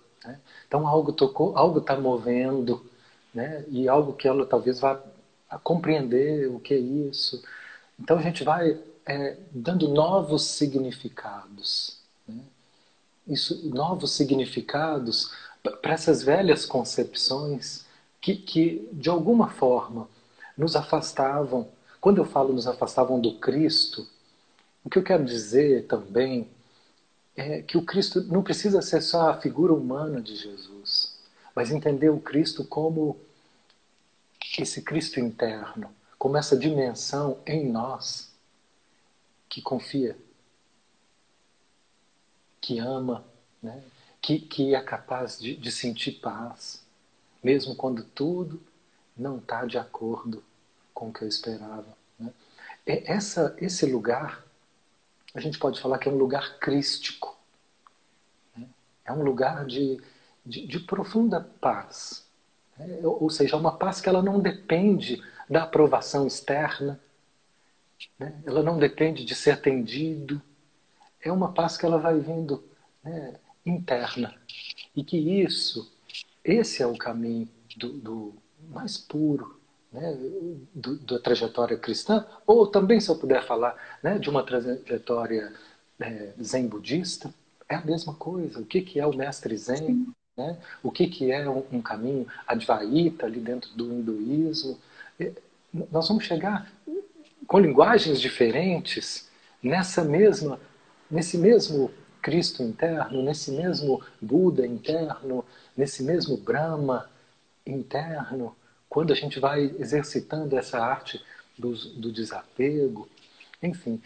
Então 0.66 0.86
algo 0.86 1.12
tocou, 1.12 1.56
algo 1.56 1.78
está 1.78 1.96
movendo, 1.96 2.84
né? 3.32 3.64
E 3.68 3.88
algo 3.88 4.12
que 4.12 4.26
ela 4.26 4.44
talvez 4.44 4.80
vá 4.80 5.00
compreender 5.62 6.48
o 6.48 6.58
que 6.58 6.74
é 6.74 6.78
isso. 6.78 7.42
Então 7.98 8.18
a 8.18 8.22
gente 8.22 8.42
vai 8.42 8.78
é, 9.06 9.36
dando 9.50 9.88
novos 9.88 10.44
significados, 10.44 12.00
né? 12.26 12.42
isso, 13.26 13.68
novos 13.68 14.12
significados 14.12 15.30
para 15.62 15.94
essas 15.94 16.22
velhas 16.22 16.66
concepções 16.66 17.85
que, 18.26 18.34
que 18.34 18.88
de 18.92 19.08
alguma 19.08 19.48
forma 19.50 20.08
nos 20.58 20.74
afastavam. 20.74 21.68
Quando 22.00 22.18
eu 22.18 22.24
falo 22.24 22.52
nos 22.52 22.66
afastavam 22.66 23.20
do 23.20 23.38
Cristo, 23.38 24.04
o 24.82 24.90
que 24.90 24.98
eu 24.98 25.04
quero 25.04 25.24
dizer 25.24 25.86
também 25.86 26.50
é 27.36 27.62
que 27.62 27.78
o 27.78 27.84
Cristo 27.84 28.24
não 28.24 28.42
precisa 28.42 28.82
ser 28.82 29.00
só 29.00 29.30
a 29.30 29.40
figura 29.40 29.72
humana 29.72 30.20
de 30.20 30.34
Jesus, 30.34 31.16
mas 31.54 31.70
entender 31.70 32.08
o 32.08 32.18
Cristo 32.18 32.64
como 32.64 33.16
esse 34.58 34.82
Cristo 34.82 35.20
interno, 35.20 35.88
como 36.18 36.36
essa 36.36 36.56
dimensão 36.56 37.38
em 37.46 37.70
nós 37.70 38.34
que 39.48 39.62
confia, 39.62 40.18
que 42.60 42.80
ama, 42.80 43.24
né? 43.62 43.84
que, 44.20 44.40
que 44.40 44.74
é 44.74 44.80
capaz 44.80 45.38
de, 45.38 45.54
de 45.54 45.70
sentir 45.70 46.12
paz, 46.12 46.85
mesmo 47.46 47.76
quando 47.76 48.02
tudo 48.02 48.60
não 49.16 49.38
está 49.38 49.64
de 49.64 49.78
acordo 49.78 50.42
com 50.92 51.10
o 51.10 51.12
que 51.12 51.22
eu 51.22 51.28
esperava. 51.28 51.96
Né? 52.18 52.32
Essa, 52.84 53.56
esse 53.60 53.86
lugar 53.86 54.44
a 55.32 55.40
gente 55.40 55.56
pode 55.56 55.80
falar 55.80 55.98
que 55.98 56.08
é 56.08 56.12
um 56.12 56.16
lugar 56.16 56.58
crístico. 56.58 57.38
Né? 58.56 58.66
É 59.04 59.12
um 59.12 59.22
lugar 59.22 59.64
de, 59.64 60.02
de, 60.44 60.66
de 60.66 60.80
profunda 60.80 61.40
paz. 61.60 62.26
Né? 62.76 62.98
Ou 63.04 63.30
seja, 63.30 63.54
é 63.54 63.58
uma 63.58 63.78
paz 63.78 64.00
que 64.00 64.08
ela 64.08 64.22
não 64.22 64.40
depende 64.40 65.22
da 65.48 65.62
aprovação 65.62 66.26
externa, 66.26 67.00
né? 68.18 68.42
ela 68.44 68.60
não 68.60 68.76
depende 68.76 69.24
de 69.24 69.36
ser 69.36 69.52
atendido. 69.52 70.42
É 71.20 71.30
uma 71.30 71.52
paz 71.52 71.76
que 71.76 71.86
ela 71.86 71.98
vai 71.98 72.18
vindo 72.18 72.64
né, 73.04 73.38
interna. 73.64 74.34
E 74.96 75.04
que 75.04 75.16
isso, 75.16 75.95
esse 76.46 76.82
é 76.82 76.86
o 76.86 76.96
caminho 76.96 77.48
do, 77.76 77.88
do 77.92 78.34
mais 78.70 78.96
puro, 78.96 79.58
né, 79.92 80.16
do, 80.74 80.96
da 80.98 81.18
trajetória 81.18 81.76
cristã, 81.76 82.24
ou 82.46 82.66
também, 82.66 83.00
se 83.00 83.08
eu 83.08 83.16
puder 83.16 83.44
falar, 83.44 83.76
né, 84.02 84.18
de 84.18 84.30
uma 84.30 84.44
trajetória 84.44 85.52
é, 85.98 86.32
zen 86.40 86.68
budista, 86.68 87.32
é 87.68 87.74
a 87.74 87.84
mesma 87.84 88.14
coisa. 88.14 88.60
O 88.60 88.64
que, 88.64 88.80
que 88.80 89.00
é 89.00 89.06
o 89.06 89.16
mestre 89.16 89.56
zen? 89.56 90.06
Né? 90.36 90.56
O 90.82 90.90
que, 90.90 91.08
que 91.08 91.32
é 91.32 91.48
um, 91.48 91.64
um 91.72 91.82
caminho 91.82 92.26
advaita 92.46 93.26
ali 93.26 93.40
dentro 93.40 93.70
do 93.74 93.92
hinduísmo? 93.92 94.78
E, 95.18 95.32
nós 95.90 96.06
vamos 96.06 96.24
chegar 96.24 96.70
com 97.46 97.58
linguagens 97.58 98.20
diferentes 98.20 99.28
nessa 99.62 100.04
mesma, 100.04 100.60
nesse 101.10 101.36
mesmo 101.36 101.90
Cristo 102.22 102.62
interno, 102.62 103.22
nesse 103.22 103.50
mesmo 103.52 104.02
Buda 104.20 104.66
interno, 104.66 105.44
nesse 105.76 106.02
mesmo 106.02 106.36
Brahma 106.36 107.08
interno, 107.66 108.56
quando 108.88 109.12
a 109.12 109.16
gente 109.16 109.38
vai 109.38 109.74
exercitando 109.78 110.56
essa 110.56 110.78
arte 110.78 111.22
do, 111.58 111.74
do 111.94 112.12
desapego, 112.12 113.08
enfim, 113.62 114.00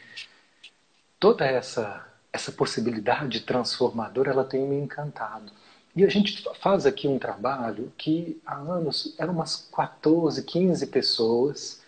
toda 1.19 1.45
essa 1.45 2.07
essa 2.33 2.53
possibilidade 2.53 3.41
transformadora 3.41 4.31
ela 4.31 4.45
tem 4.45 4.65
me 4.65 4.77
encantado. 4.77 5.51
E 5.97 6.05
a 6.05 6.09
gente 6.09 6.45
faz 6.61 6.87
aqui 6.87 7.09
um 7.09 7.19
trabalho 7.19 7.93
que 7.99 8.41
há 8.47 8.55
anos 8.57 9.15
eram 9.19 9.33
umas 9.35 9.69
14, 9.75 10.43
15 10.45 10.87
pessoas 10.87 11.83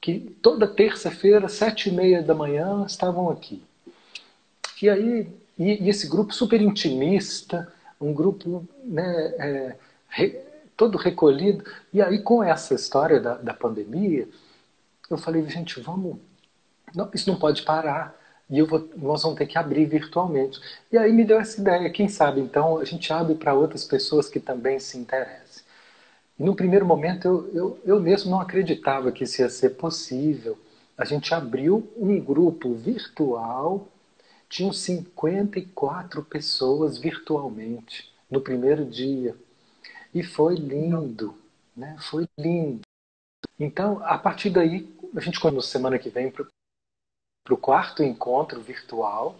que 0.00 0.18
toda 0.42 0.66
terça-feira, 0.66 1.46
sete 1.48 1.90
e 1.90 1.92
meia 1.92 2.22
da 2.22 2.34
manhã, 2.34 2.84
estavam 2.86 3.30
aqui. 3.30 3.62
E 4.80 4.88
aí 4.88 5.28
e, 5.58 5.84
e 5.84 5.88
esse 5.88 6.08
grupo 6.08 6.34
super 6.34 6.60
intimista, 6.60 7.72
um 8.02 8.12
grupo 8.12 8.66
né, 8.84 9.34
é, 9.38 9.76
re, 10.08 10.40
todo 10.76 10.98
recolhido. 10.98 11.64
E 11.92 12.02
aí, 12.02 12.20
com 12.20 12.42
essa 12.42 12.74
história 12.74 13.20
da, 13.20 13.34
da 13.34 13.54
pandemia, 13.54 14.28
eu 15.10 15.16
falei, 15.18 15.46
gente, 15.48 15.80
vamos. 15.80 16.18
Não, 16.94 17.08
isso 17.14 17.30
não 17.30 17.38
pode 17.38 17.62
parar. 17.62 18.20
E 18.50 18.60
vou, 18.62 18.86
nós 18.96 19.22
vamos 19.22 19.38
ter 19.38 19.46
que 19.46 19.56
abrir 19.56 19.86
virtualmente. 19.86 20.60
E 20.90 20.98
aí 20.98 21.12
me 21.12 21.24
deu 21.24 21.40
essa 21.40 21.60
ideia. 21.60 21.88
Quem 21.90 22.08
sabe, 22.08 22.40
então, 22.40 22.78
a 22.78 22.84
gente 22.84 23.12
abre 23.12 23.34
para 23.34 23.54
outras 23.54 23.84
pessoas 23.84 24.28
que 24.28 24.38
também 24.38 24.78
se 24.78 24.98
interessem. 24.98 25.64
E 26.38 26.42
no 26.44 26.54
primeiro 26.54 26.84
momento, 26.84 27.26
eu, 27.26 27.50
eu, 27.54 27.78
eu 27.84 28.00
mesmo 28.00 28.30
não 28.30 28.40
acreditava 28.40 29.12
que 29.12 29.24
isso 29.24 29.40
ia 29.40 29.48
ser 29.48 29.70
possível. 29.70 30.58
A 30.98 31.04
gente 31.04 31.32
abriu 31.32 31.90
um 31.96 32.20
grupo 32.20 32.74
virtual, 32.74 33.88
tinham 34.52 34.70
54 34.70 36.22
pessoas 36.22 36.98
virtualmente 36.98 38.12
no 38.30 38.38
primeiro 38.38 38.84
dia. 38.84 39.34
E 40.14 40.22
foi 40.22 40.56
lindo, 40.56 41.34
né? 41.74 41.96
Foi 42.10 42.28
lindo. 42.38 42.82
Então, 43.58 44.04
a 44.04 44.18
partir 44.18 44.50
daí, 44.50 44.86
a 45.16 45.20
gente 45.20 45.40
quando 45.40 45.60
semana 45.62 45.98
que 45.98 46.10
vem 46.10 46.30
para 46.30 46.44
o 47.50 47.56
quarto 47.56 48.02
encontro 48.02 48.60
virtual, 48.60 49.38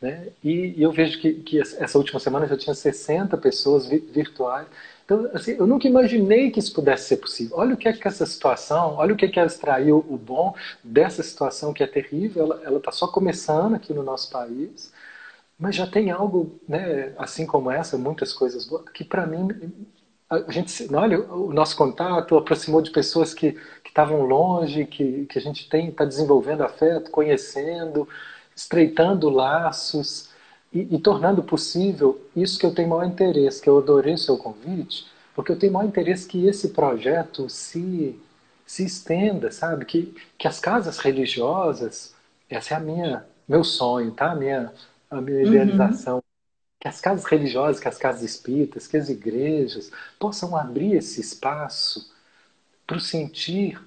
né? 0.00 0.28
E, 0.44 0.74
e 0.78 0.82
eu 0.82 0.92
vejo 0.92 1.20
que, 1.20 1.34
que, 1.42 1.58
essa 1.58 1.98
última 1.98 2.20
semana 2.20 2.46
já 2.46 2.56
tinha 2.56 2.74
60 2.74 3.36
pessoas 3.38 3.88
vi, 3.88 3.98
virtuais. 3.98 4.68
Então, 5.06 5.30
assim, 5.32 5.52
eu 5.52 5.68
nunca 5.68 5.86
imaginei 5.86 6.50
que 6.50 6.58
isso 6.58 6.74
pudesse 6.74 7.06
ser 7.06 7.18
possível. 7.18 7.56
Olha 7.58 7.74
o 7.74 7.76
que 7.76 7.88
é 7.88 7.92
que 7.92 8.08
essa 8.08 8.26
situação, 8.26 8.96
olha 8.96 9.14
o 9.14 9.16
que 9.16 9.24
é 9.24 9.28
que 9.28 9.38
extrair 9.38 9.92
o, 9.92 9.98
o 9.98 10.18
bom 10.18 10.52
dessa 10.82 11.22
situação 11.22 11.72
que 11.72 11.82
é 11.82 11.86
terrível. 11.86 12.60
Ela 12.64 12.78
está 12.78 12.90
só 12.90 13.06
começando 13.06 13.76
aqui 13.76 13.94
no 13.94 14.02
nosso 14.02 14.28
país, 14.32 14.92
mas 15.58 15.76
já 15.76 15.86
tem 15.86 16.10
algo, 16.10 16.58
né, 16.68 17.14
assim 17.18 17.46
como 17.46 17.70
essa, 17.70 17.96
muitas 17.96 18.32
coisas 18.32 18.66
boas, 18.66 18.88
que 18.90 19.04
para 19.04 19.26
mim 19.26 19.48
a 20.28 20.50
gente, 20.50 20.92
olha, 20.92 21.20
o 21.32 21.52
nosso 21.52 21.76
contato 21.76 22.36
aproximou 22.36 22.82
de 22.82 22.90
pessoas 22.90 23.32
que 23.32 23.56
estavam 23.86 24.22
longe, 24.22 24.84
que, 24.84 25.24
que 25.26 25.38
a 25.38 25.42
gente 25.42 25.68
tem 25.68 25.88
está 25.88 26.04
desenvolvendo 26.04 26.62
afeto, 26.64 27.12
conhecendo, 27.12 28.08
estreitando 28.56 29.30
laços 29.30 30.34
e, 30.72 30.96
e, 30.96 30.98
tornando 30.98 31.42
possível 31.42 32.20
isso 32.34 32.58
que 32.58 32.66
eu 32.66 32.74
tenho 32.74 32.90
maior 32.90 33.04
interesse, 33.04 33.62
que 33.62 33.68
eu 33.68 33.78
adorei 33.78 34.14
o 34.14 34.18
seu 34.18 34.36
convite, 34.36 35.06
porque 35.34 35.52
eu 35.52 35.58
tenho 35.58 35.72
maior 35.72 35.86
interesse 35.86 36.26
que 36.26 36.46
esse 36.46 36.70
projeto 36.70 37.48
se 37.48 38.20
se 38.66 38.84
estenda, 38.84 39.52
sabe? 39.52 39.84
Que, 39.84 40.14
que 40.36 40.48
as 40.48 40.58
casas 40.58 40.98
religiosas, 40.98 42.14
essa 42.50 42.74
é 42.74 42.76
a 42.76 42.80
minha 42.80 43.24
meu 43.48 43.62
sonho, 43.62 44.10
tá? 44.12 44.32
A 44.32 44.34
minha 44.34 44.72
a 45.10 45.20
minha 45.20 45.38
uhum. 45.38 45.46
idealização 45.46 46.22
que 46.80 46.88
as 46.88 47.00
casas 47.00 47.24
religiosas, 47.24 47.80
que 47.80 47.88
as 47.88 47.98
casas 47.98 48.22
espíritas, 48.22 48.86
que 48.86 48.96
as 48.96 49.08
igrejas 49.08 49.90
possam 50.18 50.56
abrir 50.56 50.94
esse 50.94 51.20
espaço 51.20 52.12
para 52.86 52.96
o 52.96 53.00
sentir 53.00 53.80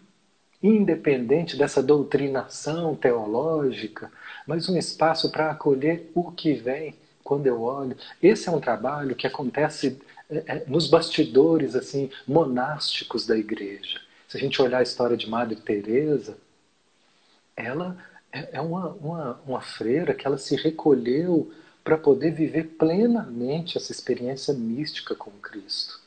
independente 0.62 1.56
dessa 1.58 1.82
doutrinação 1.82 2.96
teológica, 2.96 4.12
mas 4.50 4.68
um 4.68 4.76
espaço 4.76 5.30
para 5.30 5.52
acolher 5.52 6.10
o 6.16 6.32
que 6.32 6.54
vem 6.54 6.96
quando 7.24 7.46
eu 7.46 7.62
olho. 7.62 7.96
Esse 8.20 8.50
é 8.50 8.52
um 8.52 8.60
trabalho 8.60 9.16
que 9.16 9.28
acontece 9.28 10.02
é, 10.28 10.44
é, 10.48 10.64
nos 10.66 10.88
bastidores 10.88 11.76
assim 11.76 12.10
monásticos 12.28 13.28
da 13.28 13.38
igreja. 13.38 14.02
Se 14.28 14.38
a 14.38 14.40
gente 14.40 14.60
olhar 14.60 14.80
a 14.80 14.84
história 14.84 15.16
de 15.16 15.30
Madre 15.30 15.56
Teresa, 15.56 16.36
ela 17.56 17.96
é, 18.32 18.50
é 18.54 18.62
uma, 18.62 18.88
uma, 18.94 19.40
uma 19.46 19.62
freira 19.62 20.16
que 20.16 20.26
ela 20.26 20.40
se 20.40 20.56
recolheu 20.56 21.54
para 21.84 21.96
poder 21.96 22.32
viver 22.32 22.76
plenamente 22.80 23.78
essa 23.78 23.92
experiência 23.92 24.52
mística 24.52 25.14
com 25.14 25.30
Cristo. 25.30 26.02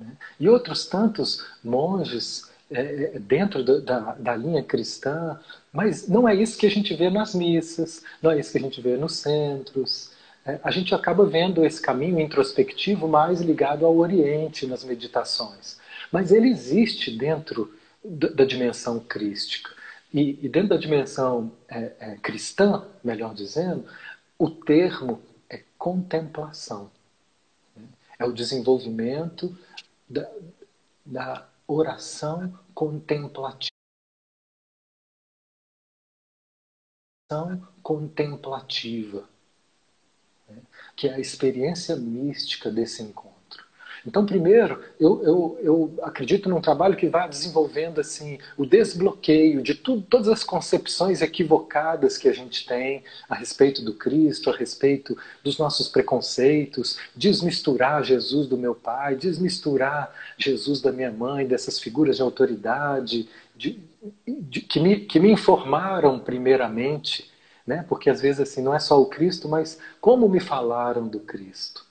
Né? 0.00 0.16
E 0.40 0.48
outros 0.48 0.86
tantos 0.86 1.44
monges 1.62 2.48
dentro 3.20 3.64
da, 3.80 4.14
da 4.14 4.36
linha 4.36 4.62
cristã, 4.62 5.38
mas 5.78 6.08
não 6.08 6.28
é 6.28 6.34
isso 6.34 6.58
que 6.58 6.66
a 6.66 6.70
gente 6.70 6.92
vê 6.92 7.08
nas 7.08 7.36
missas, 7.36 8.02
não 8.20 8.32
é 8.32 8.40
isso 8.40 8.50
que 8.50 8.58
a 8.58 8.60
gente 8.60 8.80
vê 8.80 8.96
nos 8.96 9.14
centros. 9.18 10.10
É, 10.44 10.58
a 10.64 10.72
gente 10.72 10.92
acaba 10.92 11.24
vendo 11.24 11.64
esse 11.64 11.80
caminho 11.80 12.18
introspectivo 12.18 13.06
mais 13.06 13.40
ligado 13.40 13.86
ao 13.86 13.96
Oriente 13.96 14.66
nas 14.66 14.82
meditações. 14.82 15.78
Mas 16.10 16.32
ele 16.32 16.48
existe 16.48 17.16
dentro 17.16 17.72
da 18.04 18.44
dimensão 18.44 18.98
crística. 18.98 19.70
E, 20.12 20.36
e 20.42 20.48
dentro 20.48 20.70
da 20.70 20.76
dimensão 20.76 21.52
é, 21.68 21.92
é, 22.00 22.16
cristã, 22.16 22.84
melhor 23.04 23.32
dizendo, 23.32 23.84
o 24.36 24.50
termo 24.50 25.22
é 25.48 25.62
contemplação. 25.78 26.90
É 28.18 28.24
o 28.24 28.32
desenvolvimento 28.32 29.56
da, 30.08 30.28
da 31.06 31.46
oração 31.68 32.52
contemplativa. 32.74 33.77
Contemplativa, 37.82 39.28
que 40.96 41.08
é 41.08 41.14
a 41.14 41.20
experiência 41.20 41.94
mística 41.94 42.70
desse 42.70 43.02
encontro. 43.02 43.38
Então, 44.06 44.24
primeiro, 44.24 44.82
eu, 44.98 45.22
eu, 45.22 45.58
eu 45.60 45.94
acredito 46.02 46.48
num 46.48 46.60
trabalho 46.60 46.96
que 46.96 47.08
vai 47.08 47.28
desenvolvendo 47.28 48.00
assim 48.00 48.38
o 48.56 48.64
desbloqueio 48.64 49.60
de 49.62 49.74
todas 49.74 50.28
as 50.28 50.42
concepções 50.42 51.20
equivocadas 51.20 52.16
que 52.16 52.28
a 52.28 52.32
gente 52.32 52.64
tem 52.66 53.04
a 53.28 53.34
respeito 53.34 53.84
do 53.84 53.92
Cristo, 53.92 54.50
a 54.50 54.56
respeito 54.56 55.18
dos 55.44 55.58
nossos 55.58 55.88
preconceitos, 55.88 56.98
desmisturar 57.14 58.02
Jesus 58.02 58.46
do 58.46 58.56
meu 58.56 58.74
pai, 58.74 59.16
desmisturar 59.16 60.14
Jesus 60.38 60.80
da 60.80 60.92
minha 60.92 61.12
mãe, 61.12 61.46
dessas 61.46 61.78
figuras 61.78 62.16
de 62.16 62.22
autoridade, 62.22 63.28
de, 63.54 63.72
de, 63.72 63.87
que, 64.68 64.80
me, 64.80 65.00
que 65.00 65.18
me 65.18 65.30
informaram 65.30 66.18
primeiramente, 66.18 67.30
né? 67.66 67.84
porque 67.88 68.10
às 68.10 68.20
vezes 68.20 68.40
assim 68.40 68.62
não 68.62 68.74
é 68.74 68.78
só 68.78 69.00
o 69.00 69.06
Cristo, 69.06 69.48
mas 69.48 69.78
como 70.00 70.28
me 70.28 70.40
falaram 70.40 71.08
do 71.08 71.20
Cristo 71.20 71.88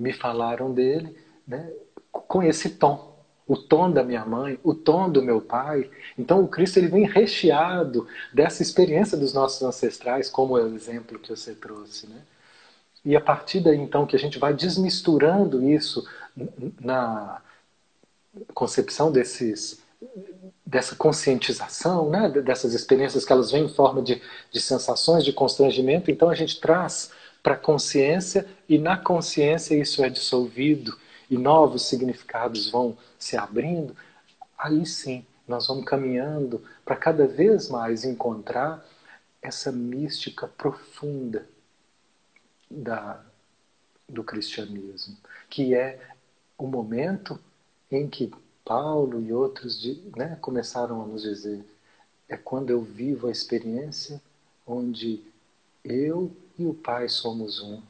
me 0.00 0.14
falaram 0.14 0.72
dele 0.72 1.14
né, 1.46 1.70
com 2.10 2.42
esse 2.42 2.70
tom. 2.70 3.10
O 3.46 3.56
tom 3.56 3.90
da 3.90 4.02
minha 4.02 4.24
mãe, 4.24 4.58
o 4.62 4.72
tom 4.72 5.10
do 5.10 5.20
meu 5.20 5.40
pai. 5.40 5.90
Então 6.16 6.42
o 6.42 6.48
Cristo 6.48 6.78
ele 6.78 6.86
vem 6.86 7.04
recheado 7.04 8.06
dessa 8.32 8.62
experiência 8.62 9.18
dos 9.18 9.34
nossos 9.34 9.60
ancestrais, 9.62 10.30
como 10.30 10.56
é 10.56 10.62
o 10.62 10.74
exemplo 10.74 11.18
que 11.18 11.28
você 11.28 11.52
trouxe. 11.52 12.06
Né? 12.06 12.22
E 13.04 13.16
a 13.16 13.20
partir 13.20 13.60
daí 13.60 13.76
então 13.76 14.06
que 14.06 14.16
a 14.16 14.18
gente 14.18 14.38
vai 14.38 14.54
desmisturando 14.54 15.68
isso 15.68 16.08
na 16.80 17.42
concepção 18.54 19.10
desses 19.10 19.82
dessa 20.64 20.94
conscientização, 20.94 22.08
né, 22.08 22.28
dessas 22.28 22.74
experiências 22.74 23.24
que 23.24 23.32
elas 23.32 23.50
vêm 23.50 23.64
em 23.64 23.74
forma 23.74 24.00
de, 24.00 24.22
de 24.50 24.60
sensações 24.60 25.24
de 25.24 25.32
constrangimento, 25.32 26.10
então 26.10 26.30
a 26.30 26.34
gente 26.34 26.60
traz 26.60 27.10
para 27.42 27.54
a 27.54 27.58
consciência 27.58 28.46
e 28.68 28.78
na 28.78 28.96
consciência 28.96 29.74
isso 29.74 30.02
é 30.04 30.08
dissolvido 30.08 30.96
e 31.28 31.36
novos 31.36 31.86
significados 31.86 32.70
vão 32.70 32.96
se 33.18 33.36
abrindo, 33.36 33.94
aí 34.58 34.86
sim 34.86 35.24
nós 35.46 35.66
vamos 35.66 35.84
caminhando 35.84 36.62
para 36.84 36.96
cada 36.96 37.26
vez 37.26 37.68
mais 37.68 38.04
encontrar 38.04 38.84
essa 39.42 39.72
mística 39.72 40.46
profunda 40.46 41.46
da, 42.70 43.20
do 44.08 44.22
cristianismo, 44.22 45.16
que 45.48 45.74
é 45.74 45.98
o 46.56 46.66
momento 46.66 47.38
em 47.90 48.08
que 48.08 48.30
Paulo 48.70 49.20
e 49.20 49.32
outros 49.32 49.84
né, 50.16 50.38
começaram 50.40 51.02
a 51.02 51.04
nos 51.04 51.22
dizer: 51.22 51.64
é 52.28 52.36
quando 52.36 52.70
eu 52.70 52.80
vivo 52.80 53.26
a 53.26 53.32
experiência 53.32 54.22
onde 54.64 55.24
eu 55.82 56.30
e 56.56 56.64
o 56.64 56.72
Pai 56.72 57.08
somos 57.08 57.60
um, 57.60 57.82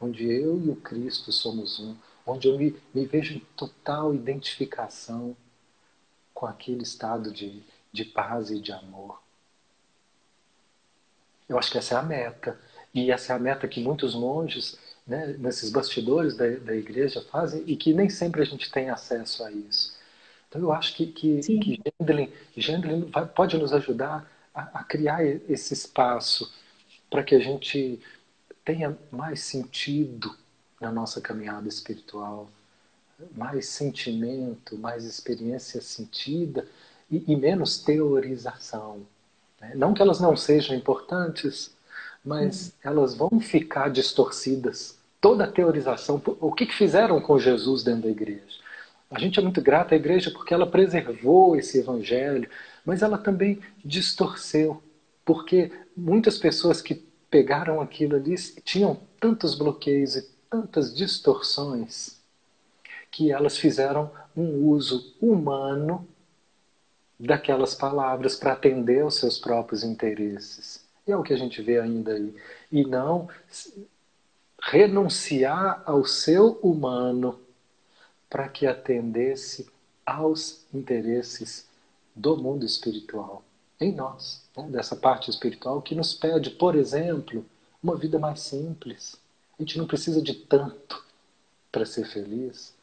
onde 0.00 0.28
eu 0.28 0.60
e 0.60 0.68
o 0.68 0.74
Cristo 0.74 1.30
somos 1.30 1.78
um, 1.78 1.94
onde 2.26 2.48
eu 2.48 2.58
me, 2.58 2.74
me 2.92 3.06
vejo 3.06 3.36
em 3.36 3.38
total 3.56 4.12
identificação 4.12 5.36
com 6.34 6.44
aquele 6.44 6.82
estado 6.82 7.30
de, 7.30 7.62
de 7.92 8.04
paz 8.04 8.50
e 8.50 8.58
de 8.58 8.72
amor. 8.72 9.22
Eu 11.48 11.56
acho 11.56 11.70
que 11.70 11.78
essa 11.78 11.94
é 11.94 11.98
a 11.98 12.02
meta. 12.02 12.60
E 12.92 13.12
essa 13.12 13.32
é 13.32 13.36
a 13.36 13.38
meta 13.38 13.68
que 13.68 13.80
muitos 13.80 14.12
monges, 14.12 14.76
né, 15.06 15.36
nesses 15.38 15.70
bastidores 15.70 16.36
da, 16.36 16.48
da 16.48 16.74
igreja, 16.74 17.22
fazem 17.30 17.62
e 17.64 17.76
que 17.76 17.94
nem 17.94 18.10
sempre 18.10 18.42
a 18.42 18.44
gente 18.44 18.72
tem 18.72 18.90
acesso 18.90 19.44
a 19.44 19.52
isso. 19.52 19.95
Então 20.56 20.68
eu 20.68 20.72
acho 20.72 20.96
que, 20.96 21.06
que, 21.06 21.40
que 21.40 21.82
Gendlin, 22.56 23.10
vai, 23.10 23.26
pode 23.26 23.58
nos 23.58 23.74
ajudar 23.74 24.26
a, 24.54 24.80
a 24.80 24.84
criar 24.84 25.22
esse 25.22 25.74
espaço 25.74 26.50
para 27.10 27.22
que 27.22 27.34
a 27.34 27.38
gente 27.38 28.00
tenha 28.64 28.96
mais 29.10 29.40
sentido 29.40 30.34
na 30.80 30.90
nossa 30.90 31.20
caminhada 31.20 31.68
espiritual, 31.68 32.48
mais 33.36 33.68
sentimento, 33.68 34.78
mais 34.78 35.04
experiência 35.04 35.80
sentida 35.82 36.66
e, 37.10 37.22
e 37.30 37.36
menos 37.36 37.78
teorização. 37.78 39.06
Né? 39.60 39.72
Não 39.74 39.92
que 39.92 40.00
elas 40.00 40.20
não 40.20 40.36
sejam 40.36 40.74
importantes, 40.74 41.74
mas 42.24 42.74
elas 42.82 43.14
vão 43.14 43.38
ficar 43.40 43.90
distorcidas. 43.90 44.98
Toda 45.20 45.44
a 45.44 45.50
teorização, 45.50 46.20
o 46.40 46.52
que, 46.52 46.66
que 46.66 46.74
fizeram 46.74 47.20
com 47.20 47.38
Jesus 47.38 47.82
dentro 47.82 48.02
da 48.02 48.08
igreja? 48.08 48.65
A 49.10 49.18
gente 49.18 49.38
é 49.38 49.42
muito 49.42 49.60
grato 49.60 49.94
à 49.94 49.96
igreja 49.96 50.30
porque 50.30 50.52
ela 50.52 50.68
preservou 50.68 51.56
esse 51.56 51.78
evangelho, 51.78 52.48
mas 52.84 53.02
ela 53.02 53.16
também 53.16 53.60
distorceu, 53.84 54.82
porque 55.24 55.70
muitas 55.96 56.38
pessoas 56.38 56.82
que 56.82 56.94
pegaram 57.30 57.80
aquilo 57.80 58.16
ali 58.16 58.34
tinham 58.64 59.00
tantos 59.20 59.54
bloqueios 59.54 60.16
e 60.16 60.22
tantas 60.50 60.94
distorções 60.94 62.20
que 63.10 63.30
elas 63.30 63.56
fizeram 63.56 64.10
um 64.36 64.66
uso 64.66 65.14
humano 65.20 66.06
daquelas 67.18 67.74
palavras 67.74 68.36
para 68.36 68.52
atender 68.52 69.00
aos 69.00 69.16
seus 69.16 69.38
próprios 69.38 69.82
interesses. 69.82 70.84
E 71.06 71.12
é 71.12 71.16
o 71.16 71.22
que 71.22 71.32
a 71.32 71.36
gente 71.38 71.62
vê 71.62 71.80
ainda 71.80 72.12
aí. 72.12 72.34
E 72.70 72.84
não 72.84 73.28
renunciar 74.60 75.82
ao 75.86 76.04
seu 76.04 76.58
humano 76.62 77.40
para 78.28 78.48
que 78.48 78.66
atendesse 78.66 79.68
aos 80.04 80.64
interesses 80.72 81.68
do 82.14 82.36
mundo 82.36 82.64
espiritual, 82.64 83.42
em 83.80 83.92
nós, 83.92 84.48
né? 84.56 84.68
dessa 84.70 84.96
parte 84.96 85.30
espiritual 85.30 85.82
que 85.82 85.94
nos 85.94 86.14
pede, 86.14 86.50
por 86.50 86.74
exemplo, 86.74 87.44
uma 87.82 87.96
vida 87.96 88.18
mais 88.18 88.40
simples. 88.40 89.20
A 89.58 89.62
gente 89.62 89.78
não 89.78 89.86
precisa 89.86 90.22
de 90.22 90.34
tanto 90.34 91.04
para 91.70 91.84
ser 91.84 92.06
feliz. 92.06 92.74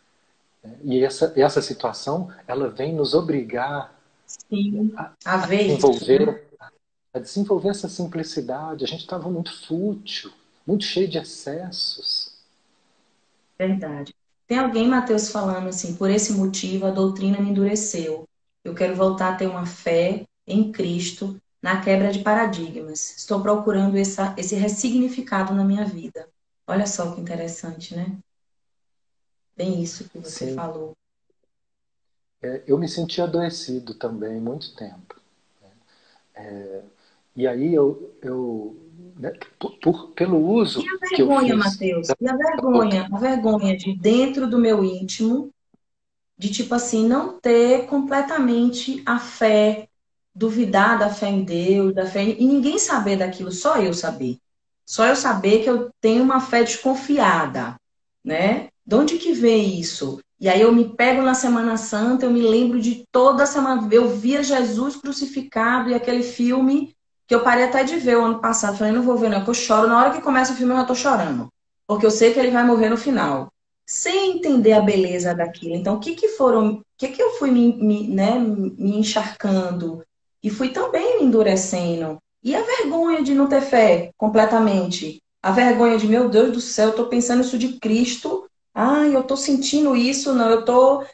Né? 0.64 0.78
E 0.84 1.04
essa, 1.04 1.34
essa 1.36 1.62
situação, 1.62 2.32
ela 2.48 2.70
vem 2.70 2.94
nos 2.94 3.14
obrigar 3.14 4.00
Sim, 4.28 4.94
a, 4.96 5.12
a, 5.26 5.44
a 5.44 5.48
desenvolver, 5.48 6.48
a 7.14 7.20
desenvolver 7.20 7.70
essa 7.70 7.90
simplicidade. 7.90 8.84
A 8.84 8.88
gente 8.88 9.02
estava 9.02 9.30
muito 9.30 9.66
fútil, 9.66 10.32
muito 10.66 10.84
cheio 10.84 11.08
de 11.08 11.18
excessos. 11.18 12.38
Verdade. 13.58 14.16
Tem 14.54 14.60
alguém, 14.60 14.88
Mateus, 14.88 15.30
falando 15.30 15.70
assim, 15.70 15.96
por 15.96 16.12
esse 16.12 16.32
motivo 16.32 16.86
a 16.86 16.92
doutrina 16.92 17.42
me 17.42 17.50
endureceu. 17.50 18.30
Eu 18.64 18.76
quero 18.76 18.96
voltar 18.96 19.34
a 19.34 19.36
ter 19.36 19.48
uma 19.48 19.66
fé 19.66 20.26
em 20.46 20.72
Cristo 20.72 21.42
na 21.60 21.82
quebra 21.82 22.12
de 22.12 22.20
paradigmas. 22.20 23.18
Estou 23.18 23.42
procurando 23.42 23.98
essa, 23.98 24.36
esse 24.38 24.54
ressignificado 24.54 25.56
na 25.56 25.64
minha 25.66 25.84
vida. 25.86 26.30
Olha 26.68 26.86
só 26.86 27.16
que 27.16 27.20
interessante, 27.20 27.96
né? 27.96 28.16
Bem 29.58 29.82
isso 29.82 30.08
que 30.08 30.20
você 30.20 30.46
Sim. 30.46 30.56
falou. 30.56 30.94
É, 32.44 32.62
eu 32.68 32.78
me 32.78 32.88
senti 32.88 33.22
adoecido 33.24 33.96
também 33.96 34.40
muito 34.40 34.76
tempo. 34.76 35.20
Né? 35.60 35.72
É, 36.36 36.84
e 37.36 37.48
aí 37.48 37.74
eu, 37.74 38.16
eu 38.22 38.83
né, 39.16 39.34
por, 39.60 39.78
por, 39.80 40.12
pelo 40.12 40.38
uso 40.38 40.82
e 40.82 40.88
a 40.88 41.10
vergonha, 41.10 41.46
que 41.46 41.52
eu 41.52 41.62
fiz... 41.62 41.74
Mateus, 41.74 42.08
e 42.20 42.28
a 42.28 42.36
vergonha, 42.36 43.10
a 43.12 43.18
vergonha 43.18 43.78
de 43.78 43.96
dentro 43.96 44.48
do 44.48 44.58
meu 44.58 44.84
íntimo, 44.84 45.50
de 46.38 46.50
tipo 46.50 46.74
assim, 46.76 47.08
não 47.08 47.40
ter 47.40 47.86
completamente 47.86 49.02
a 49.06 49.20
fé, 49.20 49.88
duvidar 50.34 50.98
da 50.98 51.10
fé 51.10 51.30
em 51.30 51.44
Deus, 51.44 51.94
da 51.94 52.06
fé 52.06 52.24
em... 52.24 52.42
e 52.42 52.46
ninguém 52.46 52.80
saber 52.80 53.18
daquilo, 53.18 53.52
só 53.52 53.78
eu 53.78 53.94
saber. 53.94 54.38
Só 54.86 55.06
eu 55.06 55.16
saber 55.16 55.64
que 55.64 55.70
eu 55.70 55.90
tenho 56.02 56.24
uma 56.24 56.42
fé 56.42 56.64
desconfiada, 56.64 57.76
né? 58.24 58.70
De 58.86 58.96
onde 58.96 59.18
que 59.18 59.32
vem 59.32 59.80
isso? 59.80 60.20
E 60.40 60.50
aí 60.50 60.60
eu 60.60 60.74
me 60.74 60.90
pego 60.90 61.22
na 61.22 61.34
Semana 61.34 61.78
Santa, 61.78 62.26
eu 62.26 62.32
me 62.32 62.42
lembro 62.42 62.82
de 62.82 63.06
toda 63.10 63.44
a 63.44 63.46
semana, 63.46 63.88
eu 63.90 64.10
via 64.10 64.44
Jesus 64.44 64.98
crucificado 64.98 65.90
e 65.90 65.94
aquele 65.94 66.22
filme 66.22 66.94
que 67.34 67.36
eu 67.36 67.44
parei 67.44 67.66
até 67.66 67.84
de 67.84 67.98
ver 67.98 68.16
o 68.16 68.26
ano 68.26 68.40
passado. 68.40 68.78
Falei, 68.78 68.94
não 68.94 69.02
vou 69.02 69.18
ver 69.18 69.28
não, 69.28 69.40
porque 69.40 69.50
eu 69.50 69.56
choro. 69.56 69.88
Na 69.88 70.00
hora 70.00 70.12
que 70.12 70.22
começa 70.22 70.54
o 70.54 70.56
filme 70.56 70.72
eu 70.72 70.78
já 70.78 70.86
tô 70.86 70.94
chorando. 70.94 71.48
Porque 71.88 72.06
eu 72.06 72.12
sei 72.12 72.32
que 72.32 72.40
ele 72.40 72.52
vai 72.52 72.64
morrer 72.64 72.90
no 72.90 72.98
final. 72.98 73.52
Sem 73.88 74.38
entender 74.38 74.74
a 74.74 74.82
beleza 74.82 75.34
daquilo. 75.34 75.74
Então, 75.74 75.96
o 75.96 76.00
que 76.00 76.14
que 76.14 76.30
foram... 76.30 76.74
O 76.74 76.82
que 76.96 77.08
que 77.08 77.22
eu 77.22 77.32
fui 77.32 77.50
me, 77.50 77.74
me, 77.74 78.08
né, 78.08 78.38
me 78.38 79.00
encharcando? 79.00 80.04
E 80.44 80.52
fui 80.52 80.70
também 80.70 81.20
me 81.20 81.26
endurecendo. 81.26 82.20
E 82.44 82.56
a 82.56 82.62
vergonha 82.62 83.24
de 83.24 83.34
não 83.34 83.48
ter 83.48 83.62
fé 83.62 84.12
completamente. 84.16 85.20
A 85.42 85.52
vergonha 85.52 85.98
de, 85.98 86.08
meu 86.08 86.30
Deus 86.30 86.54
do 86.54 86.62
céu, 86.62 86.90
eu 86.90 86.96
tô 86.96 87.08
pensando 87.08 87.42
isso 87.42 87.58
de 87.58 87.80
Cristo 87.80 88.48
ah, 88.74 89.06
eu 89.06 89.24
tô 89.24 89.38
sentindo 89.38 89.96
isso, 89.96 90.34
não, 90.34 90.50
eu 90.50 90.66
tô 90.66 91.06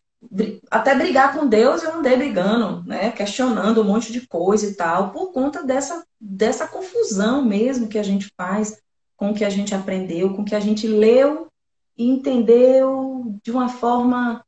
até 0.69 0.95
brigar 0.95 1.33
com 1.33 1.47
Deus 1.47 1.81
eu 1.81 1.95
andei 1.95 2.17
brigando, 2.17 2.83
né? 2.85 3.11
Questionando 3.11 3.81
um 3.81 3.85
monte 3.85 4.11
de 4.11 4.27
coisa 4.27 4.65
e 4.65 4.73
tal, 4.73 5.11
por 5.11 5.31
conta 5.31 5.63
dessa, 5.63 6.03
dessa 6.19 6.67
confusão 6.67 7.43
mesmo 7.43 7.87
que 7.87 7.97
a 7.97 8.03
gente 8.03 8.31
faz 8.35 8.81
com 9.15 9.31
o 9.31 9.33
que 9.33 9.45
a 9.45 9.49
gente 9.49 9.73
aprendeu, 9.73 10.33
com 10.33 10.41
o 10.41 10.45
que 10.45 10.55
a 10.55 10.59
gente 10.59 10.87
leu 10.87 11.47
e 11.97 12.07
entendeu 12.07 13.37
de 13.43 13.51
uma 13.51 13.69
forma 13.69 14.43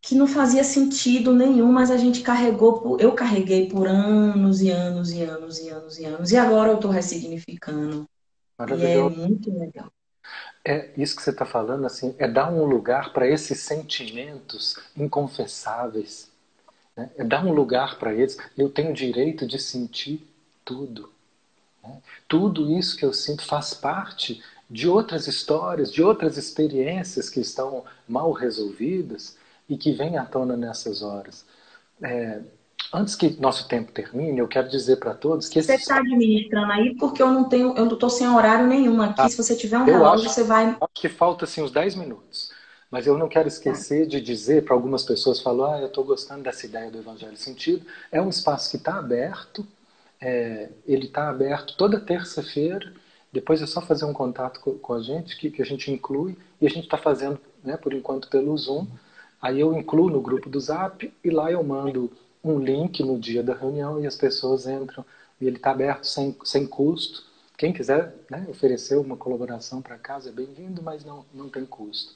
que 0.00 0.14
não 0.14 0.28
fazia 0.28 0.62
sentido 0.62 1.32
nenhum, 1.32 1.72
mas 1.72 1.90
a 1.90 1.96
gente 1.96 2.22
carregou, 2.22 2.80
por, 2.80 3.00
eu 3.00 3.12
carreguei 3.12 3.68
por 3.68 3.88
anos 3.88 4.62
e 4.62 4.70
anos 4.70 5.10
e 5.10 5.22
anos 5.22 5.58
e 5.58 5.68
anos 5.68 5.98
e 5.98 6.04
anos, 6.04 6.30
e 6.30 6.36
agora 6.36 6.70
eu 6.70 6.76
estou 6.76 6.92
ressignificando. 6.92 8.08
E 8.78 8.84
é 8.84 9.08
muito 9.08 9.52
legal. 9.52 9.90
É 10.68 10.90
isso 10.96 11.14
que 11.14 11.22
você 11.22 11.30
está 11.30 11.46
falando, 11.46 11.86
assim, 11.86 12.12
é 12.18 12.26
dar 12.26 12.50
um 12.50 12.64
lugar 12.64 13.12
para 13.12 13.28
esses 13.28 13.60
sentimentos 13.60 14.76
inconfessáveis. 14.96 16.28
Né? 16.96 17.08
É 17.16 17.22
dar 17.22 17.46
um 17.46 17.52
lugar 17.52 18.00
para 18.00 18.12
eles. 18.12 18.36
Eu 18.58 18.68
tenho 18.68 18.90
o 18.90 18.92
direito 18.92 19.46
de 19.46 19.60
sentir 19.60 20.28
tudo. 20.64 21.08
Né? 21.84 22.02
Tudo 22.26 22.76
isso 22.76 22.96
que 22.96 23.04
eu 23.04 23.12
sinto 23.12 23.44
faz 23.44 23.74
parte 23.74 24.42
de 24.68 24.88
outras 24.88 25.28
histórias, 25.28 25.92
de 25.92 26.02
outras 26.02 26.36
experiências 26.36 27.30
que 27.30 27.38
estão 27.38 27.84
mal 28.08 28.32
resolvidas 28.32 29.36
e 29.68 29.76
que 29.76 29.92
vêm 29.92 30.18
à 30.18 30.24
tona 30.24 30.56
nessas 30.56 31.00
horas. 31.00 31.46
É, 32.02 32.40
Antes 32.92 33.16
que 33.16 33.40
nosso 33.40 33.66
tempo 33.66 33.90
termine, 33.90 34.38
eu 34.38 34.46
quero 34.46 34.68
dizer 34.68 34.96
para 34.96 35.12
todos 35.12 35.48
que... 35.48 35.60
Você 35.60 35.74
está 35.74 35.98
administrando 35.98 36.72
aí 36.72 36.94
porque 36.94 37.22
eu 37.22 37.28
não 37.28 37.44
tenho, 37.48 37.74
eu 37.76 37.84
não 37.84 37.94
estou 37.94 38.08
sem 38.08 38.28
horário 38.28 38.66
nenhum 38.66 39.02
aqui. 39.02 39.20
Ah, 39.20 39.28
Se 39.28 39.36
você 39.36 39.56
tiver 39.56 39.78
um 39.78 39.84
relógio, 39.84 40.26
acho, 40.26 40.34
você 40.34 40.44
vai... 40.44 40.66
Acho 40.66 40.78
que 40.94 41.08
falta 41.08 41.44
assim, 41.44 41.62
uns 41.62 41.72
10 41.72 41.96
minutos. 41.96 42.52
Mas 42.90 43.06
eu 43.06 43.18
não 43.18 43.28
quero 43.28 43.48
esquecer 43.48 44.06
de 44.06 44.20
dizer 44.20 44.64
para 44.64 44.74
algumas 44.74 45.02
pessoas, 45.02 45.40
falar, 45.40 45.76
ah, 45.76 45.80
eu 45.80 45.88
estou 45.88 46.04
gostando 46.04 46.44
dessa 46.44 46.64
ideia 46.64 46.90
do 46.90 46.98
Evangelho 46.98 47.36
Sentido. 47.36 47.84
É 48.12 48.22
um 48.22 48.28
espaço 48.28 48.70
que 48.70 48.76
está 48.76 48.96
aberto, 48.96 49.66
é, 50.20 50.70
ele 50.86 51.06
está 51.06 51.28
aberto 51.28 51.76
toda 51.76 52.00
terça-feira, 52.00 52.92
depois 53.32 53.60
é 53.60 53.66
só 53.66 53.82
fazer 53.82 54.04
um 54.04 54.12
contato 54.12 54.60
com, 54.60 54.78
com 54.78 54.94
a 54.94 55.02
gente, 55.02 55.36
que, 55.36 55.50
que, 55.50 55.60
a 55.60 55.66
gente 55.66 55.90
inclui, 55.90 56.38
e 56.60 56.66
a 56.66 56.70
gente 56.70 56.84
está 56.84 56.96
fazendo, 56.96 57.38
né, 57.62 57.76
por 57.76 57.92
enquanto, 57.92 58.28
pelo 58.28 58.56
Zoom. 58.56 58.86
Aí 59.42 59.60
eu 59.60 59.76
incluo 59.76 60.08
no 60.08 60.20
grupo 60.20 60.48
do 60.48 60.60
Zap, 60.60 61.12
e 61.22 61.30
lá 61.30 61.50
eu 61.50 61.62
mando 61.62 62.10
um 62.52 62.58
link 62.58 63.02
no 63.02 63.18
dia 63.18 63.42
da 63.42 63.54
reunião 63.54 64.02
e 64.02 64.06
as 64.06 64.16
pessoas 64.16 64.66
entram 64.66 65.04
e 65.40 65.46
ele 65.46 65.56
está 65.56 65.70
aberto 65.72 66.04
sem, 66.06 66.36
sem 66.44 66.66
custo. 66.66 67.24
Quem 67.56 67.72
quiser 67.72 68.14
né, 68.30 68.46
oferecer 68.48 68.96
uma 68.96 69.16
colaboração 69.16 69.82
para 69.82 69.98
casa 69.98 70.28
é 70.28 70.32
bem-vindo, 70.32 70.82
mas 70.82 71.04
não, 71.04 71.24
não 71.32 71.48
tem 71.48 71.64
custo. 71.64 72.14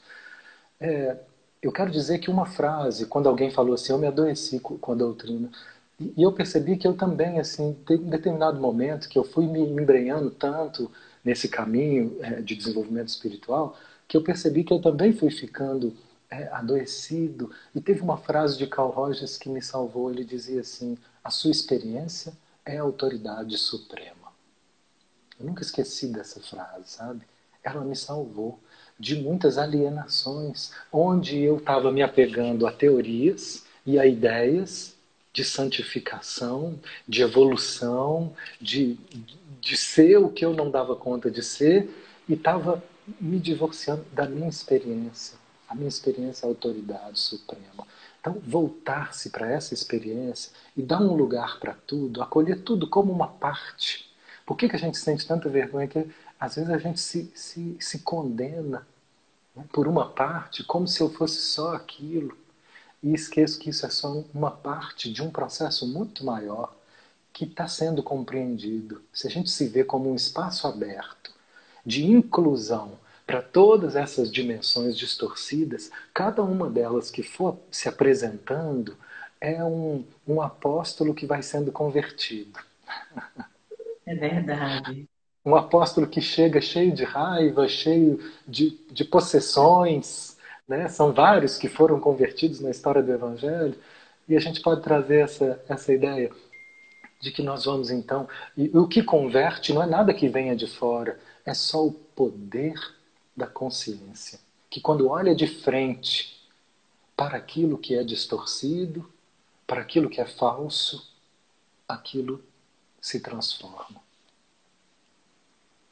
É, 0.78 1.16
eu 1.62 1.72
quero 1.72 1.90
dizer 1.90 2.18
que 2.18 2.30
uma 2.30 2.46
frase, 2.46 3.06
quando 3.06 3.28
alguém 3.28 3.50
falou 3.50 3.74
assim, 3.74 3.92
eu 3.92 3.98
me 3.98 4.06
adoeci 4.06 4.60
com 4.60 4.92
a 4.92 4.94
doutrina, 4.94 5.50
e, 5.98 6.14
e 6.16 6.22
eu 6.22 6.32
percebi 6.32 6.76
que 6.76 6.86
eu 6.86 6.94
também, 6.94 7.38
assim, 7.38 7.76
em 7.90 7.96
determinado 7.96 8.60
momento, 8.60 9.08
que 9.08 9.18
eu 9.18 9.24
fui 9.24 9.46
me 9.46 9.60
embrenhando 9.60 10.30
tanto 10.30 10.90
nesse 11.24 11.48
caminho 11.48 12.16
é, 12.20 12.40
de 12.40 12.54
desenvolvimento 12.54 13.08
espiritual, 13.08 13.76
que 14.08 14.16
eu 14.16 14.22
percebi 14.22 14.64
que 14.64 14.72
eu 14.72 14.80
também 14.80 15.12
fui 15.12 15.30
ficando 15.30 15.94
é, 16.30 16.48
adoecido. 16.52 17.50
E 17.74 17.80
teve 17.80 18.00
uma 18.00 18.16
frase 18.16 18.56
de 18.56 18.66
Carl 18.66 18.90
Rogers 18.90 19.36
que 19.36 19.48
me 19.48 19.60
salvou. 19.60 20.10
Ele 20.10 20.24
dizia 20.24 20.60
assim: 20.60 20.96
A 21.24 21.30
sua 21.30 21.50
experiência 21.50 22.32
é 22.64 22.78
a 22.78 22.82
autoridade 22.82 23.58
suprema. 23.58 24.30
Eu 25.38 25.46
nunca 25.46 25.62
esqueci 25.62 26.06
dessa 26.08 26.40
frase, 26.40 26.88
sabe? 26.88 27.22
Ela 27.62 27.84
me 27.84 27.96
salvou 27.96 28.58
de 28.98 29.16
muitas 29.16 29.58
alienações, 29.58 30.72
onde 30.92 31.40
eu 31.40 31.56
estava 31.56 31.90
me 31.90 32.02
apegando 32.02 32.66
a 32.66 32.72
teorias 32.72 33.64
e 33.84 33.98
a 33.98 34.06
ideias 34.06 34.94
de 35.32 35.44
santificação, 35.44 36.78
de 37.08 37.22
evolução, 37.22 38.34
de, 38.60 38.98
de 39.60 39.76
ser 39.76 40.18
o 40.18 40.28
que 40.28 40.44
eu 40.44 40.52
não 40.52 40.70
dava 40.70 40.94
conta 40.94 41.30
de 41.30 41.42
ser, 41.42 41.88
e 42.28 42.34
estava 42.34 42.82
me 43.20 43.38
divorciando 43.38 44.04
da 44.12 44.26
minha 44.26 44.48
experiência 44.48 45.39
a 45.70 45.74
minha 45.76 45.88
experiência 45.88 46.44
é 46.44 46.48
a 46.48 46.50
autoridade 46.50 47.20
suprema. 47.20 47.86
Então, 48.20 48.42
voltar-se 48.44 49.30
para 49.30 49.48
essa 49.48 49.72
experiência 49.72 50.50
e 50.76 50.82
dar 50.82 51.00
um 51.00 51.14
lugar 51.14 51.60
para 51.60 51.72
tudo, 51.72 52.20
acolher 52.20 52.62
tudo 52.62 52.88
como 52.88 53.12
uma 53.12 53.28
parte. 53.28 54.10
Por 54.44 54.56
que, 54.56 54.68
que 54.68 54.74
a 54.74 54.78
gente 54.78 54.98
sente 54.98 55.24
tanta 55.24 55.48
vergonha 55.48 55.86
que 55.86 56.10
às 56.38 56.56
vezes 56.56 56.70
a 56.70 56.78
gente 56.78 56.98
se, 56.98 57.30
se, 57.36 57.76
se 57.78 58.00
condena 58.00 58.84
né, 59.54 59.64
por 59.72 59.86
uma 59.86 60.10
parte, 60.10 60.64
como 60.64 60.88
se 60.88 61.00
eu 61.00 61.08
fosse 61.08 61.40
só 61.40 61.76
aquilo, 61.76 62.36
e 63.00 63.14
esqueço 63.14 63.58
que 63.58 63.70
isso 63.70 63.86
é 63.86 63.90
só 63.90 64.24
uma 64.34 64.50
parte 64.50 65.10
de 65.10 65.22
um 65.22 65.30
processo 65.30 65.86
muito 65.86 66.24
maior, 66.24 66.74
que 67.32 67.44
está 67.44 67.68
sendo 67.68 68.02
compreendido, 68.02 69.00
se 69.12 69.28
a 69.28 69.30
gente 69.30 69.48
se 69.48 69.68
vê 69.68 69.84
como 69.84 70.10
um 70.10 70.16
espaço 70.16 70.66
aberto 70.66 71.32
de 71.86 72.04
inclusão 72.04 72.98
para 73.30 73.40
todas 73.40 73.94
essas 73.94 74.28
dimensões 74.28 74.98
distorcidas, 74.98 75.88
cada 76.12 76.42
uma 76.42 76.68
delas 76.68 77.12
que 77.12 77.22
for 77.22 77.60
se 77.70 77.88
apresentando 77.88 78.96
é 79.40 79.62
um, 79.62 80.04
um 80.26 80.42
apóstolo 80.42 81.14
que 81.14 81.26
vai 81.26 81.40
sendo 81.40 81.70
convertido. 81.70 82.58
É 84.04 84.16
verdade. 84.16 85.08
Um 85.46 85.54
apóstolo 85.54 86.08
que 86.08 86.20
chega 86.20 86.60
cheio 86.60 86.92
de 86.92 87.04
raiva, 87.04 87.68
cheio 87.68 88.18
de, 88.48 88.76
de 88.90 89.04
possessões. 89.04 90.36
Né? 90.66 90.88
São 90.88 91.12
vários 91.12 91.56
que 91.56 91.68
foram 91.68 92.00
convertidos 92.00 92.58
na 92.58 92.70
história 92.70 93.00
do 93.00 93.12
Evangelho. 93.12 93.76
E 94.28 94.36
a 94.36 94.40
gente 94.40 94.60
pode 94.60 94.82
trazer 94.82 95.20
essa, 95.20 95.62
essa 95.68 95.92
ideia 95.92 96.32
de 97.20 97.30
que 97.30 97.44
nós 97.44 97.64
vamos 97.64 97.92
então. 97.92 98.28
E 98.56 98.76
o 98.76 98.88
que 98.88 99.04
converte 99.04 99.72
não 99.72 99.84
é 99.84 99.86
nada 99.86 100.12
que 100.12 100.28
venha 100.28 100.56
de 100.56 100.66
fora, 100.66 101.16
é 101.46 101.54
só 101.54 101.86
o 101.86 101.92
poder 101.92 102.74
da 103.40 103.46
consciência. 103.46 104.38
Que 104.70 104.80
quando 104.80 105.08
olha 105.08 105.34
de 105.34 105.46
frente 105.46 106.48
para 107.16 107.36
aquilo 107.36 107.76
que 107.76 107.94
é 107.94 108.04
distorcido, 108.04 109.10
para 109.66 109.80
aquilo 109.80 110.08
que 110.08 110.20
é 110.20 110.26
falso, 110.26 111.12
aquilo 111.88 112.42
se 113.00 113.20
transforma. 113.20 114.00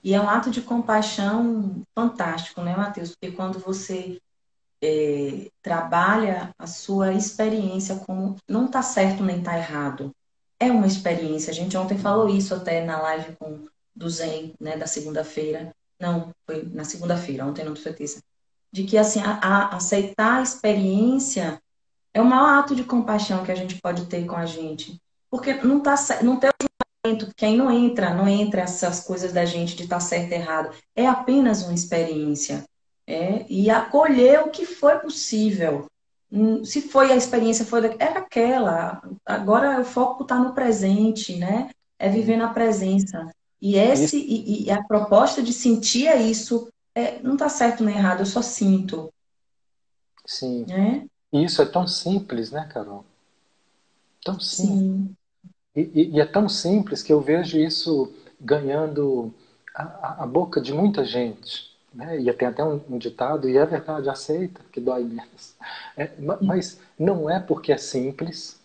E 0.03 0.15
é 0.15 0.21
um 0.21 0.29
ato 0.29 0.51
de 0.51 0.63
compaixão 0.63 1.83
fantástico, 1.95 2.63
né, 2.63 2.77
Matheus? 2.77 3.11
Porque 3.11 3.35
quando 3.35 3.59
você 3.59 4.21
é, 4.81 5.51
trabalha 5.61 6.55
a 6.57 6.67
sua 6.67 7.13
experiência 7.13 7.97
como 8.07 8.37
não 8.49 8.67
está 8.67 8.81
certo 8.81 9.25
nem 9.25 9.39
está 9.39 9.59
errado, 9.59 10.15
é 10.59 10.71
uma 10.71 10.87
experiência. 10.87 11.51
A 11.51 11.55
gente 11.55 11.77
ontem 11.77 11.99
falou 11.99 12.29
isso 12.29 12.55
até 12.55 12.85
na 12.85 13.01
live 13.01 13.37
com 13.37 13.67
do 13.95 14.09
Zen, 14.09 14.55
né, 14.61 14.77
da 14.77 14.87
segunda-feira. 14.87 15.75
Não, 16.01 16.31
foi 16.47 16.63
na 16.73 16.85
segunda-feira, 16.85 17.45
ontem 17.45 17.65
não 17.65 17.75
foi 17.75 17.93
terça. 17.93 18.21
De 18.73 18.85
que 18.85 18.97
assim, 18.97 19.21
a, 19.21 19.33
a, 19.33 19.77
aceitar 19.77 20.39
a 20.39 20.43
experiência 20.43 21.61
é 22.15 22.21
o 22.21 22.25
maior 22.25 22.59
ato 22.59 22.75
de 22.75 22.85
compaixão 22.85 23.45
que 23.45 23.53
a 23.53 23.55
gente 23.55 23.81
pode 23.81 24.07
ter 24.07 24.27
com 24.27 24.37
a 24.37 24.47
gente. 24.47 25.01
Porque 25.31 25.55
não, 25.55 25.81
tá, 25.81 25.95
não 26.23 26.37
tem 26.37 26.51
o 26.51 26.69
julgamento, 27.05 27.35
quem 27.37 27.57
não 27.57 27.71
entra, 27.71 28.15
não 28.15 28.29
entra 28.29 28.63
essas 28.63 29.01
coisas 29.01 29.33
da 29.33 29.45
gente 29.45 29.77
de 29.77 29.85
estar 29.85 29.97
tá 29.97 30.01
certo 30.01 30.33
e 30.33 30.35
errado. 30.35 30.75
É 30.95 31.07
apenas 31.07 31.63
uma 31.63 31.75
experiência. 31.75 32.65
É, 33.07 33.47
e 33.49 33.71
acolher 33.71 34.41
o 34.41 34.51
que 34.51 34.67
foi 34.67 34.99
possível. 34.99 35.87
Hum, 36.31 36.63
se 36.63 36.83
foi 36.83 37.11
a 37.11 37.17
experiência, 37.17 37.65
foi 37.65 37.97
era 37.99 38.21
aquela. 38.21 39.03
Agora 39.25 39.81
o 39.81 39.85
foco 39.85 40.23
está 40.25 40.39
no 40.39 40.53
presente, 40.53 41.37
né? 41.37 41.71
É 41.99 42.09
viver 42.11 42.37
na 42.37 42.53
presença. 42.53 43.31
E 43.61 43.77
esse 43.77 44.17
e, 44.19 44.65
e 44.65 44.71
a 44.71 44.83
proposta 44.83 45.43
de 45.43 45.53
sentir 45.53 46.07
é 46.07 46.21
isso. 46.21 46.69
É, 46.95 47.21
não 47.23 47.35
está 47.35 47.49
certo 47.49 47.85
nem 47.85 47.97
errado, 47.97 48.21
eu 48.21 48.27
só 48.27 48.43
sinto. 48.43 49.13
Sim. 50.25 50.67
É? 50.71 51.05
E 51.33 51.45
isso 51.45 51.63
é 51.63 51.67
tão 51.67 51.87
simples, 51.87 52.51
né, 52.51 52.69
Carol? 52.73 53.05
Tão 54.25 54.39
simples. 54.39 54.79
Sim. 54.79 55.17
E, 55.75 56.11
e, 56.15 56.21
é 56.21 56.27
tão 56.27 56.49
simples 56.49 57.03
que 57.03 57.13
eu 57.13 57.21
vejo 57.21 57.59
isso 57.59 58.13
ganhando 58.41 59.33
a, 59.75 60.25
a 60.25 60.27
boca 60.27 60.61
de 60.61 60.73
muita 60.73 61.05
gente. 61.05 61.69
Né? 61.95 62.21
E 62.21 62.33
tem 62.33 62.49
até 62.49 62.65
um, 62.65 62.81
um, 62.91 62.99
ditado, 62.99 63.49
e 63.49 63.57
é 63.57 63.65
verdade, 63.65 64.09
aceita, 64.09 64.61
que 64.73 64.81
dói 64.81 65.05
menos. 65.05 65.55
É, 65.97 66.11
mas 66.41 66.81
não 66.99 67.31
é 67.31 67.41
porque 67.41 67.73
é 67.73 67.79
simples 67.79 68.61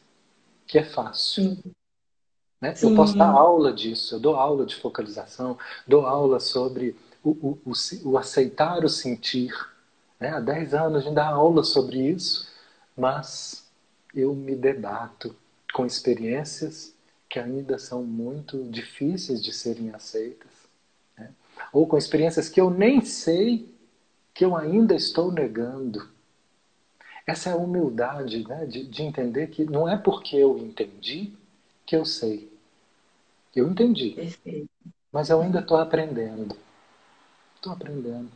que 0.68 0.78
é 0.78 0.84
fácil. 0.84 1.58
Né? 2.64 2.74
Eu 2.82 2.96
posso 2.96 3.18
dar 3.18 3.30
aula 3.30 3.74
disso, 3.74 4.16
eu 4.16 4.20
dou 4.22 4.38
aula 4.38 4.66
de 4.66 4.76
focalização, 4.76 5.58
dou 5.86 6.06
aula 6.06 6.40
sobre 6.40 6.96
o, 7.22 7.32
o, 7.32 7.60
o, 7.66 8.12
o 8.12 8.18
aceitar 8.18 8.86
o 8.86 8.90
sentir. 8.90 9.54
Né? 10.18 10.30
Há 10.30 10.40
10 10.40 10.74
anos 10.74 11.02
a 11.02 11.02
gente 11.02 11.14
dá 11.14 11.28
aula 11.28 11.62
sobre 11.64 12.00
isso 12.00 12.54
mas 12.96 13.68
eu 14.14 14.34
me 14.34 14.56
debato 14.56 15.36
com 15.74 15.86
experiências 15.86 16.94
que 17.28 17.40
ainda 17.40 17.80
são 17.80 18.04
muito 18.04 18.64
difíceis 18.70 19.44
de 19.44 19.52
serem 19.52 19.90
aceitas, 19.90 20.52
né? 21.18 21.32
ou 21.72 21.88
com 21.88 21.98
experiências 21.98 22.48
que 22.48 22.62
eu 22.62 22.70
nem 22.70 23.04
sei 23.04 23.68
que 24.34 24.46
eu 24.46 24.56
ainda 24.56 24.94
estou 24.94 25.32
negando. 25.32 26.08
Essa 27.26 27.50
é 27.50 27.54
a 27.54 27.58
humildade 27.58 28.48
né? 28.48 28.66
de, 28.66 28.86
de 28.86 29.02
entender 29.02 29.48
que 29.48 29.66
não 29.66 29.90
é 29.90 29.98
porque 29.98 30.38
eu 30.38 30.58
entendi 30.58 31.34
que 31.86 31.96
eu 31.96 32.06
sei. 32.06 32.53
Eu 33.56 33.70
entendi, 33.70 34.12
Perfeito. 34.12 34.70
mas 35.12 35.30
eu 35.30 35.42
ainda 35.42 35.60
estou 35.60 35.78
aprendendo. 35.78 36.56
Estou 37.56 37.74
aprendendo. 37.74 38.32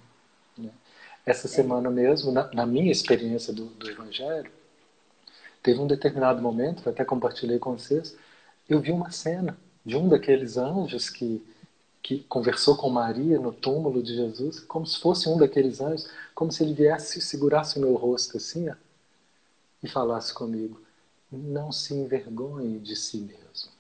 Né? 0.58 0.70
Essa 1.26 1.48
semana 1.48 1.90
mesmo, 1.90 2.32
na, 2.32 2.52
na 2.54 2.66
minha 2.66 2.92
experiência 2.92 3.52
do, 3.52 3.66
do, 3.66 3.90
Evangelho, 3.90 4.52
teve 5.62 5.80
um 5.80 5.88
determinado 5.88 6.42
momento, 6.42 6.84
que 6.84 6.90
até 6.90 7.04
compartilhei 7.04 7.60
com 7.60 7.78
vocês, 7.78 8.16
eu 8.70 8.80
vi 8.80 8.92
uma 8.92 9.12
cena 9.12 9.58
de 9.86 9.98
um 9.98 10.08
daqueles 10.08 10.56
anjos 10.56 11.10
que, 11.10 11.46
que 12.02 12.20
conversou 12.24 12.78
com 12.78 12.90
Maria 12.90 13.40
no 13.40 13.52
túmulo 13.52 14.04
de 14.04 14.16
Jesus, 14.16 14.60
como 14.60 14.86
se 14.86 15.00
fosse 15.00 15.28
um 15.28 15.38
daqueles 15.38 15.82
anjos, 15.82 16.10
como 16.36 16.52
se 16.52 16.64
ele 16.64 16.74
viesse 16.74 17.20
e 17.20 17.22
segurasse 17.22 17.78
o 17.78 17.82
meu 17.82 17.96
rosto 17.96 18.38
assim, 18.38 18.70
ó, 18.70 18.76
e 19.82 19.88
falasse 19.88 20.34
comigo: 20.34 20.80
Não 21.32 21.72
se 21.72 21.94
envergonhe 21.94 22.80
de 22.80 22.96
si 22.96 23.18
mesmo. 23.18 23.77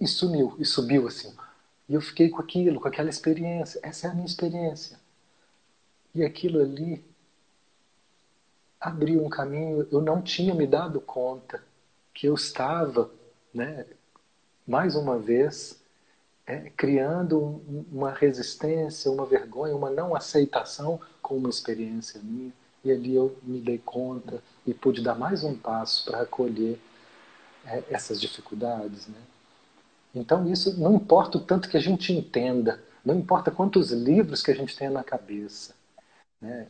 E 0.00 0.06
sumiu, 0.06 0.56
e 0.58 0.64
subiu 0.64 1.06
assim. 1.06 1.34
E 1.88 1.94
eu 1.94 2.00
fiquei 2.00 2.30
com 2.30 2.40
aquilo, 2.40 2.80
com 2.80 2.88
aquela 2.88 3.10
experiência. 3.10 3.78
Essa 3.82 4.06
é 4.06 4.10
a 4.10 4.14
minha 4.14 4.26
experiência. 4.26 4.98
E 6.14 6.24
aquilo 6.24 6.62
ali 6.62 7.04
abriu 8.80 9.24
um 9.24 9.28
caminho. 9.28 9.86
Eu 9.92 10.00
não 10.00 10.22
tinha 10.22 10.54
me 10.54 10.66
dado 10.66 11.00
conta 11.00 11.62
que 12.14 12.26
eu 12.26 12.34
estava, 12.34 13.10
né, 13.52 13.86
mais 14.66 14.94
uma 14.94 15.18
vez, 15.18 15.80
é, 16.46 16.70
criando 16.70 17.62
uma 17.92 18.12
resistência, 18.12 19.10
uma 19.10 19.26
vergonha, 19.26 19.76
uma 19.76 19.90
não 19.90 20.14
aceitação 20.14 21.00
com 21.20 21.36
uma 21.36 21.50
experiência 21.50 22.20
minha. 22.22 22.52
E 22.82 22.90
ali 22.90 23.14
eu 23.14 23.36
me 23.42 23.60
dei 23.60 23.78
conta 23.78 24.42
e 24.66 24.72
pude 24.72 25.02
dar 25.02 25.14
mais 25.14 25.44
um 25.44 25.56
passo 25.56 26.04
para 26.04 26.22
acolher 26.22 26.80
é, 27.66 27.84
essas 27.90 28.20
dificuldades, 28.20 29.06
né? 29.06 29.20
Então 30.14 30.50
isso 30.50 30.78
não 30.78 30.94
importa 30.94 31.38
o 31.38 31.40
tanto 31.40 31.68
que 31.68 31.76
a 31.76 31.80
gente 31.80 32.12
entenda, 32.12 32.82
não 33.04 33.14
importa 33.14 33.50
quantos 33.50 33.92
livros 33.92 34.42
que 34.42 34.50
a 34.50 34.54
gente 34.54 34.76
tenha 34.76 34.90
na 34.90 35.04
cabeça. 35.04 35.74
Né? 36.40 36.66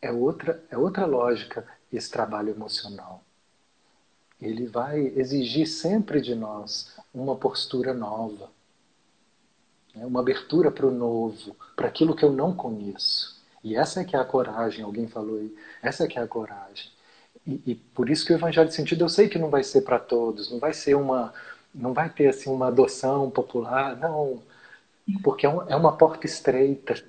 É, 0.00 0.10
outra, 0.10 0.62
é 0.70 0.76
outra 0.76 1.06
lógica 1.06 1.66
esse 1.92 2.10
trabalho 2.10 2.50
emocional. 2.50 3.22
Ele 4.40 4.66
vai 4.66 4.98
exigir 4.98 5.66
sempre 5.66 6.20
de 6.20 6.34
nós 6.34 6.96
uma 7.14 7.36
postura 7.36 7.94
nova, 7.94 8.50
né? 9.94 10.04
uma 10.04 10.20
abertura 10.20 10.70
para 10.70 10.86
o 10.86 10.90
novo, 10.90 11.56
para 11.76 11.86
aquilo 11.86 12.16
que 12.16 12.24
eu 12.24 12.32
não 12.32 12.54
conheço. 12.54 13.40
E 13.62 13.76
essa 13.76 14.00
é 14.00 14.04
que 14.04 14.16
é 14.16 14.18
a 14.18 14.24
coragem, 14.24 14.84
alguém 14.84 15.06
falou 15.06 15.38
aí, 15.38 15.56
essa 15.80 16.04
é 16.04 16.08
que 16.08 16.18
é 16.18 16.22
a 16.22 16.26
coragem. 16.26 16.90
E, 17.46 17.62
e 17.66 17.74
por 17.74 18.10
isso 18.10 18.26
que 18.26 18.32
o 18.32 18.36
Evangelho 18.36 18.68
de 18.68 18.74
Sentido 18.74 19.04
eu 19.04 19.08
sei 19.08 19.28
que 19.28 19.38
não 19.38 19.50
vai 19.50 19.62
ser 19.62 19.82
para 19.82 19.98
todos, 20.00 20.50
não 20.50 20.58
vai 20.58 20.72
ser 20.72 20.94
uma, 20.94 21.32
não 21.74 21.92
vai 21.92 22.10
ter 22.10 22.28
assim 22.28 22.50
uma 22.50 22.68
adoção 22.68 23.30
popular, 23.30 23.96
não, 23.96 24.42
porque 25.22 25.46
é, 25.46 25.50
é 25.68 25.76
uma 25.76 25.96
porta 25.96 26.26
estreita, 26.26 27.02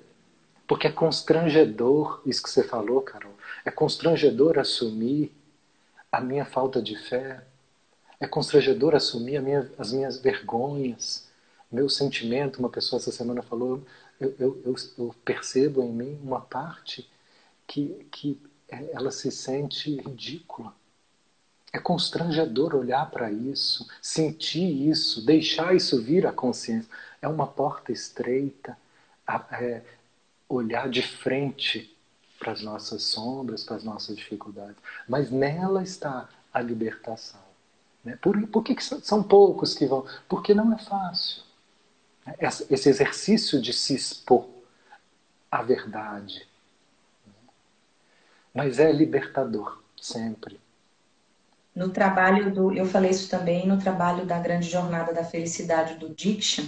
porque 0.66 0.86
é 0.86 0.92
constrangedor 0.92 2.22
isso 2.24 2.42
que 2.42 2.50
você 2.50 2.64
falou, 2.64 3.02
Carol, 3.02 3.34
é 3.64 3.70
constrangedor 3.70 4.58
assumir 4.58 5.32
a 6.10 6.20
minha 6.20 6.44
falta 6.44 6.80
de 6.80 6.96
fé, 6.96 7.44
é 8.20 8.26
constrangedor 8.26 8.94
assumir 8.94 9.40
minha, 9.42 9.70
as 9.78 9.92
minhas 9.92 10.18
vergonhas, 10.18 11.28
meu 11.70 11.88
sentimento. 11.88 12.58
Uma 12.58 12.70
pessoa 12.70 12.98
essa 12.98 13.12
semana 13.12 13.42
falou, 13.42 13.82
eu, 14.20 14.34
eu, 14.38 14.62
eu, 14.64 14.74
eu 14.98 15.14
percebo 15.24 15.82
em 15.82 15.92
mim 15.92 16.18
uma 16.22 16.40
parte 16.40 17.08
que, 17.66 18.06
que 18.10 18.40
ela 18.68 19.10
se 19.10 19.30
sente 19.30 19.96
ridícula 19.96 20.74
é 21.74 21.78
constrangedor 21.80 22.72
olhar 22.72 23.10
para 23.10 23.32
isso, 23.32 23.88
sentir 24.00 24.88
isso, 24.88 25.26
deixar 25.26 25.74
isso 25.74 26.00
vir 26.00 26.24
à 26.24 26.32
consciência. 26.32 26.88
É 27.20 27.26
uma 27.26 27.48
porta 27.48 27.90
estreita, 27.90 28.78
é, 29.50 29.82
olhar 30.48 30.88
de 30.88 31.02
frente 31.02 31.92
para 32.38 32.52
as 32.52 32.62
nossas 32.62 33.02
sombras, 33.02 33.64
para 33.64 33.74
as 33.74 33.82
nossas 33.82 34.14
dificuldades. 34.14 34.76
Mas 35.08 35.32
nela 35.32 35.82
está 35.82 36.28
a 36.52 36.60
libertação. 36.60 37.42
Né? 38.04 38.16
Por, 38.22 38.40
por 38.46 38.62
que, 38.62 38.76
que 38.76 38.84
são 38.84 39.20
poucos 39.20 39.74
que 39.74 39.84
vão? 39.84 40.06
Porque 40.28 40.54
não 40.54 40.72
é 40.72 40.78
fácil. 40.78 41.42
Esse 42.70 42.88
exercício 42.88 43.60
de 43.60 43.72
se 43.72 43.96
expor 43.96 44.48
à 45.50 45.60
verdade. 45.60 46.46
Né? 47.26 47.32
Mas 48.54 48.78
é 48.78 48.92
libertador, 48.92 49.82
sempre. 50.00 50.62
No 51.74 51.90
trabalho 51.90 52.52
do, 52.52 52.72
eu 52.72 52.86
falei 52.86 53.10
isso 53.10 53.28
também 53.28 53.66
no 53.66 53.78
trabalho 53.78 54.24
da 54.24 54.38
grande 54.38 54.68
jornada 54.68 55.12
da 55.12 55.24
felicidade 55.24 55.98
do 55.98 56.14
Diction, 56.14 56.66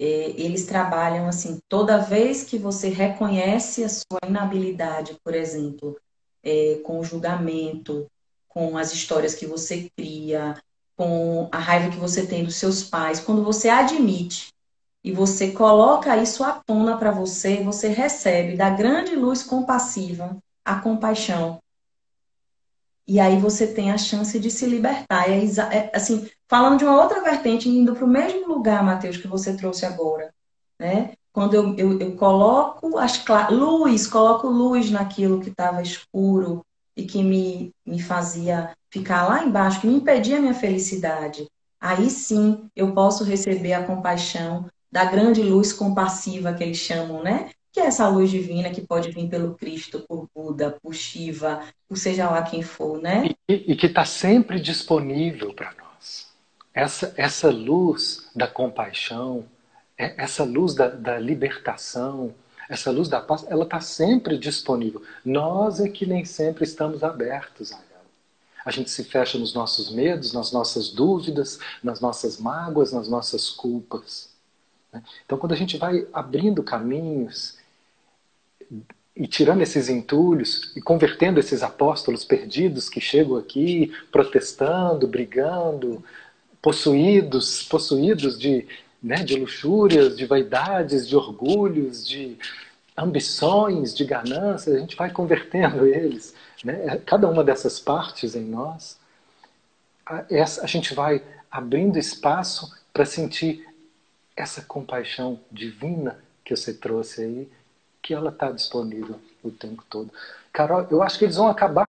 é, 0.00 0.04
eles 0.04 0.64
trabalham 0.66 1.26
assim, 1.26 1.58
toda 1.68 1.98
vez 1.98 2.44
que 2.44 2.58
você 2.58 2.88
reconhece 2.88 3.84
a 3.84 3.88
sua 3.88 4.20
inabilidade, 4.26 5.16
por 5.24 5.34
exemplo, 5.34 5.96
é, 6.42 6.80
com 6.84 7.00
o 7.00 7.04
julgamento, 7.04 8.10
com 8.48 8.76
as 8.76 8.92
histórias 8.92 9.34
que 9.34 9.46
você 9.46 9.90
cria, 9.96 10.56
com 10.96 11.48
a 11.52 11.58
raiva 11.58 11.90
que 11.90 11.96
você 11.96 12.26
tem 12.26 12.44
dos 12.44 12.56
seus 12.56 12.82
pais, 12.82 13.20
quando 13.20 13.44
você 13.44 13.68
admite 13.68 14.52
e 15.02 15.12
você 15.12 15.52
coloca 15.52 16.16
isso 16.16 16.42
à 16.42 16.52
tona 16.52 16.96
para 16.96 17.12
você, 17.12 17.62
você 17.62 17.88
recebe 17.88 18.56
da 18.56 18.70
grande 18.70 19.14
luz 19.14 19.42
compassiva 19.42 20.36
a 20.64 20.76
compaixão. 20.76 21.60
E 23.08 23.18
aí 23.18 23.38
você 23.38 23.66
tem 23.66 23.90
a 23.90 23.96
chance 23.96 24.38
de 24.38 24.50
se 24.50 24.66
libertar. 24.66 25.30
É, 25.30 25.42
é 25.74 25.90
assim, 25.94 26.28
falando 26.46 26.78
de 26.78 26.84
uma 26.84 27.00
outra 27.02 27.22
vertente, 27.22 27.66
indo 27.66 27.94
para 27.94 28.04
o 28.04 28.08
mesmo 28.08 28.46
lugar, 28.46 28.84
Mateus, 28.84 29.16
que 29.16 29.26
você 29.26 29.56
trouxe 29.56 29.86
agora, 29.86 30.30
né? 30.78 31.12
Quando 31.32 31.54
eu, 31.54 31.74
eu, 31.76 31.98
eu 31.98 32.16
coloco 32.16 32.98
as 32.98 33.24
luz, 33.50 34.06
coloco 34.06 34.46
luz 34.48 34.90
naquilo 34.90 35.40
que 35.40 35.48
estava 35.48 35.80
escuro 35.80 36.62
e 36.94 37.06
que 37.06 37.22
me, 37.22 37.72
me 37.86 38.02
fazia 38.02 38.76
ficar 38.90 39.26
lá 39.26 39.42
embaixo, 39.42 39.80
que 39.80 39.86
me 39.86 39.94
impedia 39.94 40.36
a 40.36 40.40
minha 40.40 40.54
felicidade. 40.54 41.46
Aí 41.80 42.10
sim 42.10 42.68
eu 42.76 42.92
posso 42.92 43.24
receber 43.24 43.72
a 43.72 43.86
compaixão 43.86 44.66
da 44.92 45.04
grande 45.04 45.42
luz 45.42 45.72
compassiva 45.72 46.52
que 46.52 46.62
eles 46.62 46.78
chamam, 46.78 47.22
né? 47.22 47.50
Que 47.78 47.82
é 47.82 47.86
essa 47.86 48.08
luz 48.08 48.28
divina 48.28 48.70
que 48.70 48.80
pode 48.80 49.12
vir 49.12 49.28
pelo 49.28 49.54
Cristo, 49.54 50.00
por 50.00 50.28
Buda, 50.34 50.76
por 50.82 50.92
Shiva, 50.92 51.62
por 51.88 51.96
seja 51.96 52.28
lá 52.28 52.42
quem 52.42 52.60
for, 52.60 53.00
né? 53.00 53.30
E, 53.48 53.72
e 53.72 53.76
que 53.76 53.86
está 53.86 54.04
sempre 54.04 54.58
disponível 54.58 55.54
para 55.54 55.72
nós. 55.78 56.26
Essa, 56.74 57.14
essa 57.16 57.50
luz 57.50 58.28
da 58.34 58.48
compaixão, 58.48 59.44
é, 59.96 60.12
essa 60.20 60.42
luz 60.42 60.74
da, 60.74 60.88
da 60.88 61.20
libertação, 61.20 62.34
essa 62.68 62.90
luz 62.90 63.08
da 63.08 63.20
paz, 63.20 63.46
ela 63.48 63.62
está 63.62 63.80
sempre 63.80 64.36
disponível. 64.36 65.00
Nós 65.24 65.78
é 65.78 65.88
que 65.88 66.04
nem 66.04 66.24
sempre 66.24 66.64
estamos 66.64 67.04
abertos 67.04 67.70
a 67.70 67.76
ela. 67.76 68.10
A 68.64 68.72
gente 68.72 68.90
se 68.90 69.04
fecha 69.04 69.38
nos 69.38 69.54
nossos 69.54 69.92
medos, 69.92 70.32
nas 70.32 70.50
nossas 70.50 70.88
dúvidas, 70.90 71.60
nas 71.80 72.00
nossas 72.00 72.40
mágoas, 72.40 72.92
nas 72.92 73.08
nossas 73.08 73.48
culpas. 73.48 74.30
Né? 74.92 75.00
Então, 75.24 75.38
quando 75.38 75.52
a 75.52 75.56
gente 75.56 75.76
vai 75.76 76.08
abrindo 76.12 76.60
caminhos 76.60 77.56
e 79.18 79.26
tirando 79.26 79.62
esses 79.62 79.88
entulhos 79.88 80.72
e 80.76 80.80
convertendo 80.80 81.40
esses 81.40 81.62
apóstolos 81.62 82.24
perdidos 82.24 82.88
que 82.88 83.00
chegam 83.00 83.36
aqui 83.36 83.92
protestando, 84.12 85.08
brigando, 85.08 86.04
possuídos, 86.62 87.64
possuídos 87.64 88.38
de, 88.38 88.64
né, 89.02 89.16
de 89.24 89.34
luxúrias, 89.34 90.16
de 90.16 90.24
vaidades, 90.24 91.08
de 91.08 91.16
orgulhos, 91.16 92.06
de 92.06 92.38
ambições, 92.96 93.94
de 93.94 94.04
ganâncias, 94.04 94.76
a 94.76 94.78
gente 94.78 94.96
vai 94.96 95.10
convertendo 95.10 95.86
eles. 95.86 96.34
Né? 96.64 97.00
Cada 97.04 97.28
uma 97.28 97.42
dessas 97.42 97.80
partes 97.80 98.36
em 98.36 98.44
nós, 98.44 98.98
a, 100.06 100.24
essa, 100.30 100.62
a 100.62 100.66
gente 100.66 100.94
vai 100.94 101.22
abrindo 101.50 101.98
espaço 101.98 102.72
para 102.92 103.04
sentir 103.04 103.66
essa 104.36 104.62
compaixão 104.62 105.40
divina 105.50 106.22
que 106.44 106.54
você 106.54 106.72
trouxe 106.72 107.22
aí, 107.22 107.48
que 108.08 108.14
ela 108.14 108.30
está 108.30 108.50
disponível 108.50 109.20
o 109.44 109.50
tempo 109.50 109.84
todo. 109.90 110.10
Carol, 110.50 110.86
eu 110.90 111.02
acho 111.02 111.18
que 111.18 111.26
eles 111.26 111.36
vão 111.36 111.46
acabar. 111.46 111.86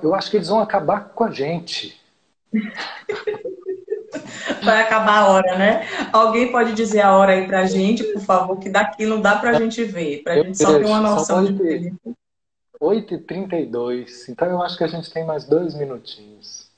Eu 0.00 0.14
acho 0.14 0.30
que 0.30 0.36
eles 0.36 0.46
vão 0.46 0.60
acabar 0.60 1.08
com 1.08 1.24
a 1.24 1.32
gente. 1.32 2.00
Vai 4.62 4.82
acabar 4.82 5.18
a 5.18 5.28
hora, 5.30 5.58
né? 5.58 5.84
Alguém 6.12 6.52
pode 6.52 6.74
dizer 6.74 7.00
a 7.00 7.16
hora 7.16 7.32
aí 7.32 7.44
pra 7.44 7.66
gente, 7.66 8.04
por 8.04 8.22
favor, 8.22 8.56
que 8.60 8.70
daqui 8.70 9.04
não 9.04 9.20
dá 9.20 9.36
pra 9.36 9.54
gente 9.54 9.82
ver, 9.82 10.22
pra 10.22 10.36
eu 10.36 10.44
gente 10.44 10.58
só 10.58 10.78
ter 10.78 10.84
uma 10.84 11.00
noção 11.00 11.44
de 11.44 11.58
tempo. 11.58 12.16
8h32, 12.80 14.28
então 14.28 14.46
eu 14.46 14.62
acho 14.62 14.78
que 14.78 14.84
a 14.84 14.88
gente 14.88 15.10
tem 15.10 15.24
mais 15.24 15.44
dois 15.44 15.74
minutinhos. 15.74 16.70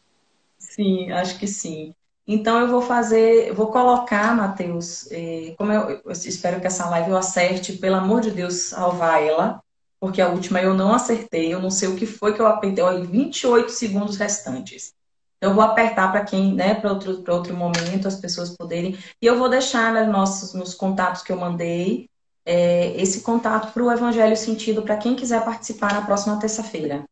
Sim, 0.58 1.12
acho 1.12 1.38
que 1.38 1.46
sim. 1.46 1.94
Então 2.26 2.58
eu 2.58 2.68
vou 2.68 2.80
fazer, 2.80 3.52
vou 3.52 3.66
colocar, 3.70 4.34
Matheus, 4.34 5.10
eh, 5.10 5.54
como 5.58 5.70
eu, 5.72 6.00
eu, 6.04 6.12
espero 6.12 6.60
que 6.60 6.66
essa 6.66 6.88
live 6.88 7.10
eu 7.10 7.16
acerte, 7.18 7.74
pelo 7.74 7.96
amor 7.96 8.22
de 8.22 8.30
Deus, 8.30 8.54
salvar 8.54 9.22
ela, 9.22 9.62
porque 10.00 10.22
a 10.22 10.28
última 10.28 10.60
eu 10.60 10.72
não 10.72 10.94
acertei, 10.94 11.52
eu 11.52 11.60
não 11.60 11.70
sei 11.70 11.88
o 11.88 11.96
que 11.96 12.06
foi 12.06 12.34
que 12.34 12.40
eu 12.40 12.46
apertei, 12.46 12.82
olha, 12.82 13.04
28 13.04 13.70
segundos 13.70 14.16
restantes. 14.16 14.94
Então 15.36 15.50
eu 15.50 15.54
vou 15.54 15.64
apertar 15.64 16.10
para 16.10 16.24
quem, 16.24 16.54
né, 16.54 16.74
para 16.74 16.92
outro, 16.92 17.22
outro 17.28 17.54
momento, 17.54 18.08
as 18.08 18.16
pessoas 18.16 18.56
poderem. 18.56 18.98
E 19.20 19.26
eu 19.26 19.38
vou 19.38 19.48
deixar 19.50 19.92
nos 19.92 20.10
nossos, 20.10 20.54
nos 20.54 20.72
contatos 20.72 21.22
que 21.22 21.30
eu 21.30 21.36
mandei, 21.36 22.08
é, 22.46 23.00
esse 23.00 23.20
contato 23.20 23.72
para 23.72 23.82
o 23.82 23.92
Evangelho 23.92 24.36
Sentido, 24.36 24.82
para 24.82 24.96
quem 24.96 25.14
quiser 25.14 25.44
participar 25.44 25.92
na 25.92 26.02
próxima 26.02 26.38
terça-feira. 26.38 27.04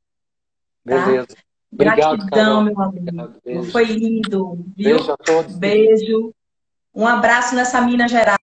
Tá? 0.86 1.06
Beleza. 1.06 1.36
Obrigado, 1.72 1.96
Gratidão, 1.96 2.74
Carol. 2.74 2.92
meu 2.92 3.24
amigo. 3.48 3.64
Foi 3.70 3.84
lindo. 3.84 4.64
Viu? 4.76 4.96
Beijo 4.96 5.12
a 5.12 5.16
todos. 5.16 5.56
Beijo. 5.56 6.34
Um 6.94 7.06
abraço 7.06 7.54
nessa 7.54 7.80
Minas 7.80 8.10
Gerais. 8.10 8.41